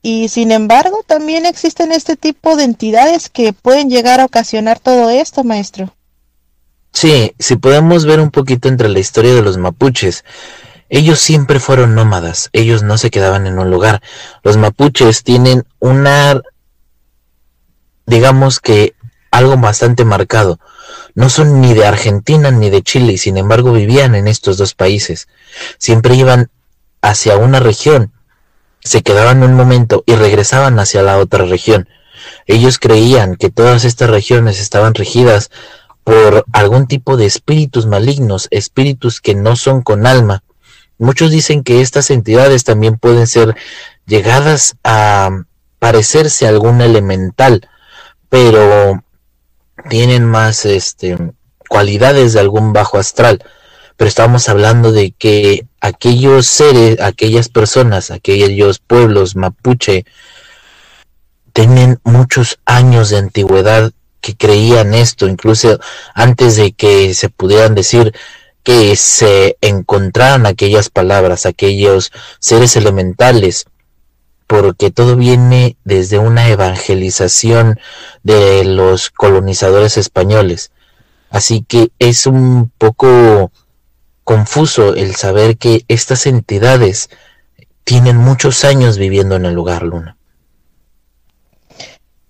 Y 0.00 0.30
sin 0.30 0.52
embargo, 0.52 1.04
también 1.06 1.44
existen 1.44 1.92
este 1.92 2.16
tipo 2.16 2.56
de 2.56 2.64
entidades 2.64 3.28
que 3.28 3.52
pueden 3.52 3.90
llegar 3.90 4.20
a 4.20 4.24
ocasionar 4.24 4.80
todo 4.80 5.10
esto, 5.10 5.44
maestro. 5.44 5.94
Sí, 6.90 7.34
si 7.38 7.56
podemos 7.56 8.06
ver 8.06 8.20
un 8.20 8.30
poquito 8.30 8.68
entre 8.68 8.88
la 8.88 9.00
historia 9.00 9.34
de 9.34 9.42
los 9.42 9.58
mapuches, 9.58 10.24
ellos 10.88 11.20
siempre 11.20 11.60
fueron 11.60 11.94
nómadas, 11.94 12.48
ellos 12.54 12.82
no 12.82 12.96
se 12.96 13.10
quedaban 13.10 13.46
en 13.46 13.58
un 13.58 13.70
lugar. 13.70 14.00
Los 14.42 14.56
mapuches 14.56 15.24
tienen 15.24 15.66
una, 15.78 16.40
digamos 18.06 18.60
que 18.60 18.94
algo 19.30 19.58
bastante 19.58 20.06
marcado. 20.06 20.58
No 21.14 21.30
son 21.30 21.60
ni 21.60 21.74
de 21.74 21.86
Argentina 21.86 22.50
ni 22.50 22.70
de 22.70 22.82
Chile 22.82 23.14
y 23.14 23.18
sin 23.18 23.36
embargo 23.36 23.72
vivían 23.72 24.14
en 24.14 24.28
estos 24.28 24.56
dos 24.56 24.74
países. 24.74 25.28
Siempre 25.78 26.14
iban 26.14 26.50
hacia 27.02 27.36
una 27.36 27.60
región 27.60 28.12
se 28.80 29.02
quedaban 29.02 29.42
un 29.42 29.54
momento 29.54 30.02
y 30.06 30.14
regresaban 30.14 30.78
hacia 30.78 31.02
la 31.02 31.18
otra 31.18 31.44
región. 31.44 31.88
Ellos 32.46 32.78
creían 32.78 33.36
que 33.36 33.50
todas 33.50 33.84
estas 33.84 34.10
regiones 34.10 34.60
estaban 34.60 34.94
regidas 34.94 35.50
por 36.04 36.44
algún 36.52 36.86
tipo 36.86 37.16
de 37.16 37.26
espíritus 37.26 37.86
malignos, 37.86 38.48
espíritus 38.50 39.20
que 39.20 39.34
no 39.34 39.56
son 39.56 39.82
con 39.82 40.06
alma. 40.06 40.42
Muchos 40.96 41.30
dicen 41.30 41.62
que 41.62 41.80
estas 41.80 42.10
entidades 42.10 42.64
también 42.64 42.98
pueden 42.98 43.26
ser 43.26 43.56
llegadas 44.06 44.76
a 44.84 45.42
parecerse 45.78 46.46
a 46.46 46.48
algún 46.48 46.80
elemental, 46.80 47.68
pero 48.28 49.04
tienen 49.88 50.24
más 50.24 50.64
este 50.64 51.16
cualidades 51.68 52.32
de 52.32 52.40
algún 52.40 52.72
bajo 52.72 52.98
astral 52.98 53.42
pero 53.98 54.08
estamos 54.08 54.48
hablando 54.48 54.92
de 54.92 55.10
que 55.10 55.66
aquellos 55.80 56.46
seres, 56.46 57.00
aquellas 57.00 57.48
personas, 57.48 58.12
aquellos 58.12 58.78
pueblos 58.78 59.34
mapuche, 59.34 60.06
tienen 61.52 61.98
muchos 62.04 62.60
años 62.64 63.10
de 63.10 63.18
antigüedad 63.18 63.90
que 64.20 64.36
creían 64.36 64.94
esto, 64.94 65.26
incluso 65.26 65.80
antes 66.14 66.54
de 66.54 66.70
que 66.70 67.12
se 67.12 67.28
pudieran 67.28 67.74
decir 67.74 68.14
que 68.62 68.94
se 68.94 69.56
encontraran 69.62 70.46
aquellas 70.46 70.90
palabras, 70.90 71.44
aquellos 71.44 72.12
seres 72.38 72.76
elementales, 72.76 73.66
porque 74.48 74.90
todo 74.90 75.14
viene 75.14 75.76
desde 75.84 76.18
una 76.18 76.48
evangelización 76.48 77.78
de 78.24 78.64
los 78.64 79.10
colonizadores 79.10 79.98
españoles. 79.98 80.72
Así 81.30 81.64
que 81.68 81.90
es 81.98 82.26
un 82.26 82.72
poco 82.78 83.52
confuso 84.24 84.94
el 84.94 85.14
saber 85.14 85.58
que 85.58 85.84
estas 85.88 86.26
entidades 86.26 87.10
tienen 87.84 88.16
muchos 88.16 88.64
años 88.64 88.96
viviendo 88.96 89.36
en 89.36 89.44
el 89.44 89.54
lugar, 89.54 89.82
Luna. 89.82 90.16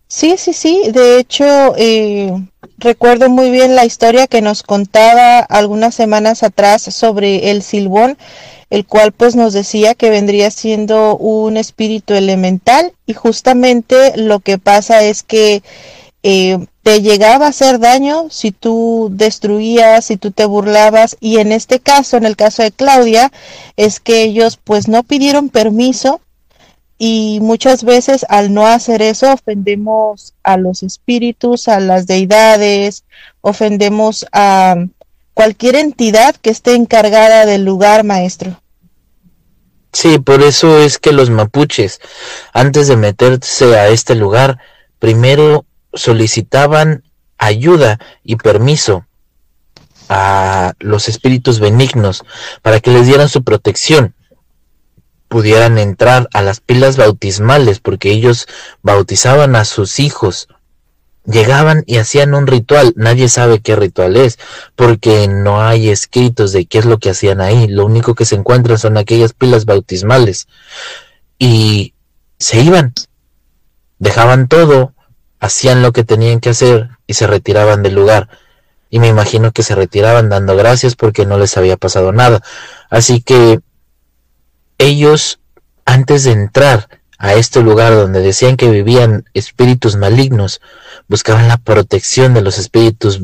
Sí, 0.08 0.36
sí, 0.38 0.52
sí. 0.52 0.90
De 0.90 1.20
hecho, 1.20 1.74
eh, 1.76 2.32
recuerdo 2.78 3.28
muy 3.28 3.50
bien 3.52 3.76
la 3.76 3.84
historia 3.84 4.26
que 4.26 4.40
nos 4.40 4.64
contaba 4.64 5.38
algunas 5.38 5.94
semanas 5.94 6.42
atrás 6.42 6.82
sobre 6.82 7.52
el 7.52 7.62
silbón, 7.62 8.18
el 8.70 8.86
cual 8.86 9.12
pues 9.12 9.34
nos 9.34 9.52
decía 9.52 9.94
que 9.94 10.10
vendría 10.10 10.50
siendo 10.50 11.16
un 11.16 11.56
espíritu 11.56 12.14
elemental 12.14 12.92
y 13.06 13.14
justamente 13.14 14.16
lo 14.16 14.40
que 14.40 14.58
pasa 14.58 15.02
es 15.02 15.22
que 15.22 15.62
eh, 16.22 16.58
te 16.82 17.00
llegaba 17.00 17.46
a 17.46 17.50
hacer 17.50 17.78
daño 17.78 18.26
si 18.30 18.50
tú 18.50 19.08
destruías, 19.12 20.06
si 20.06 20.16
tú 20.16 20.30
te 20.30 20.46
burlabas 20.46 21.16
y 21.20 21.38
en 21.38 21.52
este 21.52 21.80
caso, 21.80 22.16
en 22.16 22.26
el 22.26 22.36
caso 22.36 22.62
de 22.62 22.72
Claudia, 22.72 23.32
es 23.76 24.00
que 24.00 24.22
ellos 24.22 24.58
pues 24.62 24.88
no 24.88 25.02
pidieron 25.02 25.48
permiso 25.48 26.20
y 26.98 27.38
muchas 27.40 27.84
veces 27.84 28.26
al 28.28 28.52
no 28.52 28.66
hacer 28.66 29.02
eso 29.02 29.32
ofendemos 29.32 30.34
a 30.42 30.56
los 30.56 30.82
espíritus, 30.82 31.68
a 31.68 31.78
las 31.78 32.06
deidades, 32.06 33.04
ofendemos 33.40 34.26
a 34.32 34.74
cualquier 35.38 35.76
entidad 35.76 36.34
que 36.34 36.50
esté 36.50 36.74
encargada 36.74 37.46
del 37.46 37.64
lugar, 37.64 38.02
maestro. 38.02 38.60
Sí, 39.92 40.18
por 40.18 40.42
eso 40.42 40.78
es 40.78 40.98
que 40.98 41.12
los 41.12 41.30
mapuches, 41.30 42.00
antes 42.52 42.88
de 42.88 42.96
meterse 42.96 43.78
a 43.78 43.86
este 43.86 44.16
lugar, 44.16 44.58
primero 44.98 45.64
solicitaban 45.94 47.04
ayuda 47.38 48.00
y 48.24 48.34
permiso 48.34 49.06
a 50.08 50.72
los 50.80 51.08
espíritus 51.08 51.60
benignos 51.60 52.24
para 52.60 52.80
que 52.80 52.90
les 52.90 53.06
dieran 53.06 53.28
su 53.28 53.44
protección 53.44 54.16
pudieran 55.28 55.78
entrar 55.78 56.28
a 56.32 56.42
las 56.42 56.58
pilas 56.58 56.96
bautismales 56.96 57.78
porque 57.78 58.10
ellos 58.10 58.48
bautizaban 58.82 59.54
a 59.54 59.64
sus 59.64 60.00
hijos 60.00 60.48
llegaban 61.30 61.84
y 61.86 61.98
hacían 61.98 62.34
un 62.34 62.46
ritual 62.46 62.92
nadie 62.96 63.28
sabe 63.28 63.60
qué 63.60 63.76
ritual 63.76 64.16
es 64.16 64.38
porque 64.76 65.28
no 65.28 65.62
hay 65.62 65.90
escritos 65.90 66.52
de 66.52 66.66
qué 66.66 66.78
es 66.78 66.86
lo 66.86 66.98
que 66.98 67.10
hacían 67.10 67.40
ahí 67.40 67.68
lo 67.68 67.84
único 67.84 68.14
que 68.14 68.24
se 68.24 68.34
encuentran 68.34 68.78
son 68.78 68.96
aquellas 68.96 69.34
pilas 69.34 69.64
bautismales 69.66 70.48
y 71.38 71.94
se 72.38 72.60
iban 72.60 72.94
dejaban 73.98 74.48
todo 74.48 74.94
hacían 75.40 75.82
lo 75.82 75.92
que 75.92 76.04
tenían 76.04 76.40
que 76.40 76.50
hacer 76.50 76.90
y 77.06 77.14
se 77.14 77.26
retiraban 77.26 77.82
del 77.82 77.94
lugar. 77.94 78.28
Y 78.90 79.00
me 79.00 79.08
imagino 79.08 79.52
que 79.52 79.62
se 79.62 79.74
retiraban 79.74 80.28
dando 80.28 80.56
gracias 80.56 80.94
porque 80.94 81.26
no 81.26 81.38
les 81.38 81.56
había 81.56 81.76
pasado 81.76 82.12
nada. 82.12 82.42
Así 82.90 83.20
que 83.20 83.60
ellos, 84.78 85.40
antes 85.84 86.24
de 86.24 86.32
entrar 86.32 86.88
a 87.18 87.34
este 87.34 87.62
lugar 87.62 87.94
donde 87.94 88.20
decían 88.20 88.56
que 88.56 88.70
vivían 88.70 89.24
espíritus 89.34 89.96
malignos, 89.96 90.60
buscaban 91.08 91.48
la 91.48 91.56
protección 91.56 92.34
de 92.34 92.42
los 92.42 92.58
espíritus 92.58 93.20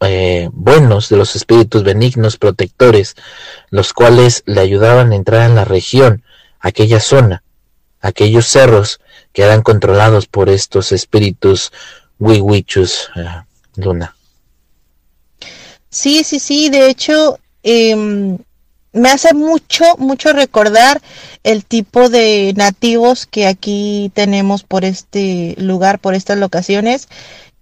eh, 0.00 0.48
buenos, 0.52 1.08
de 1.08 1.16
los 1.16 1.36
espíritus 1.36 1.82
benignos 1.82 2.36
protectores, 2.36 3.16
los 3.70 3.92
cuales 3.92 4.42
le 4.46 4.60
ayudaban 4.60 5.12
a 5.12 5.16
entrar 5.16 5.48
en 5.48 5.56
la 5.56 5.64
región, 5.64 6.22
aquella 6.60 7.00
zona, 7.00 7.42
aquellos 8.00 8.46
cerros 8.46 9.00
que 9.32 9.42
eran 9.42 9.62
controlados 9.62 10.26
por 10.26 10.48
estos 10.48 10.92
espíritus 10.92 11.72
wiwichus, 12.18 13.10
eh, 13.16 13.26
Luna. 13.76 14.16
Sí, 15.90 16.22
sí, 16.24 16.38
sí, 16.38 16.68
de 16.68 16.88
hecho, 16.88 17.38
em, 17.62 18.38
me 18.92 19.10
hace 19.10 19.34
mucho, 19.34 19.84
mucho 19.98 20.32
recordar 20.32 21.00
el 21.44 21.64
tipo 21.64 22.08
de 22.08 22.52
nativos 22.56 23.26
que 23.26 23.46
aquí 23.46 24.10
tenemos 24.14 24.62
por 24.62 24.84
este 24.84 25.54
lugar, 25.58 25.98
por 25.98 26.14
estas 26.14 26.38
locaciones, 26.38 27.08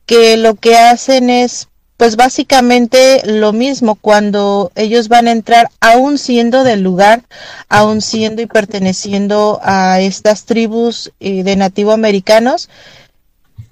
que 0.07 0.37
lo 0.37 0.55
que 0.55 0.77
hacen 0.77 1.31
es, 1.31 1.69
pues 1.97 2.17
básicamente 2.17 3.23
lo 3.25 3.53
mismo. 3.53 3.97
Cuando 3.97 4.71
ellos 4.77 5.09
van 5.09 5.27
a 5.27 5.33
entrar, 5.33 5.69
aún 5.81 6.19
siendo 6.19 6.63
del 6.63 6.83
lugar, 6.83 7.23
aún 7.69 8.01
siendo 8.01 8.43
y 8.43 8.47
perteneciendo 8.47 9.61
a 9.63 10.01
estas 10.01 10.45
tribus 10.45 11.13
eh, 11.21 11.43
de 11.43 11.57
nativo 11.57 11.93
americanos, 11.93 12.69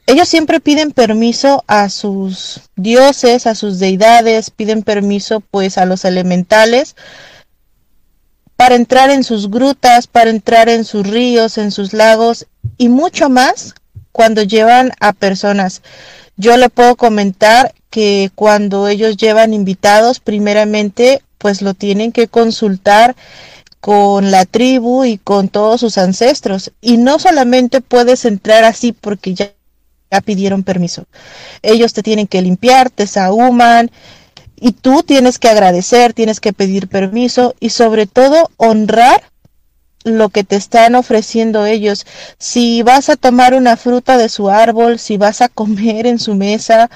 ellos 0.07 0.29
siempre 0.29 0.61
piden 0.61 0.91
permiso 0.91 1.65
a 1.67 1.89
sus 1.89 2.61
dioses, 2.77 3.47
a 3.47 3.55
sus 3.55 3.79
deidades, 3.79 4.51
piden 4.51 4.83
permiso 4.83 5.41
pues 5.41 5.79
a 5.79 5.87
los 5.87 6.05
elementales 6.05 6.95
para 8.65 8.77
entrar 8.77 9.11
en 9.11 9.25
sus 9.25 9.51
grutas, 9.51 10.07
para 10.07 10.31
entrar 10.31 10.71
en 10.71 10.87
sus 10.87 11.07
ríos, 11.07 11.59
en 11.59 11.71
sus 11.71 11.93
lagos 11.93 12.47
y 12.79 12.89
mucho 12.89 13.29
más 13.29 13.75
cuando 14.11 14.43
llevan 14.43 14.91
a 15.01 15.13
personas. 15.13 15.83
Yo 16.39 16.57
le 16.57 16.71
puedo 16.71 16.97
comentar 16.97 17.75
que 17.91 18.31
cuando 18.35 18.89
ellos 18.89 19.19
llevan 19.19 19.53
invitados, 19.53 20.19
primeramente 20.19 21.21
pues 21.37 21.61
lo 21.61 21.75
tienen 21.75 22.11
que 22.11 22.27
consultar 22.27 23.15
con 23.81 24.31
la 24.31 24.47
tribu 24.47 25.05
y 25.05 25.19
con 25.19 25.51
todos 25.51 25.81
sus 25.81 25.99
ancestros. 25.99 26.73
Y 26.81 26.97
no 26.97 27.19
solamente 27.19 27.83
puedes 27.83 28.25
entrar 28.25 28.65
así 28.65 28.93
porque 28.93 29.35
ya 29.35 29.53
pidieron 30.25 30.63
permiso. 30.63 31.05
Ellos 31.61 31.93
te 31.93 32.03
tienen 32.03 32.29
que 32.29 32.41
limpiar, 32.41 32.89
te 32.89 33.07
sahuman 33.07 33.91
y 34.57 34.73
tú 34.73 35.03
tienes 35.03 35.39
que 35.39 35.49
agradecer, 35.49 36.13
tienes 36.13 36.41
que 36.41 36.53
pedir 36.53 36.89
permiso 36.89 37.55
y 37.61 37.71
sobre 37.71 38.07
todo 38.07 38.51
honrar 38.57 39.23
lo 40.05 40.29
que 40.29 40.45
te 40.45 40.57
están 40.57 40.95
ofreciendo 40.95 41.65
ellos. 41.67 42.07
Si 42.39 42.83
vas 42.83 43.09
a 43.09 43.17
tomar 43.17 43.55
una 43.55 43.77
fruta 43.77 44.19
de 44.19 44.29
su 44.29 44.51
árbol, 44.51 44.99
si 44.99 45.17
vas 45.17 45.41
a 45.41 45.49
comer 45.49 46.07
en 46.07 46.19
su 46.19 46.35
mesa 46.35 46.91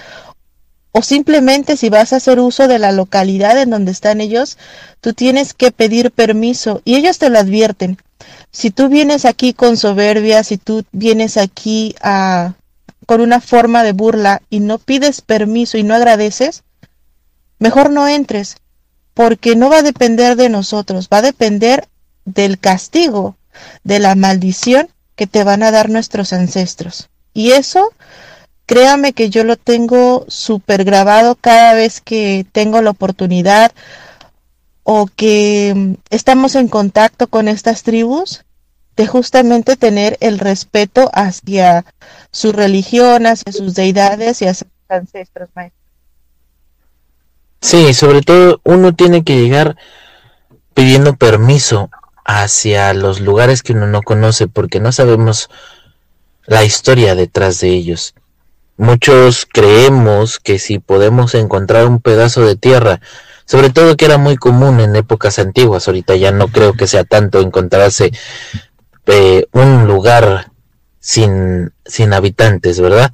o 0.92 1.02
simplemente 1.02 1.76
si 1.76 1.88
vas 1.88 2.12
a 2.12 2.16
hacer 2.16 2.38
uso 2.38 2.68
de 2.68 2.78
la 2.78 2.92
localidad 2.92 3.58
en 3.60 3.70
donde 3.70 3.92
están 3.92 4.20
ellos, 4.20 4.58
tú 5.00 5.12
tienes 5.12 5.54
que 5.54 5.70
pedir 5.70 6.10
permiso 6.10 6.82
y 6.84 6.96
ellos 6.96 7.18
te 7.18 7.30
lo 7.30 7.38
advierten. 7.38 7.98
Si 8.50 8.70
tú 8.70 8.88
vienes 8.88 9.24
aquí 9.24 9.54
con 9.54 9.76
soberbia, 9.76 10.42
si 10.44 10.58
tú 10.58 10.84
vienes 10.92 11.36
aquí 11.36 11.94
a 12.02 12.54
con 13.06 13.22
una 13.22 13.40
forma 13.40 13.84
de 13.84 13.92
burla 13.92 14.42
y 14.50 14.60
no 14.60 14.78
pides 14.78 15.22
permiso 15.22 15.78
y 15.78 15.82
no 15.82 15.94
agradeces, 15.94 16.62
mejor 17.58 17.90
no 17.90 18.08
entres, 18.08 18.56
porque 19.14 19.56
no 19.56 19.68
va 19.70 19.78
a 19.78 19.82
depender 19.82 20.36
de 20.36 20.48
nosotros, 20.48 21.08
va 21.12 21.18
a 21.18 21.22
depender 21.22 21.88
del 22.24 22.58
castigo, 22.58 23.36
de 23.84 23.98
la 23.98 24.14
maldición 24.14 24.88
que 25.16 25.26
te 25.26 25.44
van 25.44 25.62
a 25.62 25.70
dar 25.70 25.90
nuestros 25.90 26.32
ancestros. 26.32 27.08
Y 27.34 27.52
eso, 27.52 27.90
créame 28.66 29.12
que 29.12 29.30
yo 29.30 29.44
lo 29.44 29.56
tengo 29.56 30.24
súper 30.28 30.84
grabado 30.84 31.34
cada 31.34 31.74
vez 31.74 32.00
que 32.00 32.46
tengo 32.52 32.80
la 32.82 32.90
oportunidad 32.90 33.72
o 34.84 35.06
que 35.06 35.74
mm, 35.76 35.94
estamos 36.10 36.54
en 36.54 36.68
contacto 36.68 37.26
con 37.26 37.48
estas 37.48 37.82
tribus, 37.82 38.44
de 38.96 39.06
justamente 39.06 39.76
tener 39.76 40.16
el 40.20 40.40
respeto 40.40 41.08
hacia 41.12 41.84
su 42.32 42.50
religión, 42.50 43.26
hacia 43.26 43.52
sus 43.52 43.74
deidades 43.74 44.42
y 44.42 44.46
hacia 44.46 44.66
sus 44.66 44.90
ancestros, 44.90 45.48
maestro. 45.54 45.77
Sí, 47.60 47.92
sobre 47.94 48.22
todo 48.22 48.60
uno 48.64 48.94
tiene 48.94 49.24
que 49.24 49.40
llegar 49.40 49.76
pidiendo 50.74 51.16
permiso 51.16 51.90
hacia 52.24 52.92
los 52.94 53.20
lugares 53.20 53.62
que 53.62 53.72
uno 53.72 53.86
no 53.86 54.02
conoce 54.02 54.46
porque 54.48 54.80
no 54.80 54.92
sabemos 54.92 55.48
la 56.46 56.64
historia 56.64 57.14
detrás 57.14 57.60
de 57.60 57.70
ellos. 57.70 58.14
Muchos 58.76 59.46
creemos 59.52 60.38
que 60.38 60.58
si 60.58 60.78
podemos 60.78 61.34
encontrar 61.34 61.86
un 61.86 62.00
pedazo 62.00 62.46
de 62.46 62.54
tierra, 62.54 63.00
sobre 63.44 63.70
todo 63.70 63.96
que 63.96 64.04
era 64.04 64.18
muy 64.18 64.36
común 64.36 64.78
en 64.78 64.94
épocas 64.94 65.38
antiguas, 65.38 65.88
ahorita 65.88 66.14
ya 66.14 66.30
no 66.30 66.48
creo 66.48 66.74
que 66.74 66.86
sea 66.86 67.02
tanto 67.04 67.40
encontrarse 67.40 68.12
un 69.52 69.86
lugar 69.86 70.52
sin, 71.00 71.72
sin 71.84 72.12
habitantes, 72.12 72.80
¿verdad? 72.80 73.12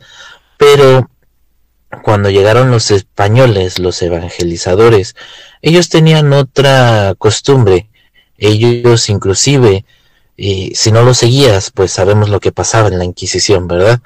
Pero 0.59 1.09
cuando 2.03 2.31
llegaron 2.31 2.71
los 2.71 2.91
españoles, 2.91 3.79
los 3.79 4.01
evangelizadores, 4.03 5.15
ellos 5.63 5.89
tenían 5.89 6.33
otra 6.33 7.15
costumbre. 7.19 7.89
Ellos 8.37 9.09
inclusive, 9.09 9.85
y 10.37 10.75
si 10.75 10.93
no 10.93 11.03
lo 11.03 11.15
seguías, 11.15 11.71
pues 11.71 11.93
sabemos 11.93 12.29
lo 12.29 12.41
que 12.41 12.53
pasaba 12.53 12.89
en 12.89 12.99
la 12.99 13.05
Inquisición, 13.05 13.69
¿verdad? 13.69 14.01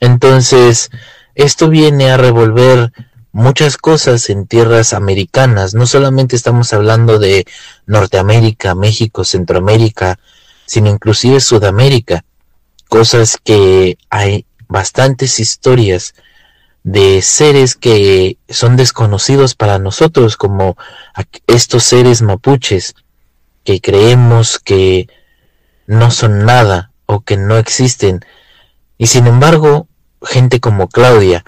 Entonces, 0.00 0.90
esto 1.34 1.68
viene 1.68 2.10
a 2.10 2.16
revolver 2.16 2.92
muchas 3.32 3.76
cosas 3.76 4.30
en 4.30 4.46
tierras 4.46 4.92
americanas. 4.92 5.74
No 5.74 5.86
solamente 5.86 6.34
estamos 6.34 6.72
hablando 6.72 7.18
de 7.18 7.46
Norteamérica, 7.86 8.74
México, 8.74 9.24
Centroamérica, 9.24 10.18
sino 10.66 10.90
inclusive 10.90 11.40
Sudamérica, 11.40 12.24
cosas 12.88 13.38
que 13.42 13.98
hay 14.10 14.46
bastantes 14.68 15.40
historias 15.40 16.14
de 16.88 17.20
seres 17.20 17.74
que 17.74 18.38
son 18.48 18.78
desconocidos 18.78 19.54
para 19.54 19.78
nosotros, 19.78 20.38
como 20.38 20.78
estos 21.46 21.82
seres 21.82 22.22
mapuches, 22.22 22.94
que 23.62 23.82
creemos 23.82 24.58
que 24.58 25.06
no 25.86 26.10
son 26.10 26.46
nada 26.46 26.90
o 27.04 27.20
que 27.20 27.36
no 27.36 27.58
existen, 27.58 28.24
y 28.96 29.08
sin 29.08 29.26
embargo, 29.26 29.86
gente 30.22 30.60
como 30.60 30.88
Claudia, 30.88 31.44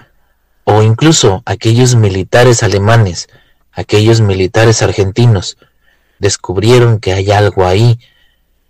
o 0.63 0.83
incluso 0.83 1.41
aquellos 1.47 1.95
militares 1.95 2.61
alemanes, 2.61 3.27
aquellos 3.71 4.21
militares 4.21 4.83
argentinos, 4.83 5.57
descubrieron 6.19 6.99
que 6.99 7.13
hay 7.13 7.31
algo 7.31 7.65
ahí 7.65 7.99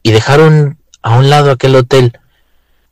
y 0.03 0.11
dejaron 0.11 0.79
a 1.01 1.17
un 1.17 1.29
lado 1.29 1.51
aquel 1.51 1.75
hotel. 1.75 2.17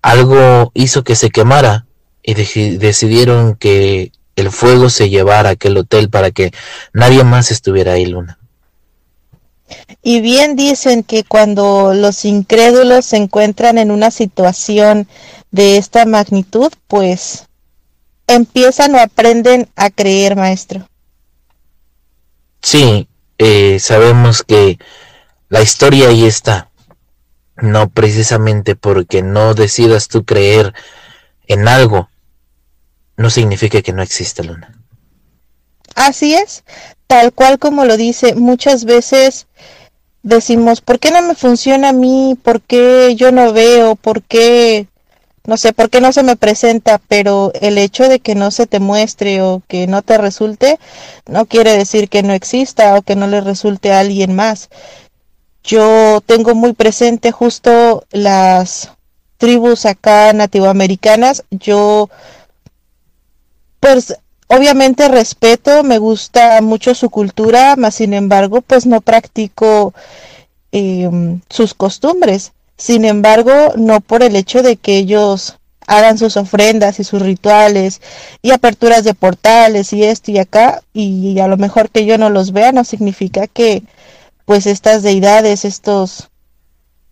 Algo 0.01 0.71
hizo 0.73 1.05
que 1.05 1.15
se 1.15 1.29
quemara 1.29 1.85
y 2.23 2.33
decidieron 2.33 3.55
que 3.55 4.11
el 4.35 4.51
fuego 4.51 4.89
se 4.89 5.09
llevara 5.09 5.49
a 5.49 5.53
aquel 5.53 5.77
hotel 5.77 6.09
para 6.09 6.31
que 6.31 6.51
nadie 6.93 7.23
más 7.23 7.51
estuviera 7.51 7.93
ahí, 7.93 8.05
Luna. 8.05 8.37
Y 10.01 10.21
bien 10.21 10.55
dicen 10.55 11.03
que 11.03 11.23
cuando 11.23 11.93
los 11.93 12.25
incrédulos 12.25 13.05
se 13.05 13.17
encuentran 13.17 13.77
en 13.77 13.91
una 13.91 14.11
situación 14.11 15.07
de 15.51 15.77
esta 15.77 16.05
magnitud, 16.05 16.71
pues 16.87 17.47
empiezan 18.27 18.95
o 18.95 18.99
aprenden 18.99 19.67
a 19.75 19.89
creer, 19.89 20.35
maestro. 20.35 20.87
Sí, 22.61 23.07
eh, 23.37 23.79
sabemos 23.79 24.43
que 24.43 24.79
la 25.49 25.61
historia 25.61 26.09
ahí 26.09 26.25
está. 26.25 26.69
No 27.57 27.89
precisamente 27.89 28.75
porque 28.75 29.21
no 29.21 29.53
decidas 29.53 30.07
tú 30.07 30.23
creer 30.23 30.73
en 31.49 31.67
algo, 31.67 32.09
no 33.17 33.29
significa 33.29 33.81
que 33.81 33.91
no 33.91 34.01
exista 34.01 34.43
luna. 34.43 34.79
Así 35.95 36.35
es, 36.35 36.63
tal 37.07 37.33
cual 37.33 37.59
como 37.59 37.83
lo 37.83 37.97
dice, 37.97 38.35
muchas 38.35 38.85
veces 38.85 39.47
decimos, 40.23 40.79
¿por 40.79 40.99
qué 40.99 41.11
no 41.11 41.21
me 41.23 41.35
funciona 41.35 41.89
a 41.89 41.93
mí? 41.93 42.37
¿Por 42.41 42.61
qué 42.61 43.15
yo 43.15 43.31
no 43.31 43.51
veo? 43.51 43.95
¿Por 43.95 44.21
qué, 44.21 44.87
no 45.45 45.57
sé, 45.57 45.73
por 45.73 45.89
qué 45.89 45.99
no 45.99 46.13
se 46.13 46.23
me 46.23 46.35
presenta? 46.35 47.01
Pero 47.07 47.51
el 47.59 47.79
hecho 47.79 48.07
de 48.07 48.19
que 48.19 48.35
no 48.35 48.51
se 48.51 48.67
te 48.67 48.79
muestre 48.79 49.41
o 49.41 49.63
que 49.67 49.87
no 49.87 50.03
te 50.03 50.19
resulte, 50.19 50.79
no 51.25 51.47
quiere 51.47 51.75
decir 51.75 52.09
que 52.09 52.21
no 52.21 52.33
exista 52.33 52.95
o 52.95 53.01
que 53.01 53.15
no 53.15 53.27
le 53.27 53.41
resulte 53.41 53.91
a 53.91 54.01
alguien 54.01 54.35
más. 54.35 54.69
Yo 55.63 56.21
tengo 56.25 56.53
muy 56.53 56.73
presente 56.73 57.31
justo 57.31 58.05
las 58.11 58.91
tribus 59.39 59.87
acá 59.87 60.31
nativoamericanas. 60.33 61.43
Yo, 61.49 62.09
pues, 63.79 64.15
obviamente 64.47 65.07
respeto, 65.07 65.83
me 65.83 65.97
gusta 65.97 66.61
mucho 66.61 66.93
su 66.93 67.09
cultura, 67.09 67.75
mas 67.75 67.95
sin 67.95 68.13
embargo, 68.13 68.61
pues 68.61 68.85
no 68.85 69.01
practico 69.01 69.95
em, 70.71 71.41
sus 71.49 71.73
costumbres. 71.73 72.51
Sin 72.77 73.05
embargo, 73.05 73.51
no 73.77 74.01
por 74.01 74.21
el 74.23 74.35
hecho 74.35 74.61
de 74.61 74.75
que 74.75 74.97
ellos 74.97 75.55
hagan 75.87 76.17
sus 76.19 76.37
ofrendas 76.37 76.99
y 76.99 77.03
sus 77.03 77.21
rituales 77.21 78.01
y 78.43 78.51
aperturas 78.51 79.03
de 79.03 79.15
portales 79.15 79.91
y 79.91 80.03
esto 80.03 80.31
y 80.31 80.37
acá 80.37 80.83
y 80.93 81.39
a 81.39 81.47
lo 81.47 81.57
mejor 81.57 81.89
que 81.89 82.05
yo 82.05 82.17
no 82.19 82.29
los 82.29 82.51
vea 82.51 82.71
no 82.71 82.83
significa 82.83 83.47
que 83.47 83.83
pues 84.45 84.67
estas 84.67 85.01
deidades, 85.03 85.65
estos 85.65 86.28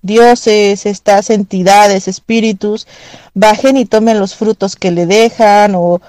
dioses, 0.02 0.86
estas 0.86 1.30
entidades, 1.30 2.08
espíritus, 2.08 2.88
bajen 3.34 3.78
y 3.78 3.86
tomen 3.86 4.20
los 4.20 4.36
frutos 4.36 4.76
que 4.76 4.92
le 4.92 5.06
dejan 5.06 5.76
o, 5.76 6.02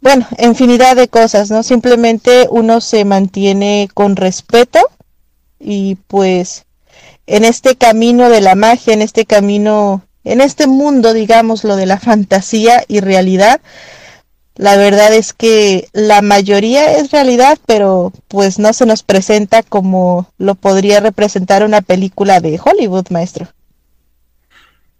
bueno, 0.00 0.26
infinidad 0.38 0.96
de 0.96 1.08
cosas, 1.08 1.50
¿no? 1.50 1.62
Simplemente 1.62 2.48
uno 2.50 2.80
se 2.80 3.04
mantiene 3.04 3.88
con 3.92 4.16
respeto 4.16 4.80
y 5.58 5.96
pues 6.06 6.64
en 7.26 7.44
este 7.44 7.76
camino 7.76 8.28
de 8.28 8.40
la 8.40 8.54
magia, 8.54 8.94
en 8.94 9.02
este 9.02 9.26
camino, 9.26 10.02
en 10.24 10.40
este 10.40 10.66
mundo, 10.66 11.12
digamos, 11.12 11.64
lo 11.64 11.76
de 11.76 11.86
la 11.86 11.98
fantasía 11.98 12.82
y 12.88 13.00
realidad, 13.00 13.60
la 14.56 14.76
verdad 14.76 15.14
es 15.14 15.32
que 15.32 15.88
la 15.92 16.22
mayoría 16.22 16.98
es 16.98 17.10
realidad, 17.10 17.58
pero 17.66 18.12
pues 18.28 18.58
no 18.58 18.72
se 18.72 18.86
nos 18.86 19.02
presenta 19.02 19.62
como 19.62 20.30
lo 20.38 20.54
podría 20.54 21.00
representar 21.00 21.64
una 21.64 21.80
película 21.80 22.40
de 22.40 22.60
Hollywood, 22.62 23.06
maestro. 23.10 23.48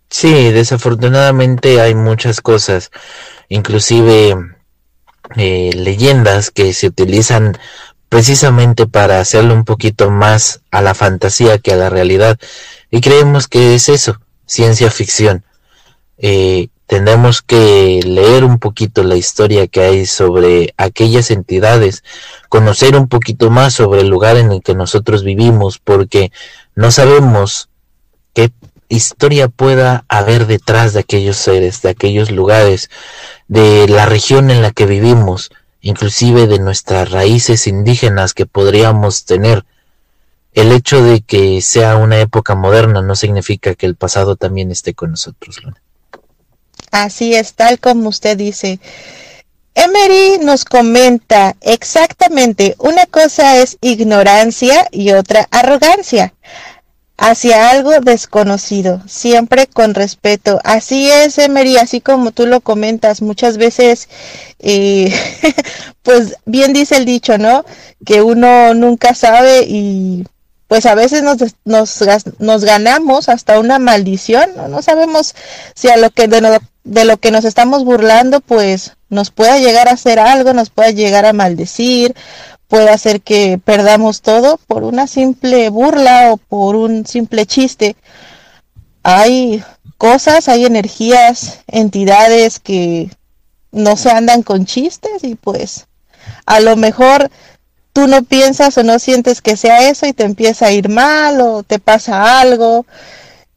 Sí, 0.09 0.51
desafortunadamente 0.51 1.81
hay 1.81 1.95
muchas 1.95 2.41
cosas, 2.41 2.91
inclusive 3.49 4.35
eh, 5.37 5.71
leyendas 5.75 6.51
que 6.51 6.73
se 6.73 6.89
utilizan 6.89 7.57
precisamente 8.09 8.87
para 8.87 9.21
hacerlo 9.21 9.55
un 9.55 9.65
poquito 9.65 10.11
más 10.11 10.63
a 10.73 10.83
la 10.83 10.95
fantasía 10.95 11.59
que 11.59 11.73
a 11.73 11.77
la 11.77 11.91
realidad. 11.91 12.39
Y 12.91 13.01
creemos 13.01 13.47
que 13.47 13.77
es 13.77 13.89
eso, 13.89 14.21
ciencia 14.47 14.91
ficción. 14.91 15.45
Eh, 16.19 16.69
tenemos 16.91 17.41
que 17.41 18.01
leer 18.05 18.43
un 18.43 18.59
poquito 18.59 19.05
la 19.05 19.15
historia 19.15 19.69
que 19.69 19.81
hay 19.81 20.07
sobre 20.07 20.75
aquellas 20.77 21.31
entidades, 21.31 22.03
conocer 22.49 22.97
un 22.97 23.07
poquito 23.07 23.49
más 23.49 23.75
sobre 23.75 24.01
el 24.01 24.09
lugar 24.09 24.37
en 24.37 24.51
el 24.51 24.61
que 24.61 24.75
nosotros 24.75 25.23
vivimos, 25.23 25.79
porque 25.79 26.33
no 26.75 26.91
sabemos 26.91 27.69
qué 28.35 28.51
historia 28.89 29.47
pueda 29.47 30.05
haber 30.09 30.49
detrás 30.49 30.93
de 30.93 30.99
aquellos 30.99 31.37
seres, 31.37 31.81
de 31.81 31.91
aquellos 31.91 32.33
lugares, 32.33 32.91
de 33.47 33.87
la 33.87 34.07
región 34.07 34.51
en 34.51 34.61
la 34.61 34.73
que 34.73 34.87
vivimos, 34.87 35.53
inclusive 35.83 36.49
de 36.49 36.59
nuestras 36.59 37.13
raíces 37.13 37.69
indígenas 37.69 38.35
que 38.35 38.47
podríamos 38.47 39.27
tener. 39.27 39.65
El 40.55 40.73
hecho 40.73 41.05
de 41.05 41.21
que 41.21 41.63
sea 41.63 41.95
una 41.99 42.19
época 42.19 42.57
moderna 42.57 43.01
no 43.01 43.15
significa 43.15 43.77
que 43.77 43.87
el 43.87 43.95
pasado 43.95 44.35
también 44.35 44.73
esté 44.73 44.93
con 44.93 45.13
nosotros, 45.13 45.63
Luna. 45.63 45.81
Así 46.91 47.35
es, 47.35 47.55
tal 47.55 47.79
como 47.79 48.09
usted 48.09 48.37
dice. 48.37 48.81
Emery 49.75 50.45
nos 50.45 50.65
comenta 50.65 51.57
exactamente, 51.61 52.75
una 52.79 53.07
cosa 53.07 53.59
es 53.59 53.79
ignorancia 53.81 54.89
y 54.91 55.13
otra 55.13 55.47
arrogancia 55.51 56.35
hacia 57.21 57.71
algo 57.71 57.93
desconocido, 58.01 59.03
siempre 59.07 59.67
con 59.67 59.95
respeto. 59.95 60.59
Así 60.65 61.11
es, 61.11 61.39
Emery, 61.39 61.77
así 61.77 62.01
como 62.01 62.33
tú 62.33 62.47
lo 62.47 62.63
comentas, 62.63 63.21
muchas 63.21 63.59
veces, 63.59 64.09
eh, 64.59 65.15
pues 66.03 66.37
bien 66.47 66.73
dice 66.73 66.97
el 66.97 67.05
dicho, 67.05 67.37
¿no? 67.39 67.65
Que 68.07 68.23
uno 68.23 68.75
nunca 68.75 69.15
sabe 69.15 69.65
y 69.69 70.27
pues 70.67 70.87
a 70.87 70.95
veces 70.95 71.23
nos, 71.23 71.39
nos, 71.65 72.65
ganamos 72.65 73.29
hasta 73.29 73.59
una 73.59 73.79
maldición, 73.79 74.51
¿no? 74.57 74.69
no 74.69 74.83
sabemos 74.83 75.35
si 75.75 75.89
a 75.89 75.97
lo 75.97 76.11
que 76.11 76.29
de, 76.29 76.61
de 76.85 77.05
lo 77.05 77.19
que 77.19 77.31
nos 77.31 77.45
estamos 77.45 77.85
burlando, 77.85 78.41
pues 78.41 78.97
nos 79.09 79.31
pueda 79.31 79.59
llegar 79.59 79.89
a 79.89 79.93
hacer 79.93 80.19
algo, 80.19 80.53
nos 80.53 80.71
pueda 80.71 80.91
llegar 80.91 81.27
a 81.27 81.33
maldecir, 81.33 82.15
puede 82.69 82.91
hacer 82.91 83.21
que 83.21 83.61
perdamos 83.63 84.23
todo 84.23 84.59
por 84.67 84.85
una 84.85 85.07
simple 85.07 85.69
burla 85.71 86.33
o 86.33 86.37
por 86.37 86.77
un 86.77 87.07
simple 87.07 87.45
chiste. 87.47 87.97
Hay 89.03 89.63
cosas, 89.99 90.49
hay 90.49 90.65
energías, 90.65 91.61
entidades 91.67 92.61
que 92.61 93.11
no 93.73 93.97
se 93.97 94.11
andan 94.11 94.43
con 94.43 94.67
chistes 94.67 95.23
y 95.23 95.35
pues 95.35 95.87
a 96.47 96.61
lo 96.61 96.77
mejor 96.77 97.31
tú 97.93 98.07
no 98.07 98.23
piensas 98.23 98.77
o 98.79 98.83
no 98.83 98.99
sientes 98.99 99.43
que 99.43 99.57
sea 99.57 99.89
eso 99.89 100.07
y 100.07 100.13
te 100.13 100.25
empieza 100.25 100.67
a 100.67 100.73
ir 100.73 100.89
mal 100.89 101.41
o 101.41 101.63
te 101.63 101.79
pasa 101.79 102.41
algo 102.41 102.87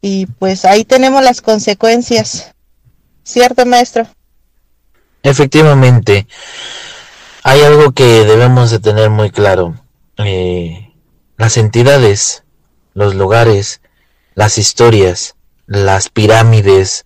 y 0.00 0.26
pues 0.26 0.64
ahí 0.64 0.84
tenemos 0.84 1.22
las 1.22 1.40
consecuencias 1.40 2.53
¿Cierto, 3.24 3.64
maestro? 3.66 4.06
Efectivamente, 5.22 6.26
hay 7.42 7.62
algo 7.62 7.92
que 7.92 8.04
debemos 8.24 8.70
de 8.70 8.78
tener 8.78 9.10
muy 9.10 9.30
claro. 9.30 9.80
Eh, 10.18 10.92
las 11.38 11.56
entidades, 11.56 12.44
los 12.92 13.14
lugares, 13.14 13.80
las 14.34 14.58
historias, 14.58 15.34
las 15.66 16.10
pirámides, 16.10 17.04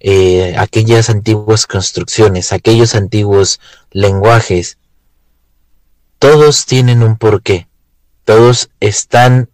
eh, 0.00 0.54
aquellas 0.58 1.10
antiguas 1.10 1.66
construcciones, 1.66 2.52
aquellos 2.52 2.94
antiguos 2.94 3.60
lenguajes, 3.90 4.78
todos 6.18 6.66
tienen 6.66 7.02
un 7.02 7.16
porqué. 7.16 7.68
Todos 8.24 8.70
están 8.80 9.50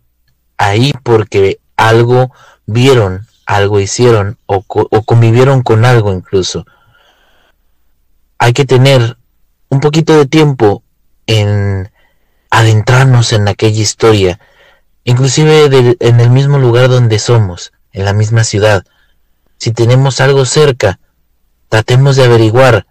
ahí 0.57 0.93
porque 1.03 1.59
algo 1.77 2.33
vieron, 2.67 3.27
algo 3.51 3.81
hicieron 3.81 4.39
o, 4.47 4.63
convivieron 4.63 5.63
con 5.63 5.85
algo 5.85 6.13
incluso. 6.13 6.65
Hay 8.39 8.53
que 8.53 8.65
tener 8.65 9.17
un 9.69 9.81
poquito 9.81 10.17
de 10.17 10.27
tiempo 10.27 10.85
en 11.27 11.91
adentrarnos 12.49 13.33
en 13.33 13.49
aquella 13.49 13.83
historia, 13.83 14.39
inclusive 15.03 15.97
en 15.99 16.21
el 16.21 16.31
mismo 16.31 16.59
lugar 16.59 16.89
donde 16.89 17.19
somos, 17.19 17.73
en 17.93 18.05
la 18.05 18.13
misma 18.13 18.45
ciudad. 18.45 18.85
Si 19.59 19.73
tenemos 19.73 20.21
algo 20.21 20.45
cerca, 20.45 21.01
tratemos 21.69 22.15
de 22.15 22.27
averiguar 22.27 22.87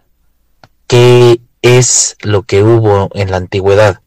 qué 0.86 1.40
es 1.62 2.18
lo 2.20 2.42
que 2.42 2.62
hubo 2.62 3.08
en 3.14 3.30
la 3.30 3.38
antigüedad. 3.38 4.02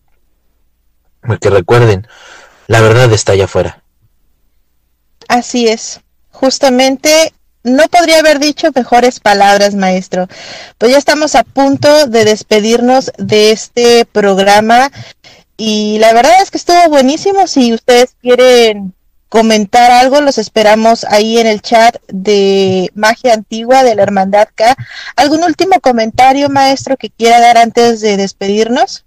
Porque 1.21 1.49
recuerden, 1.49 2.07
la 2.67 2.79
verdad 2.81 3.11
está 3.11 3.31
allá 3.31 3.45
afuera. 3.45 3.81
Así 5.27 5.67
es 5.67 6.02
justamente 6.43 7.33
no 7.63 7.87
podría 7.87 8.19
haber 8.19 8.37
dicho 8.39 8.67
mejores 8.75 9.21
palabras, 9.21 9.75
maestro. 9.75 10.27
Pues 10.77 10.91
ya 10.91 10.97
estamos 10.97 11.35
a 11.35 11.45
punto 11.45 12.07
de 12.07 12.25
despedirnos 12.25 13.13
de 13.17 13.51
este 13.51 14.03
programa 14.03 14.91
y 15.55 15.99
la 15.99 16.11
verdad 16.11 16.41
es 16.41 16.51
que 16.51 16.57
estuvo 16.57 16.89
buenísimo. 16.89 17.47
Si 17.47 17.71
ustedes 17.71 18.17
quieren 18.21 18.93
comentar 19.29 19.89
algo, 19.89 20.19
los 20.19 20.37
esperamos 20.37 21.05
ahí 21.05 21.37
en 21.37 21.47
el 21.47 21.61
chat 21.61 21.95
de 22.09 22.91
Magia 22.93 23.35
Antigua 23.35 23.83
de 23.83 23.95
la 23.95 24.03
Hermandad 24.03 24.49
K. 24.53 24.75
¿Algún 25.15 25.45
último 25.45 25.79
comentario, 25.79 26.49
maestro, 26.49 26.97
que 26.97 27.09
quiera 27.09 27.39
dar 27.39 27.57
antes 27.57 28.01
de 28.01 28.17
despedirnos? 28.17 29.05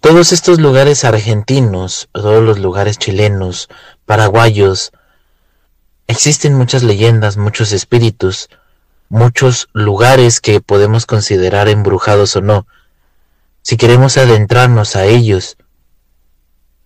Todos 0.00 0.32
estos 0.32 0.58
lugares 0.60 1.04
argentinos, 1.04 2.08
todos 2.14 2.42
los 2.42 2.58
lugares 2.58 2.96
chilenos, 2.96 3.68
paraguayos, 4.06 4.92
Existen 6.10 6.54
muchas 6.54 6.82
leyendas, 6.82 7.36
muchos 7.36 7.70
espíritus, 7.70 8.48
muchos 9.08 9.68
lugares 9.72 10.40
que 10.40 10.60
podemos 10.60 11.06
considerar 11.06 11.68
embrujados 11.68 12.34
o 12.34 12.40
no. 12.40 12.66
Si 13.62 13.76
queremos 13.76 14.16
adentrarnos 14.16 14.96
a 14.96 15.04
ellos 15.04 15.56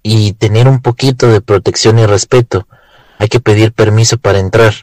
y 0.03 0.35
tener 0.35 0.68
un 0.68 0.83
poquito 0.83 1.29
de 1.29 1.41
protección 1.41 1.99
y 1.99 2.05
respeto, 2.05 2.68
hay 3.16 3.29
que 3.29 3.41
pedir 3.41 3.72
permiso 3.72 4.18
para 4.18 4.41
entrar. 4.41 4.75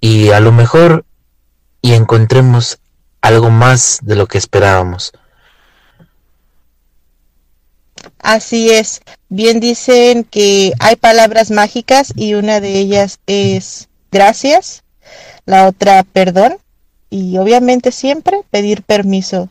Y 0.00 0.32
a 0.32 0.40
lo 0.40 0.52
mejor 0.52 1.06
y 1.80 1.94
encontremos 1.94 2.78
algo 3.22 3.48
más 3.48 4.00
de 4.02 4.16
lo 4.16 4.26
que 4.26 4.36
esperábamos. 4.36 5.14
Así 8.24 8.70
es. 8.70 9.02
Bien 9.28 9.60
dicen 9.60 10.24
que 10.24 10.72
hay 10.80 10.96
palabras 10.96 11.50
mágicas 11.50 12.10
y 12.16 12.32
una 12.32 12.58
de 12.58 12.78
ellas 12.78 13.18
es 13.26 13.88
gracias, 14.10 14.82
la 15.44 15.68
otra 15.68 16.02
perdón 16.04 16.56
y 17.10 17.36
obviamente 17.36 17.92
siempre 17.92 18.40
pedir 18.50 18.82
permiso. 18.82 19.50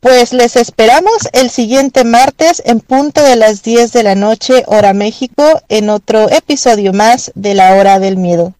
Pues 0.00 0.32
les 0.32 0.56
esperamos 0.56 1.28
el 1.34 1.50
siguiente 1.50 2.04
martes 2.04 2.62
en 2.64 2.80
punto 2.80 3.22
de 3.22 3.36
las 3.36 3.62
10 3.62 3.92
de 3.92 4.02
la 4.02 4.14
noche, 4.14 4.64
hora 4.66 4.94
México, 4.94 5.60
en 5.68 5.90
otro 5.90 6.30
episodio 6.30 6.94
más 6.94 7.32
de 7.34 7.52
la 7.52 7.74
hora 7.74 7.98
del 7.98 8.16
miedo. 8.16 8.54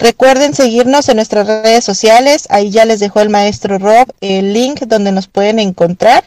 Recuerden 0.00 0.56
seguirnos 0.56 1.08
en 1.08 1.16
nuestras 1.16 1.46
redes 1.46 1.84
sociales, 1.84 2.48
ahí 2.50 2.70
ya 2.70 2.84
les 2.84 2.98
dejó 2.98 3.20
el 3.20 3.30
maestro 3.30 3.78
Rob 3.78 4.08
el 4.20 4.52
link 4.52 4.80
donde 4.88 5.12
nos 5.12 5.28
pueden 5.28 5.60
encontrar. 5.60 6.24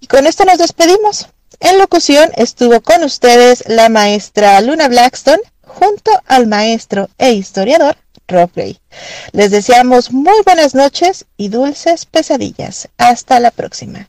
Y 0.00 0.06
con 0.06 0.26
esto 0.26 0.46
nos 0.46 0.56
despedimos. 0.56 1.28
En 1.62 1.78
locución 1.78 2.28
estuvo 2.36 2.80
con 2.80 3.04
ustedes 3.04 3.62
la 3.68 3.88
maestra 3.88 4.60
Luna 4.60 4.88
Blackstone 4.88 5.40
junto 5.64 6.10
al 6.26 6.48
maestro 6.48 7.08
e 7.18 7.34
historiador 7.34 7.96
Rob 8.26 8.50
Gray. 8.52 8.78
Les 9.30 9.52
deseamos 9.52 10.12
muy 10.12 10.42
buenas 10.44 10.74
noches 10.74 11.24
y 11.36 11.50
dulces 11.50 12.04
pesadillas. 12.04 12.88
Hasta 12.98 13.38
la 13.38 13.52
próxima. 13.52 14.08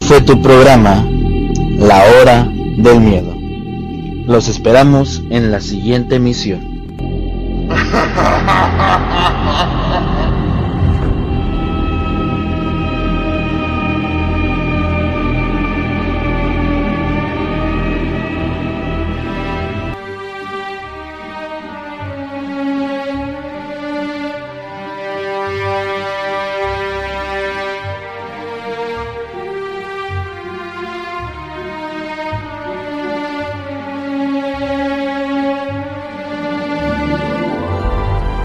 Fue 0.00 0.20
tu 0.22 0.42
programa 0.42 1.06
La 1.08 2.04
Hora 2.06 2.42
del 2.42 3.00
Miedo. 3.00 3.36
Los 4.26 4.48
esperamos 4.48 5.22
en 5.30 5.52
la 5.52 5.60
siguiente 5.60 6.16
emisión. 6.16 6.72